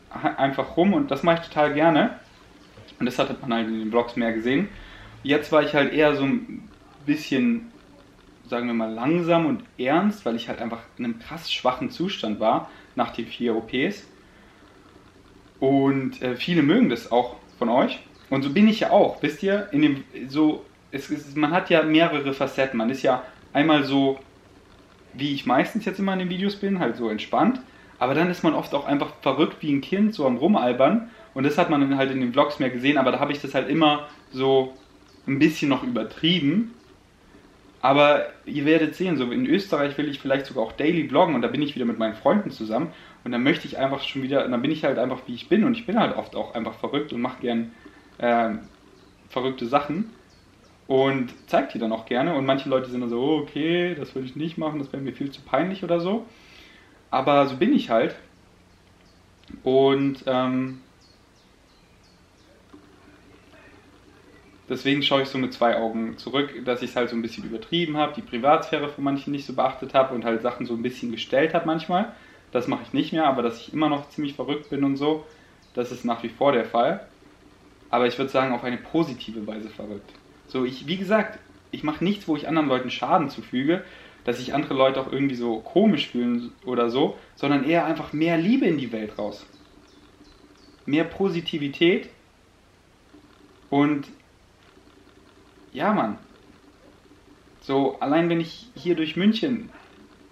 einfach 0.09 0.75
rum 0.75 0.93
und 0.93 1.09
das 1.09 1.23
mache 1.23 1.41
ich 1.41 1.47
total 1.47 1.73
gerne. 1.73 2.19
Und 2.99 3.05
das 3.05 3.17
hat 3.17 3.41
man 3.41 3.53
halt 3.53 3.67
in 3.69 3.79
den 3.79 3.91
Vlogs 3.91 4.17
mehr 4.17 4.33
gesehen. 4.33 4.67
Jetzt 5.23 5.53
war 5.53 5.63
ich 5.63 5.73
halt 5.73 5.93
eher 5.93 6.15
so 6.15 6.25
ein 6.25 6.67
bisschen, 7.05 7.68
sagen 8.49 8.67
wir 8.67 8.73
mal, 8.73 8.91
langsam 8.91 9.45
und 9.45 9.63
ernst, 9.77 10.25
weil 10.25 10.35
ich 10.35 10.49
halt 10.49 10.61
einfach 10.61 10.81
in 10.97 11.05
einem 11.05 11.19
krass 11.19 11.51
schwachen 11.51 11.91
Zustand 11.91 12.39
war 12.39 12.69
nach 12.95 13.11
den 13.11 13.27
vier 13.27 13.55
OPs. 13.55 14.05
Und 15.59 16.21
äh, 16.21 16.35
viele 16.35 16.63
mögen 16.63 16.89
das 16.89 17.11
auch 17.11 17.35
von 17.57 17.69
euch. 17.69 17.99
Und 18.29 18.43
so 18.43 18.51
bin 18.51 18.67
ich 18.67 18.81
ja 18.81 18.91
auch. 18.91 19.21
Wisst 19.21 19.43
ihr, 19.43 19.69
in 19.71 19.81
dem 19.81 20.03
so 20.27 20.65
es 20.91 21.09
ist, 21.09 21.37
man 21.37 21.51
hat 21.51 21.69
ja 21.69 21.83
mehrere 21.83 22.33
Facetten. 22.33 22.77
Man 22.77 22.89
ist 22.89 23.03
ja 23.03 23.23
einmal 23.53 23.83
so, 23.83 24.19
wie 25.13 25.33
ich 25.33 25.45
meistens 25.45 25.85
jetzt 25.85 25.99
immer 25.99 26.13
in 26.13 26.19
den 26.19 26.29
Videos 26.29 26.55
bin, 26.55 26.79
halt 26.79 26.95
so 26.95 27.09
entspannt. 27.09 27.61
Aber 27.99 28.13
dann 28.13 28.29
ist 28.29 28.43
man 28.43 28.53
oft 28.53 28.73
auch 28.73 28.85
einfach 28.85 29.13
verrückt 29.21 29.57
wie 29.61 29.71
ein 29.71 29.81
Kind, 29.81 30.13
so 30.13 30.25
am 30.25 30.37
Rumalbern. 30.37 31.09
Und 31.33 31.43
das 31.43 31.57
hat 31.57 31.69
man 31.69 31.97
halt 31.97 32.11
in 32.11 32.21
den 32.21 32.33
Vlogs 32.33 32.59
mehr 32.59 32.69
gesehen. 32.69 32.97
Aber 32.97 33.11
da 33.11 33.19
habe 33.19 33.31
ich 33.31 33.41
das 33.41 33.53
halt 33.53 33.69
immer 33.69 34.07
so 34.31 34.73
ein 35.27 35.39
bisschen 35.39 35.69
noch 35.69 35.83
übertrieben. 35.83 36.73
Aber 37.81 38.25
ihr 38.45 38.65
werdet 38.65 38.95
sehen, 38.95 39.17
so 39.17 39.31
in 39.31 39.45
Österreich 39.45 39.97
will 39.97 40.09
ich 40.09 40.19
vielleicht 40.19 40.45
sogar 40.45 40.63
auch 40.63 40.73
daily 40.73 41.07
vloggen 41.07 41.35
und 41.35 41.41
da 41.41 41.47
bin 41.47 41.61
ich 41.61 41.75
wieder 41.75 41.85
mit 41.85 41.97
meinen 41.97 42.15
Freunden 42.15 42.51
zusammen 42.51 42.91
und 43.23 43.31
dann 43.31 43.43
möchte 43.43 43.67
ich 43.67 43.77
einfach 43.77 44.01
schon 44.01 44.21
wieder, 44.21 44.45
dann 44.47 44.61
bin 44.61 44.71
ich 44.71 44.83
halt 44.83 44.97
einfach 44.97 45.19
wie 45.27 45.35
ich 45.35 45.47
bin 45.47 45.63
und 45.63 45.77
ich 45.77 45.85
bin 45.85 45.97
halt 45.97 46.15
oft 46.17 46.35
auch 46.35 46.55
einfach 46.55 46.73
verrückt 46.73 47.13
und 47.13 47.21
mache 47.21 47.41
gern 47.41 47.71
äh, 48.17 48.49
verrückte 49.29 49.65
Sachen 49.65 50.11
und 50.87 51.33
zeigt 51.47 51.73
die 51.73 51.79
dann 51.79 51.93
auch 51.93 52.05
gerne 52.05 52.33
und 52.33 52.45
manche 52.45 52.67
Leute 52.67 52.89
sind 52.89 52.99
dann 52.99 53.09
so, 53.09 53.21
oh, 53.21 53.37
okay, 53.39 53.95
das 53.95 54.13
würde 54.13 54.27
ich 54.27 54.35
nicht 54.35 54.57
machen, 54.57 54.79
das 54.79 54.91
wäre 54.91 55.01
mir 55.01 55.13
viel 55.13 55.31
zu 55.31 55.41
peinlich 55.41 55.83
oder 55.83 56.01
so. 56.01 56.25
Aber 57.11 57.47
so 57.47 57.55
bin 57.55 57.73
ich 57.73 57.89
halt 57.89 58.15
und 59.63 60.23
ähm, 60.27 60.81
Deswegen 64.69 65.01
schaue 65.01 65.23
ich 65.23 65.29
so 65.29 65.39
mit 65.39 65.51
zwei 65.51 65.77
Augen 65.77 66.17
zurück, 66.17 66.53
dass 66.63 66.83
ich 66.83 66.91
es 66.91 66.95
halt 66.95 67.09
so 67.09 67.15
ein 67.15 67.23
bisschen 67.23 67.43
übertrieben 67.43 67.97
habe, 67.97 68.13
die 68.13 68.21
Privatsphäre 68.21 68.87
von 68.87 69.03
manchen 69.03 69.31
nicht 69.31 69.45
so 69.45 69.55
beachtet 69.55 69.95
habe 69.95 70.13
und 70.13 70.23
halt 70.23 70.43
Sachen 70.43 70.67
so 70.67 70.75
ein 70.75 70.83
bisschen 70.83 71.11
gestellt 71.11 71.55
habe 71.55 71.65
manchmal. 71.65 72.13
Das 72.51 72.67
mache 72.67 72.83
ich 72.83 72.93
nicht 72.93 73.11
mehr, 73.11 73.25
aber 73.25 73.41
dass 73.41 73.59
ich 73.59 73.73
immer 73.73 73.89
noch 73.89 74.09
ziemlich 74.09 74.35
verrückt 74.35 74.69
bin 74.69 74.83
und 74.83 74.95
so, 74.95 75.25
das 75.73 75.91
ist 75.91 76.05
nach 76.05 76.21
wie 76.23 76.29
vor 76.29 76.51
der 76.51 76.65
Fall. 76.65 77.09
Aber 77.89 78.05
ich 78.05 78.17
würde 78.19 78.29
sagen, 78.29 78.53
auf 78.53 78.63
eine 78.63 78.77
positive 78.77 79.47
Weise 79.47 79.69
verrückt. 79.69 80.13
So, 80.47 80.65
ich, 80.65 80.87
wie 80.87 80.97
gesagt, 80.97 81.39
ich 81.71 81.83
mache 81.83 82.03
nichts, 82.03 82.27
wo 82.27 82.35
ich 82.35 82.47
anderen 82.47 82.67
Leuten 82.67 82.91
Schaden 82.91 83.29
zufüge, 83.29 83.83
dass 84.23 84.37
sich 84.37 84.53
andere 84.53 84.75
Leute 84.75 85.01
auch 85.01 85.11
irgendwie 85.11 85.35
so 85.35 85.61
komisch 85.61 86.09
fühlen 86.09 86.51
oder 86.63 86.91
so, 86.91 87.17
sondern 87.35 87.63
eher 87.63 87.85
einfach 87.85 88.13
mehr 88.13 88.37
Liebe 88.37 88.65
in 88.65 88.77
die 88.77 88.91
Welt 88.91 89.17
raus. 89.17 89.47
Mehr 90.85 91.03
Positivität 91.05 92.09
und 93.69 94.07
ja, 95.79 95.93
Mann. 95.93 96.17
So, 97.61 97.97
allein 98.01 98.27
wenn 98.27 98.41
ich 98.41 98.67
hier 98.75 98.95
durch 98.95 99.15
München, 99.15 99.69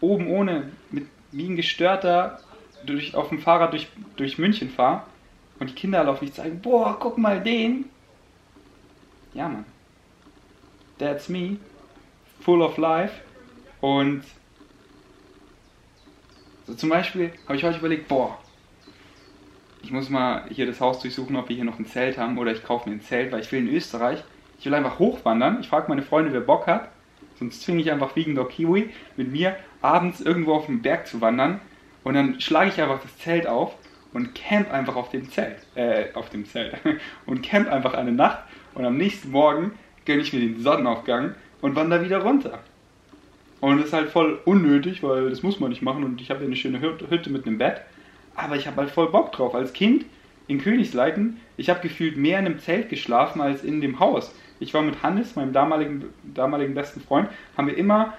oben 0.01 0.27
ohne, 0.27 0.73
mit, 0.91 1.07
wie 1.31 1.47
ein 1.47 1.55
Gestörter 1.55 2.41
durch, 2.85 3.15
auf 3.15 3.29
dem 3.29 3.39
Fahrrad 3.39 3.71
durch, 3.71 3.87
durch 4.17 4.37
München 4.37 4.69
fahre 4.69 5.03
und 5.59 5.69
die 5.69 5.73
Kinder 5.73 6.05
auf 6.09 6.21
mich 6.21 6.33
zeigen, 6.33 6.59
boah, 6.61 6.97
guck 6.99 7.17
mal 7.17 7.41
den. 7.41 7.85
Ja, 9.33 9.47
Mann. 9.47 9.63
That's 10.97 11.29
me. 11.29 11.57
Full 12.41 12.61
of 12.61 12.75
life. 12.77 13.13
Und 13.79 14.23
so 16.65 16.73
zum 16.73 16.89
Beispiel 16.89 17.31
habe 17.45 17.55
ich 17.55 17.63
heute 17.63 17.79
überlegt, 17.79 18.09
boah, 18.09 18.37
ich 19.81 19.91
muss 19.91 20.09
mal 20.09 20.49
hier 20.49 20.65
das 20.65 20.81
Haus 20.81 20.99
durchsuchen, 20.99 21.37
ob 21.37 21.47
wir 21.47 21.55
hier 21.55 21.63
noch 21.63 21.79
ein 21.79 21.85
Zelt 21.85 22.17
haben 22.17 22.37
oder 22.37 22.51
ich 22.51 22.65
kaufe 22.65 22.89
mir 22.89 22.95
ein 22.95 23.01
Zelt, 23.01 23.31
weil 23.31 23.39
ich 23.39 23.51
will 23.53 23.65
in 23.65 23.73
Österreich 23.73 24.25
ich 24.59 24.65
will 24.65 24.73
einfach 24.73 24.99
hochwandern. 24.99 25.59
Ich 25.61 25.67
frage 25.67 25.89
meine 25.89 26.01
Freunde, 26.01 26.33
wer 26.33 26.41
Bock 26.41 26.67
hat. 26.67 26.89
Sonst 27.39 27.61
zwinge 27.61 27.81
ich 27.81 27.91
einfach 27.91 28.15
Vegan 28.15 28.35
Dog 28.35 28.49
Kiwi 28.49 28.89
mit 29.15 29.31
mir 29.31 29.55
abends 29.81 30.21
irgendwo 30.21 30.53
auf 30.53 30.65
den 30.65 30.81
Berg 30.81 31.07
zu 31.07 31.21
wandern. 31.21 31.61
Und 32.03 32.15
dann 32.15 32.39
schlage 32.39 32.69
ich 32.69 32.81
einfach 32.81 33.01
das 33.01 33.15
Zelt 33.17 33.47
auf 33.47 33.75
und 34.13 34.33
camp 34.33 34.71
einfach 34.71 34.95
auf 34.95 35.09
dem 35.09 35.29
Zelt. 35.29 35.57
Äh, 35.75 36.05
auf 36.13 36.29
dem 36.29 36.45
Zelt. 36.45 36.75
Und 37.25 37.43
camp 37.43 37.69
einfach 37.69 37.93
eine 37.93 38.11
Nacht. 38.11 38.39
Und 38.73 38.85
am 38.85 38.97
nächsten 38.97 39.31
Morgen 39.31 39.73
gönne 40.05 40.21
ich 40.21 40.33
mir 40.33 40.39
den 40.39 40.61
Sonnenaufgang 40.61 41.35
und 41.61 41.75
wandere 41.75 42.03
wieder 42.05 42.19
runter. 42.19 42.59
Und 43.59 43.77
das 43.77 43.87
ist 43.87 43.93
halt 43.93 44.09
voll 44.09 44.39
unnötig, 44.45 45.03
weil 45.03 45.29
das 45.29 45.43
muss 45.43 45.59
man 45.59 45.69
nicht 45.69 45.81
machen. 45.81 46.03
Und 46.03 46.21
ich 46.21 46.29
habe 46.29 46.41
ja 46.41 46.45
eine 46.45 46.55
schöne 46.55 46.79
Hütte 46.79 47.29
mit 47.29 47.45
einem 47.45 47.57
Bett. 47.57 47.81
Aber 48.35 48.55
ich 48.55 48.67
habe 48.67 48.77
halt 48.77 48.89
voll 48.89 49.09
Bock 49.09 49.31
drauf. 49.33 49.53
Als 49.53 49.73
Kind 49.73 50.05
in 50.47 50.59
Königsleiten, 50.59 51.41
ich 51.57 51.69
habe 51.69 51.81
gefühlt 51.81 52.17
mehr 52.17 52.39
in 52.39 52.45
einem 52.45 52.59
Zelt 52.59 52.89
geschlafen 52.89 53.41
als 53.41 53.63
in 53.63 53.81
dem 53.81 53.99
Haus 53.99 54.33
ich 54.59 54.73
war 54.73 54.81
mit 54.81 55.03
Hannes, 55.03 55.35
meinem 55.35 55.53
damaligen, 55.53 56.05
damaligen 56.23 56.73
besten 56.73 57.01
Freund, 57.01 57.29
haben 57.55 57.67
wir 57.67 57.77
immer, 57.77 58.13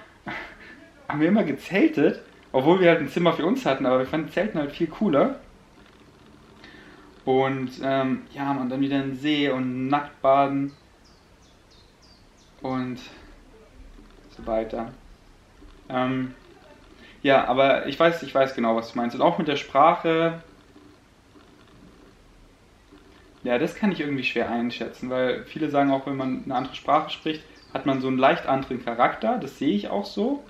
haben 1.07 1.19
wir 1.19 1.27
immer 1.27 1.43
gezeltet, 1.43 2.21
obwohl 2.51 2.79
wir 2.79 2.89
halt 2.89 2.99
ein 2.99 3.09
Zimmer 3.09 3.33
für 3.33 3.45
uns 3.45 3.65
hatten, 3.65 3.85
aber 3.85 3.99
wir 3.99 4.05
fanden 4.05 4.29
Zelten 4.29 4.59
halt 4.59 4.71
viel 4.71 4.87
cooler. 4.87 5.39
Und 7.25 7.71
ähm, 7.83 8.23
ja, 8.33 8.53
man 8.53 8.69
dann 8.69 8.81
wieder 8.81 8.97
in 8.97 9.11
den 9.11 9.15
See 9.15 9.49
und 9.49 9.87
nackt 9.87 10.21
baden 10.21 10.71
und 12.61 12.99
so 14.29 14.47
weiter. 14.47 14.91
Ähm, 15.89 16.33
ja, 17.21 17.45
aber 17.45 17.87
ich 17.87 17.99
weiß, 17.99 18.23
ich 18.23 18.33
weiß 18.33 18.55
genau, 18.55 18.75
was 18.75 18.91
du 18.91 18.97
meinst. 18.97 19.15
Und 19.15 19.21
auch 19.21 19.37
mit 19.37 19.47
der 19.47 19.57
Sprache, 19.57 20.41
ja, 23.43 23.57
das 23.57 23.75
kann 23.75 23.91
ich 23.91 24.01
irgendwie 24.01 24.23
schwer 24.23 24.49
einschätzen, 24.49 25.09
weil 25.09 25.45
viele 25.45 25.69
sagen 25.69 25.91
auch, 25.91 26.05
wenn 26.05 26.17
man 26.17 26.43
eine 26.43 26.55
andere 26.55 26.75
Sprache 26.75 27.09
spricht, 27.09 27.43
hat 27.73 27.85
man 27.85 28.01
so 28.01 28.07
einen 28.07 28.17
leicht 28.17 28.47
anderen 28.47 28.83
Charakter. 28.83 29.37
Das 29.37 29.57
sehe 29.57 29.75
ich 29.75 29.89
auch 29.89 30.05
so. 30.05 30.43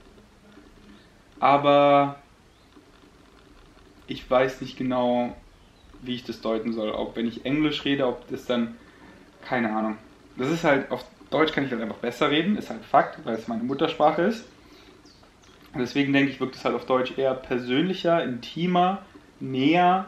Aber 1.39 2.15
ich 4.07 4.29
weiß 4.29 4.61
nicht 4.61 4.77
genau, 4.77 5.35
wie 6.01 6.15
ich 6.15 6.23
das 6.23 6.41
deuten 6.41 6.73
soll. 6.73 6.91
Ob 6.91 7.15
wenn 7.15 7.27
ich 7.27 7.45
Englisch 7.45 7.85
rede, 7.85 8.07
ob 8.07 8.27
das 8.29 8.45
dann 8.45 8.75
keine 9.45 9.75
Ahnung. 9.75 9.97
Das 10.35 10.49
ist 10.49 10.63
halt, 10.63 10.89
auf 10.91 11.05
Deutsch 11.29 11.51
kann 11.51 11.65
ich 11.65 11.71
halt 11.71 11.81
einfach 11.81 11.97
besser 11.97 12.31
reden, 12.31 12.57
ist 12.57 12.69
halt 12.69 12.83
Fakt, 12.83 13.23
weil 13.25 13.35
es 13.35 13.47
meine 13.47 13.63
Muttersprache 13.63 14.23
ist. 14.23 14.47
Und 15.73 15.79
deswegen 15.81 16.13
denke 16.13 16.31
ich, 16.31 16.39
wirkt 16.39 16.55
es 16.55 16.65
halt 16.65 16.75
auf 16.75 16.85
Deutsch 16.85 17.17
eher 17.17 17.35
persönlicher, 17.35 18.23
intimer, 18.23 19.03
näher 19.39 20.07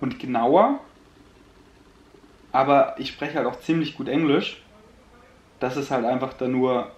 und 0.00 0.18
genauer. 0.18 0.80
Aber 2.52 2.94
ich 2.98 3.08
spreche 3.08 3.36
halt 3.36 3.46
auch 3.46 3.60
ziemlich 3.60 3.96
gut 3.96 4.08
Englisch. 4.08 4.60
Das 5.60 5.76
ist 5.76 5.90
halt 5.90 6.04
einfach 6.04 6.32
da 6.32 6.48
nur 6.48 6.90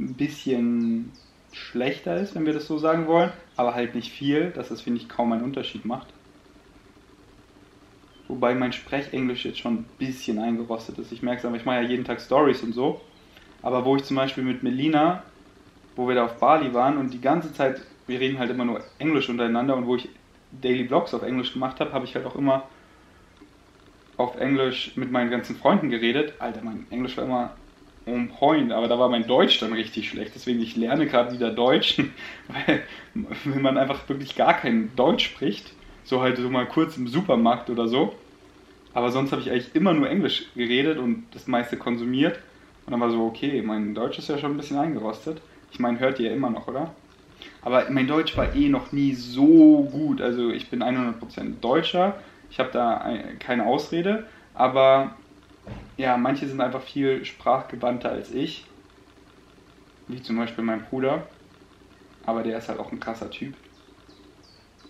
ein 0.00 0.14
bisschen 0.14 1.12
schlechter 1.52 2.16
ist, 2.16 2.34
wenn 2.34 2.46
wir 2.46 2.52
das 2.52 2.66
so 2.66 2.78
sagen 2.78 3.06
wollen, 3.06 3.32
aber 3.56 3.74
halt 3.74 3.94
nicht 3.94 4.12
viel, 4.12 4.50
dass 4.50 4.68
das, 4.68 4.80
finde 4.80 5.00
ich, 5.00 5.08
kaum 5.08 5.32
einen 5.32 5.42
Unterschied 5.42 5.84
macht. 5.84 6.06
Wobei 8.28 8.54
mein 8.54 8.72
Sprechenglisch 8.72 9.44
jetzt 9.44 9.58
schon 9.58 9.74
ein 9.74 9.84
bisschen 9.98 10.38
eingerostet 10.38 10.98
ist. 10.98 11.12
Ich 11.12 11.22
merke 11.22 11.40
es 11.40 11.44
aber, 11.46 11.56
ich 11.56 11.64
mache 11.64 11.76
ja 11.76 11.88
jeden 11.88 12.04
Tag 12.04 12.20
Stories 12.20 12.62
und 12.62 12.74
so. 12.74 13.00
Aber 13.62 13.84
wo 13.84 13.96
ich 13.96 14.04
zum 14.04 14.16
Beispiel 14.16 14.44
mit 14.44 14.62
Melina, 14.62 15.22
wo 15.96 16.06
wir 16.06 16.14
da 16.14 16.26
auf 16.26 16.38
Bali 16.38 16.72
waren 16.74 16.98
und 16.98 17.12
die 17.12 17.20
ganze 17.20 17.52
Zeit, 17.52 17.80
wir 18.06 18.20
reden 18.20 18.38
halt 18.38 18.50
immer 18.50 18.64
nur 18.64 18.82
Englisch 18.98 19.28
untereinander 19.28 19.76
und 19.76 19.86
wo 19.86 19.96
ich 19.96 20.08
Daily 20.52 20.86
Vlogs 20.86 21.14
auf 21.14 21.22
Englisch 21.22 21.52
gemacht 21.54 21.80
habe, 21.80 21.92
habe 21.92 22.04
ich 22.04 22.14
halt 22.14 22.26
auch 22.26 22.36
immer 22.36 22.64
auf 24.18 24.38
Englisch 24.38 24.92
mit 24.96 25.10
meinen 25.10 25.30
ganzen 25.30 25.56
Freunden 25.56 25.88
geredet. 25.88 26.34
Alter, 26.38 26.60
mein 26.62 26.86
Englisch 26.90 27.16
war 27.16 27.24
immer 27.24 27.50
on 28.06 28.28
point, 28.28 28.72
aber 28.72 28.88
da 28.88 28.98
war 28.98 29.08
mein 29.08 29.26
Deutsch 29.26 29.58
dann 29.60 29.72
richtig 29.72 30.08
schlecht. 30.10 30.32
Deswegen, 30.34 30.60
ich 30.60 30.76
lerne 30.76 31.06
gerade 31.06 31.32
wieder 31.32 31.50
Deutsch, 31.50 31.98
weil 32.48 32.82
wenn 33.44 33.62
man 33.62 33.78
einfach 33.78 34.08
wirklich 34.08 34.36
gar 34.36 34.54
kein 34.54 34.90
Deutsch 34.96 35.24
spricht, 35.24 35.72
so 36.04 36.20
halt 36.20 36.36
so 36.36 36.50
mal 36.50 36.66
kurz 36.66 36.96
im 36.96 37.06
Supermarkt 37.06 37.70
oder 37.70 37.86
so. 37.88 38.14
Aber 38.92 39.10
sonst 39.10 39.32
habe 39.32 39.42
ich 39.42 39.50
eigentlich 39.50 39.74
immer 39.74 39.92
nur 39.92 40.10
Englisch 40.10 40.46
geredet 40.56 40.98
und 40.98 41.26
das 41.32 41.46
meiste 41.46 41.76
konsumiert. 41.76 42.40
Und 42.86 42.92
dann 42.92 43.00
war 43.00 43.10
so, 43.10 43.24
okay, 43.24 43.62
mein 43.62 43.94
Deutsch 43.94 44.18
ist 44.18 44.28
ja 44.28 44.38
schon 44.38 44.52
ein 44.52 44.56
bisschen 44.56 44.78
eingerostet. 44.78 45.40
Ich 45.70 45.78
meine, 45.78 46.00
hört 46.00 46.18
ihr 46.18 46.30
ja 46.30 46.34
immer 46.34 46.50
noch, 46.50 46.66
oder? 46.66 46.94
Aber 47.62 47.88
mein 47.90 48.08
Deutsch 48.08 48.36
war 48.36 48.56
eh 48.56 48.68
noch 48.68 48.92
nie 48.92 49.12
so 49.12 49.88
gut. 49.92 50.20
Also 50.20 50.50
ich 50.50 50.70
bin 50.70 50.82
100% 50.82 51.60
Deutscher. 51.60 52.16
Ich 52.48 52.58
habe 52.58 52.70
da 52.70 53.34
keine 53.38 53.66
Ausrede. 53.66 54.28
Aber 54.54 55.18
ja, 55.98 56.16
manche 56.16 56.48
sind 56.48 56.60
einfach 56.62 56.82
viel 56.82 57.24
sprachgewandter 57.24 58.10
als 58.10 58.30
ich. 58.32 58.74
Wie 60.08 60.20
zum 60.20 60.36
Beispiel 60.36 60.64
mein 60.64 60.82
Bruder. 60.82 61.28
Aber 62.22 62.42
der 62.42 62.58
ist 62.58 62.68
halt 62.68 62.80
auch 62.80 62.92
ein 62.92 63.00
krasser 63.00 63.30
Typ. 63.30 63.56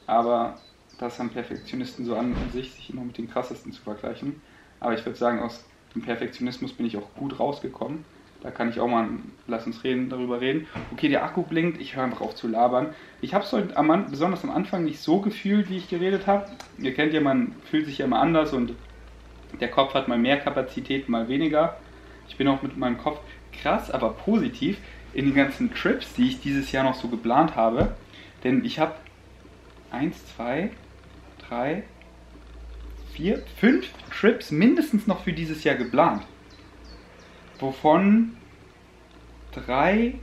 Aber 0.07 0.65
das 0.97 1.19
haben 1.19 1.31
Perfektionisten 1.31 2.05
so 2.05 2.17
an 2.17 2.49
sich, 2.51 2.75
sich 2.75 2.91
immer 2.91 3.05
mit 3.05 3.19
den 3.19 3.29
krassesten 3.29 3.73
zu 3.73 3.83
vergleichen. 3.83 4.43
Aber 4.81 4.95
ich 4.95 5.05
würde 5.05 5.19
sagen, 5.19 5.41
aus 5.41 5.69
dem 5.95 6.03
Perfektionismus 6.03 6.77
bin 6.77 6.87
ich 6.87 6.97
auch 6.97 7.15
gut 7.15 7.39
rausgekommen. 7.39 8.07
Da 8.41 8.53
kann 8.53 8.69
ich 8.69 8.79
auch 8.79 8.87
mal, 8.87 9.09
lass 9.49 9.67
uns 9.67 9.83
reden, 9.83 10.09
darüber 10.09 10.41
reden. 10.41 10.69
Okay, 10.93 11.09
der 11.09 11.25
Akku 11.25 11.43
blinkt, 11.43 11.81
ich 11.81 11.97
höre 11.97 12.05
einfach 12.05 12.21
auf 12.21 12.37
zu 12.37 12.47
labern. 12.47 12.95
Ich 13.21 13.35
habe 13.35 13.45
es 13.45 13.77
am, 13.77 14.11
besonders 14.11 14.45
am 14.45 14.51
Anfang 14.51 14.85
nicht 14.85 15.01
so 15.01 15.21
gefühlt, 15.21 15.69
wie 15.71 15.79
ich 15.79 15.89
geredet 15.89 16.27
habe. 16.29 16.49
Ihr 16.79 16.95
kennt 16.95 17.13
ja, 17.13 17.21
man 17.21 17.57
fühlt 17.69 17.87
sich 17.87 17.99
ja 17.99 18.05
immer 18.05 18.21
anders 18.21 18.53
und 18.53 18.75
der 19.61 19.71
Kopf 19.71 19.95
hat 19.95 20.07
mal 20.07 20.19
mehr 20.19 20.39
Kapazität, 20.39 21.09
mal 21.09 21.29
weniger. 21.29 21.79
Ich 22.29 22.37
bin 22.37 22.47
auch 22.47 22.63
mit 22.63 22.77
meinem 22.77 22.99
Kopf 22.99 23.19
krass, 23.61 23.91
aber 23.91 24.11
positiv 24.11 24.79
in 25.15 25.25
den 25.25 25.35
ganzen 25.35 25.75
Trips, 25.75 26.15
die 26.15 26.29
ich 26.29 26.41
dieses 26.41 26.71
Jahr 26.71 26.85
noch 26.85 26.95
so 26.95 27.09
geplant 27.09 27.57
habe. 27.57 27.97
Denn 28.45 28.65
ich 28.65 28.79
habe 28.79 28.95
eins, 29.91 30.25
zwei, 30.37 30.71
drei, 31.49 31.83
vier, 33.15 33.43
fünf 33.57 33.89
Trips 34.11 34.53
mindestens 34.53 35.09
noch 35.09 35.25
für 35.25 35.33
dieses 35.33 35.65
Jahr 35.65 35.75
geplant. 35.75 36.23
Wovon 37.59 38.37
drei 39.53 40.15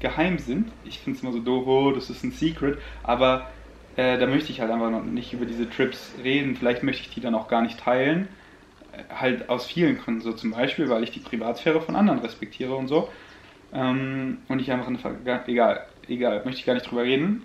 geheim 0.00 0.38
sind. 0.38 0.70
Ich 0.84 0.98
finde 0.98 1.16
es 1.16 1.22
immer 1.22 1.32
so 1.32 1.40
doof, 1.40 1.66
oh, 1.66 1.92
das 1.92 2.10
ist 2.10 2.24
ein 2.24 2.32
Secret, 2.32 2.78
aber 3.02 3.48
äh, 3.96 4.18
da 4.18 4.26
möchte 4.26 4.52
ich 4.52 4.60
halt 4.60 4.70
einfach 4.70 4.90
noch 4.90 5.04
nicht 5.04 5.32
über 5.32 5.46
diese 5.46 5.68
Trips 5.68 6.14
reden. 6.22 6.56
Vielleicht 6.56 6.82
möchte 6.82 7.02
ich 7.02 7.14
die 7.14 7.20
dann 7.20 7.34
auch 7.34 7.48
gar 7.48 7.62
nicht 7.62 7.78
teilen. 7.80 8.28
Äh, 8.92 9.14
halt 9.14 9.48
aus 9.48 9.66
vielen 9.66 9.98
Gründen, 9.98 10.20
so 10.20 10.32
zum 10.32 10.50
Beispiel, 10.50 10.88
weil 10.88 11.04
ich 11.04 11.10
die 11.10 11.20
Privatsphäre 11.20 11.80
von 11.80 11.96
anderen 11.96 12.20
respektiere 12.20 12.74
und 12.74 12.88
so. 12.88 13.08
Ähm, 13.72 14.38
und 14.48 14.60
ich 14.60 14.70
einfach 14.72 14.88
eine 14.88 14.98
Ver 14.98 15.16
egal, 15.46 15.86
egal, 16.08 16.42
möchte 16.44 16.60
ich 16.60 16.66
gar 16.66 16.74
nicht 16.74 16.90
drüber 16.90 17.04
reden. 17.04 17.44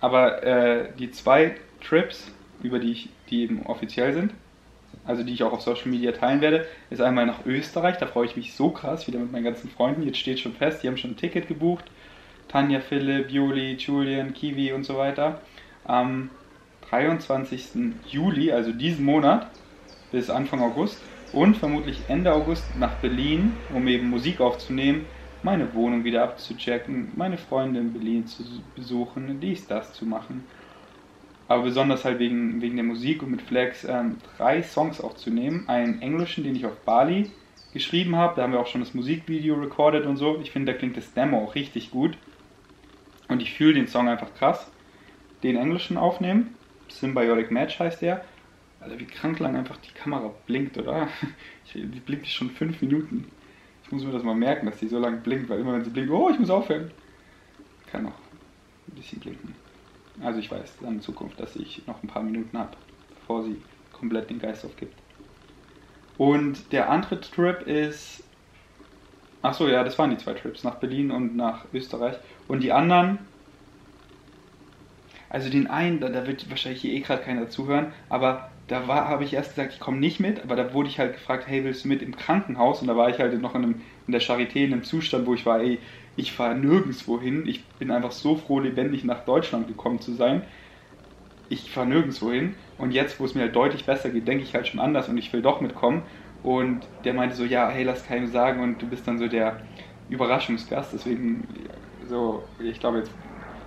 Aber 0.00 0.42
äh, 0.42 0.92
die 0.96 1.10
zwei 1.10 1.56
Trips, 1.80 2.32
über 2.62 2.78
die 2.78 2.92
ich, 2.92 3.10
die 3.28 3.42
eben 3.42 3.66
offiziell 3.66 4.12
sind, 4.14 4.32
also 5.04 5.22
die 5.22 5.32
ich 5.32 5.42
auch 5.42 5.52
auf 5.52 5.62
Social 5.62 5.88
Media 5.90 6.12
teilen 6.12 6.40
werde, 6.40 6.66
ist 6.90 7.00
einmal 7.00 7.26
nach 7.26 7.44
Österreich. 7.46 7.96
Da 7.98 8.06
freue 8.06 8.26
ich 8.26 8.36
mich 8.36 8.54
so 8.54 8.70
krass, 8.72 9.06
wieder 9.06 9.18
mit 9.18 9.32
meinen 9.32 9.44
ganzen 9.44 9.70
Freunden. 9.70 10.02
Jetzt 10.02 10.18
steht 10.18 10.40
schon 10.40 10.54
fest, 10.54 10.82
die 10.82 10.88
haben 10.88 10.96
schon 10.96 11.12
ein 11.12 11.16
Ticket 11.16 11.48
gebucht. 11.48 11.90
Tanja, 12.48 12.80
Philipp, 12.80 13.30
Juli, 13.30 13.76
Julian, 13.76 14.32
Kiwi 14.34 14.72
und 14.72 14.84
so 14.84 14.96
weiter 14.98 15.42
am 15.84 16.30
23. 16.82 18.00
Juli, 18.04 18.52
also 18.52 18.72
diesen 18.72 19.04
Monat, 19.04 19.52
bis 20.10 20.30
Anfang 20.30 20.60
August 20.62 21.04
und 21.30 21.56
vermutlich 21.56 22.08
Ende 22.08 22.32
August 22.34 22.74
nach 22.76 23.00
Berlin, 23.00 23.64
um 23.68 23.86
eben 23.88 24.08
Musik 24.08 24.40
aufzunehmen, 24.40 25.08
meine 25.42 25.72
Wohnung 25.74 26.04
wieder 26.04 26.22
abzuchecken, 26.24 27.12
meine 27.16 27.38
Freunde 27.38 27.80
in 27.80 27.92
Berlin 27.92 28.26
zu 28.26 28.44
besuchen, 28.74 29.40
dies, 29.40 29.66
das 29.66 29.92
zu 29.94 30.04
machen. 30.06 30.48
Aber 31.50 31.64
besonders 31.64 32.04
halt 32.04 32.20
wegen, 32.20 32.62
wegen 32.62 32.76
der 32.76 32.84
Musik 32.84 33.24
und 33.24 33.32
mit 33.32 33.42
Flex 33.42 33.82
ähm, 33.82 34.18
drei 34.36 34.62
Songs 34.62 35.00
aufzunehmen. 35.00 35.64
Einen 35.66 36.00
englischen, 36.00 36.44
den 36.44 36.54
ich 36.54 36.64
auf 36.64 36.76
Bali 36.84 37.28
geschrieben 37.72 38.14
habe, 38.14 38.36
da 38.36 38.42
haben 38.42 38.52
wir 38.52 38.60
auch 38.60 38.68
schon 38.68 38.82
das 38.82 38.94
Musikvideo 38.94 39.56
recorded 39.56 40.06
und 40.06 40.16
so. 40.16 40.38
Ich 40.40 40.52
finde, 40.52 40.70
da 40.70 40.78
klingt 40.78 40.96
das 40.96 41.12
Demo 41.12 41.42
auch 41.42 41.56
richtig 41.56 41.90
gut. 41.90 42.16
Und 43.26 43.42
ich 43.42 43.52
fühle 43.52 43.74
den 43.74 43.88
Song 43.88 44.08
einfach 44.08 44.32
krass 44.34 44.70
den 45.42 45.56
englischen 45.56 45.96
aufnehmen. 45.96 46.54
Symbiotic 46.86 47.50
Match 47.50 47.80
heißt 47.80 48.00
der. 48.00 48.24
Alter, 48.78 49.00
wie 49.00 49.06
krank 49.06 49.40
lang 49.40 49.56
einfach 49.56 49.78
die 49.78 49.92
Kamera 49.92 50.32
blinkt, 50.46 50.78
oder? 50.78 51.08
die 51.74 51.82
blinkt 51.82 52.28
schon 52.28 52.50
fünf 52.50 52.80
Minuten. 52.80 53.26
Ich 53.82 53.90
muss 53.90 54.04
mir 54.04 54.12
das 54.12 54.22
mal 54.22 54.36
merken, 54.36 54.66
dass 54.66 54.78
die 54.78 54.86
so 54.86 55.00
lange 55.00 55.16
blinkt, 55.16 55.48
weil 55.48 55.58
immer 55.58 55.72
wenn 55.72 55.82
sie 55.82 55.90
blinkt, 55.90 56.12
oh, 56.12 56.30
ich 56.30 56.38
muss 56.38 56.48
aufhören. 56.50 56.92
Kann 57.90 58.04
noch 58.04 58.14
ein 58.86 58.94
bisschen 58.94 59.18
blinken. 59.18 59.59
Also 60.22 60.38
ich 60.38 60.50
weiß 60.50 60.78
dann 60.80 60.94
in 60.94 61.00
Zukunft, 61.00 61.40
dass 61.40 61.56
ich 61.56 61.86
noch 61.86 62.02
ein 62.02 62.08
paar 62.08 62.22
Minuten 62.22 62.58
habe, 62.58 62.76
bevor 63.14 63.44
sie 63.44 63.56
komplett 63.92 64.30
den 64.30 64.38
Geist 64.38 64.64
aufgibt. 64.64 64.94
Und 66.18 66.72
der 66.72 66.90
andere 66.90 67.20
Trip 67.20 67.62
ist. 67.66 68.22
Achso, 69.42 69.68
ja, 69.68 69.82
das 69.84 69.98
waren 69.98 70.10
die 70.10 70.18
zwei 70.18 70.34
Trips, 70.34 70.64
nach 70.64 70.74
Berlin 70.74 71.10
und 71.10 71.34
nach 71.34 71.64
Österreich. 71.72 72.16
Und 72.46 72.62
die 72.62 72.72
anderen 72.72 73.18
also 75.30 75.48
den 75.48 75.68
einen, 75.68 76.00
da, 76.00 76.08
da 76.08 76.26
wird 76.26 76.50
wahrscheinlich 76.50 76.82
hier 76.82 76.92
eh 76.92 77.00
gerade 77.00 77.22
keiner 77.22 77.48
zuhören, 77.48 77.92
aber 78.08 78.50
da 78.66 78.86
habe 78.86 79.24
ich 79.24 79.32
erst 79.32 79.54
gesagt, 79.54 79.72
ich 79.72 79.80
komme 79.80 79.98
nicht 79.98 80.20
mit, 80.20 80.42
aber 80.42 80.56
da 80.56 80.74
wurde 80.74 80.88
ich 80.88 80.98
halt 80.98 81.14
gefragt, 81.14 81.44
hey, 81.46 81.64
willst 81.64 81.84
du 81.84 81.88
mit 81.88 82.02
im 82.02 82.16
Krankenhaus? 82.16 82.82
Und 82.82 82.88
da 82.88 82.96
war 82.96 83.08
ich 83.10 83.18
halt 83.18 83.40
noch 83.40 83.54
in, 83.54 83.62
einem, 83.62 83.80
in 84.06 84.12
der 84.12 84.20
Charité 84.20 84.64
in 84.64 84.72
einem 84.72 84.84
Zustand, 84.84 85.26
wo 85.26 85.34
ich 85.34 85.46
war, 85.46 85.60
ey, 85.60 85.78
ich 86.16 86.32
fahre 86.32 86.54
nirgendwo 86.56 87.20
hin. 87.20 87.46
Ich 87.46 87.76
bin 87.78 87.90
einfach 87.90 88.12
so 88.12 88.36
froh, 88.36 88.60
lebendig 88.60 89.04
nach 89.04 89.24
Deutschland 89.24 89.68
gekommen 89.68 90.00
zu 90.00 90.12
sein. 90.14 90.46
Ich 91.48 91.70
fahre 91.72 91.86
nirgendwo 91.88 92.30
hin. 92.30 92.56
Und 92.76 92.92
jetzt, 92.92 93.18
wo 93.20 93.24
es 93.24 93.34
mir 93.34 93.42
halt 93.42 93.56
deutlich 93.56 93.84
besser 93.86 94.10
geht, 94.10 94.28
denke 94.28 94.44
ich 94.44 94.54
halt 94.54 94.68
schon 94.68 94.80
anders 94.80 95.08
und 95.08 95.18
ich 95.18 95.32
will 95.32 95.42
doch 95.42 95.60
mitkommen. 95.60 96.06
Und 96.42 96.88
der 97.04 97.14
meinte 97.14 97.34
so, 97.36 97.44
ja, 97.44 97.68
hey, 97.68 97.82
lass 97.84 98.04
keinem 98.04 98.28
sagen 98.28 98.62
und 98.62 98.80
du 98.80 98.88
bist 98.88 99.06
dann 99.06 99.18
so 99.18 99.28
der 99.28 99.60
Überraschungsgast. 100.08 100.92
Deswegen, 100.92 101.68
so, 102.00 102.54
ich 102.58 102.78
glaube 102.80 102.98
jetzt, 102.98 103.12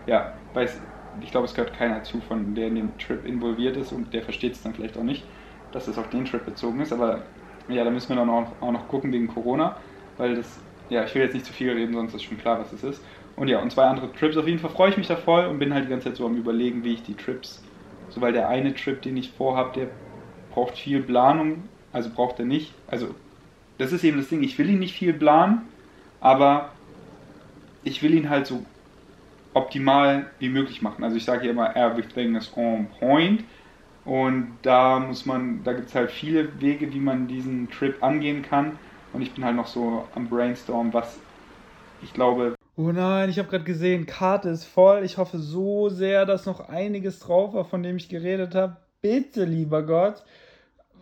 ja, 0.06 0.40
weiß, 0.54 0.82
ich 1.20 1.32
glaube, 1.32 1.46
es 1.46 1.54
gehört 1.54 1.74
keiner 1.74 2.04
zu, 2.04 2.22
von 2.22 2.56
der 2.56 2.68
in 2.68 2.76
dem 2.76 2.98
Trip 2.98 3.26
involviert 3.26 3.78
ist 3.78 3.92
und 3.92 4.14
der 4.14 4.24
versteht 4.24 4.54
es 4.54 4.62
dann 4.62 4.74
vielleicht 4.74 4.98
auch 4.98 5.04
nicht, 5.04 5.30
dass 5.72 5.88
es 5.88 5.98
auf 5.98 6.10
den 6.10 6.26
Trip 6.26 6.46
bezogen 6.46 6.80
ist. 6.82 6.94
Aber 6.94 7.34
ja, 7.68 7.84
da 7.84 7.92
müssen 7.92 8.10
wir 8.10 8.16
dann 8.16 8.30
auch, 8.30 8.62
auch 8.62 8.72
noch 8.72 8.88
gucken 8.88 9.12
wegen 9.12 9.28
Corona, 9.28 9.80
weil 10.18 10.36
das, 10.36 10.63
ja, 10.90 11.04
ich 11.06 11.14
will 11.16 11.22
jetzt 11.24 11.34
nicht 11.34 11.46
zu 11.46 11.54
viel 11.54 11.72
reden, 11.72 11.94
sonst 11.94 12.14
ist 12.14 12.24
schon 12.24 12.38
klar, 12.38 12.60
was 12.60 12.74
es 12.74 12.84
ist. 12.84 13.06
Und 13.36 13.48
ja, 13.48 13.62
und 13.62 13.72
zwei 13.72 13.86
andere 13.86 14.12
Trips. 14.14 14.38
Auf 14.38 14.48
jeden 14.48 14.60
Fall 14.60 14.70
freue 14.72 14.90
ich 14.92 14.98
mich 14.98 15.08
da 15.08 15.16
voll 15.18 15.46
und 15.48 15.60
bin 15.60 15.74
halt 15.74 15.86
die 15.86 15.90
ganze 15.90 16.10
Zeit 16.10 16.18
so 16.18 16.26
am 16.26 16.36
Überlegen, 16.38 16.84
wie 16.84 16.94
ich 16.94 17.04
die 17.04 17.16
Trips, 17.18 17.64
so 18.10 18.22
weil 18.22 18.34
der 18.34 18.50
eine 18.50 18.74
Trip, 18.76 19.02
den 19.02 19.18
ich 19.18 19.32
vorhabe, 19.34 19.74
der 19.80 19.92
braucht 20.50 20.78
viel 20.78 21.02
Planung, 21.04 21.70
also 21.92 22.12
braucht 22.14 22.40
er 22.40 22.46
nicht. 22.46 22.84
Also, 22.88 23.16
das 23.78 23.92
ist 23.94 24.04
eben 24.04 24.18
das 24.18 24.30
Ding, 24.30 24.44
ich 24.44 24.58
will 24.60 24.70
ihn 24.70 24.80
nicht 24.80 24.96
viel 24.96 25.14
planen, 25.14 25.70
aber 26.20 26.78
ich 27.82 28.02
will 28.02 28.14
ihn 28.14 28.30
halt 28.30 28.48
so 28.48 28.66
optimal 29.54 30.34
wie 30.40 30.50
möglich 30.50 30.82
machen. 30.82 31.04
Also 31.06 31.18
ich 31.18 31.26
sage 31.26 31.44
hier 31.44 31.52
immer, 31.52 31.76
everything 31.76 32.36
is 32.36 32.56
on 32.58 32.90
point. 32.92 33.46
Und 34.04 34.60
da 34.64 35.00
muss 35.00 35.26
man, 35.26 35.64
da 35.64 35.74
gibt 35.74 35.90
es 35.90 35.96
halt 35.96 36.12
viele 36.12 36.62
Wege, 36.62 36.94
wie 36.94 37.00
man 37.02 37.28
diesen 37.28 37.70
Trip 37.70 38.04
angehen 38.04 38.42
kann. 38.44 38.80
Und 39.14 39.22
ich 39.22 39.34
bin 39.34 39.46
halt 39.46 39.56
noch 39.56 39.68
so 39.68 40.06
am 40.16 40.28
Brainstorm, 40.28 40.94
was 40.94 41.20
ich 42.02 42.14
glaube. 42.14 42.56
Oh 42.76 42.92
nein, 42.92 43.30
ich 43.30 43.38
habe 43.38 43.50
gerade 43.50 43.64
gesehen, 43.64 44.08
Karte 44.08 44.50
ist 44.50 44.66
voll. 44.66 45.04
Ich 45.06 45.18
hoffe 45.18 45.38
so 45.38 45.90
sehr, 45.90 46.26
dass 46.26 46.48
noch 46.48 46.68
einiges 46.68 47.20
drauf 47.20 47.54
war, 47.54 47.66
von 47.66 47.84
dem 47.84 47.98
ich 47.98 48.10
geredet 48.10 48.56
habe. 48.56 48.78
Bitte, 49.02 49.46
lieber 49.46 49.84
Gott. 49.84 50.24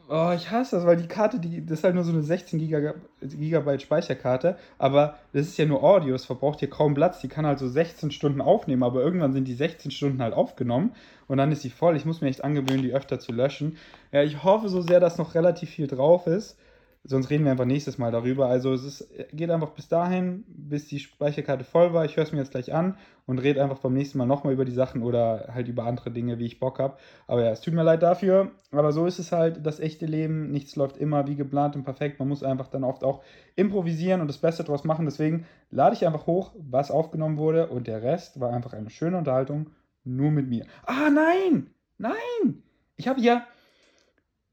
Oh, 0.10 0.34
ich 0.36 0.52
hasse 0.52 0.76
das, 0.76 0.86
weil 0.86 0.98
die 0.98 1.08
Karte, 1.08 1.40
die, 1.40 1.66
das 1.66 1.80
ist 1.80 1.84
halt 1.86 1.96
nur 1.96 2.04
so 2.04 2.12
eine 2.12 2.22
16 2.22 2.60
Gigabyte 2.60 3.82
Speicherkarte, 3.82 4.58
aber 4.78 5.18
das 5.32 5.48
ist 5.48 5.58
ja 5.58 5.66
nur 5.66 5.82
Audio, 5.84 6.14
es 6.14 6.26
verbraucht 6.26 6.60
hier 6.60 6.70
kaum 6.70 6.96
Platz. 6.96 7.22
Die 7.22 7.30
kann 7.30 7.46
halt 7.46 7.60
so 7.60 7.70
16 7.70 8.12
Stunden 8.12 8.42
aufnehmen, 8.42 8.84
aber 8.84 9.02
irgendwann 9.02 9.32
sind 9.32 9.48
die 9.48 9.54
16 9.54 9.90
Stunden 9.90 10.22
halt 10.22 10.34
aufgenommen 10.34 10.94
und 11.30 11.38
dann 11.38 11.54
ist 11.54 11.62
sie 11.62 11.70
voll. 11.70 11.96
Ich 11.96 12.04
muss 12.04 12.20
mir 12.20 12.28
echt 12.28 12.44
angewöhnen, 12.44 12.82
die 12.82 12.92
öfter 12.92 13.20
zu 13.22 13.32
löschen. 13.32 13.78
Ja, 14.12 14.22
ich 14.22 14.44
hoffe 14.44 14.68
so 14.68 14.82
sehr, 14.82 15.00
dass 15.00 15.18
noch 15.18 15.34
relativ 15.34 15.70
viel 15.70 15.88
drauf 15.88 16.28
ist. 16.28 16.58
Sonst 17.04 17.32
reden 17.32 17.46
wir 17.46 17.52
einfach 17.52 17.66
nächstes 17.66 17.98
Mal 17.98 18.12
darüber. 18.12 18.46
Also 18.46 18.74
es 18.74 18.84
ist, 18.84 19.10
geht 19.34 19.50
einfach 19.50 19.72
bis 19.72 19.88
dahin, 19.88 20.44
bis 20.48 20.88
die 20.88 21.00
Speicherkarte 21.00 21.64
voll 21.64 21.94
war. 21.94 22.06
Ich 22.06 22.16
höre 22.16 22.26
es 22.26 22.32
mir 22.32 22.38
jetzt 22.38 22.52
gleich 22.52 22.74
an 22.74 22.96
und 23.26 23.40
rede 23.40 23.64
einfach 23.64 23.80
beim 23.80 23.94
nächsten 23.94 24.20
Mal 24.20 24.28
nochmal 24.28 24.54
über 24.54 24.66
die 24.66 24.72
Sachen 24.72 25.02
oder 25.02 25.50
halt 25.52 25.68
über 25.68 25.86
andere 25.86 26.12
Dinge, 26.12 26.38
wie 26.38 26.46
ich 26.46 26.60
Bock 26.60 26.78
habe. 26.78 26.98
Aber 27.26 27.44
ja, 27.44 27.50
es 27.50 27.62
tut 27.62 27.74
mir 27.74 27.82
leid 27.82 28.04
dafür. 28.04 28.52
Aber 28.72 28.92
so 28.92 29.08
ist 29.08 29.18
es 29.18 29.32
halt, 29.32 29.66
das 29.66 29.80
echte 29.80 30.06
Leben. 30.06 30.52
Nichts 30.52 30.76
läuft 30.76 30.98
immer 30.98 31.26
wie 31.28 31.36
geplant 31.36 31.76
und 31.76 31.86
perfekt. 31.86 32.20
Man 32.20 32.28
muss 32.28 32.44
einfach 32.44 32.68
dann 32.68 32.84
oft 32.84 33.04
auch 33.04 33.24
improvisieren 33.56 34.22
und 34.22 34.28
das 34.28 34.38
Beste 34.38 34.64
draus 34.64 34.84
machen. 34.84 35.06
Deswegen 35.06 35.48
lade 35.72 35.96
ich 35.96 36.06
einfach 36.06 36.28
hoch, 36.28 36.54
was 36.56 36.92
aufgenommen 36.92 37.38
wurde 37.38 37.68
und 37.68 37.88
der 37.88 38.04
Rest 38.04 38.40
war 38.40 38.54
einfach 38.54 38.74
eine 38.74 38.92
schöne 38.92 39.18
Unterhaltung 39.18 39.72
nur 40.04 40.30
mit 40.30 40.48
mir. 40.48 40.66
Ah, 40.86 41.10
nein! 41.10 41.72
Nein! 41.98 42.62
Ich 42.96 43.08
habe 43.08 43.22
ja... 43.22 43.48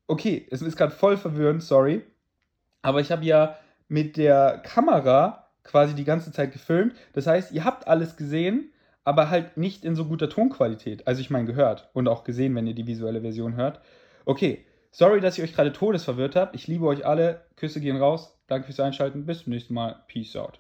Okay, 0.07 0.47
es 0.51 0.63
ist 0.63 0.77
gerade 0.77 0.93
voll 0.93 1.19
verwirrend, 1.19 1.63
sorry. 1.63 2.03
Aber 2.89 3.03
ich 3.03 3.13
habe 3.13 3.23
ja 3.27 3.59
mit 3.89 4.17
der 4.17 4.63
Kamera 4.65 5.51
quasi 5.63 5.95
die 5.95 6.05
ganze 6.05 6.33
Zeit 6.33 6.53
gefilmt. 6.53 6.95
Das 7.13 7.27
heißt, 7.27 7.53
ihr 7.53 7.63
habt 7.63 7.87
alles 7.87 8.17
gesehen, 8.17 8.73
aber 9.05 9.29
halt 9.29 9.59
nicht 9.59 9.85
in 9.85 9.95
so 9.95 10.07
guter 10.07 10.31
Tonqualität. 10.31 11.07
Also 11.07 11.21
ich 11.21 11.29
meine 11.29 11.45
gehört 11.45 11.91
und 11.93 12.09
auch 12.09 12.25
gesehen, 12.25 12.55
wenn 12.55 12.67
ihr 12.67 12.75
die 12.75 12.87
visuelle 12.87 13.21
Version 13.21 13.57
hört. 13.57 13.83
Okay, 14.25 14.65
sorry, 14.91 15.21
dass 15.21 15.37
ich 15.37 15.45
euch 15.45 15.53
gerade 15.53 15.75
todesverwirrt 15.75 16.35
habe. 16.35 16.57
Ich 16.57 16.67
liebe 16.67 16.87
euch 16.87 17.05
alle. 17.05 17.43
Küsse 17.57 17.83
gehen 17.83 17.99
raus. 17.99 18.39
Danke 18.47 18.65
fürs 18.65 18.81
Einschalten. 18.81 19.27
Bis 19.27 19.45
zum 19.45 19.53
nächsten 19.53 19.75
Mal. 19.75 20.03
Peace 20.09 20.35
out. 20.35 20.59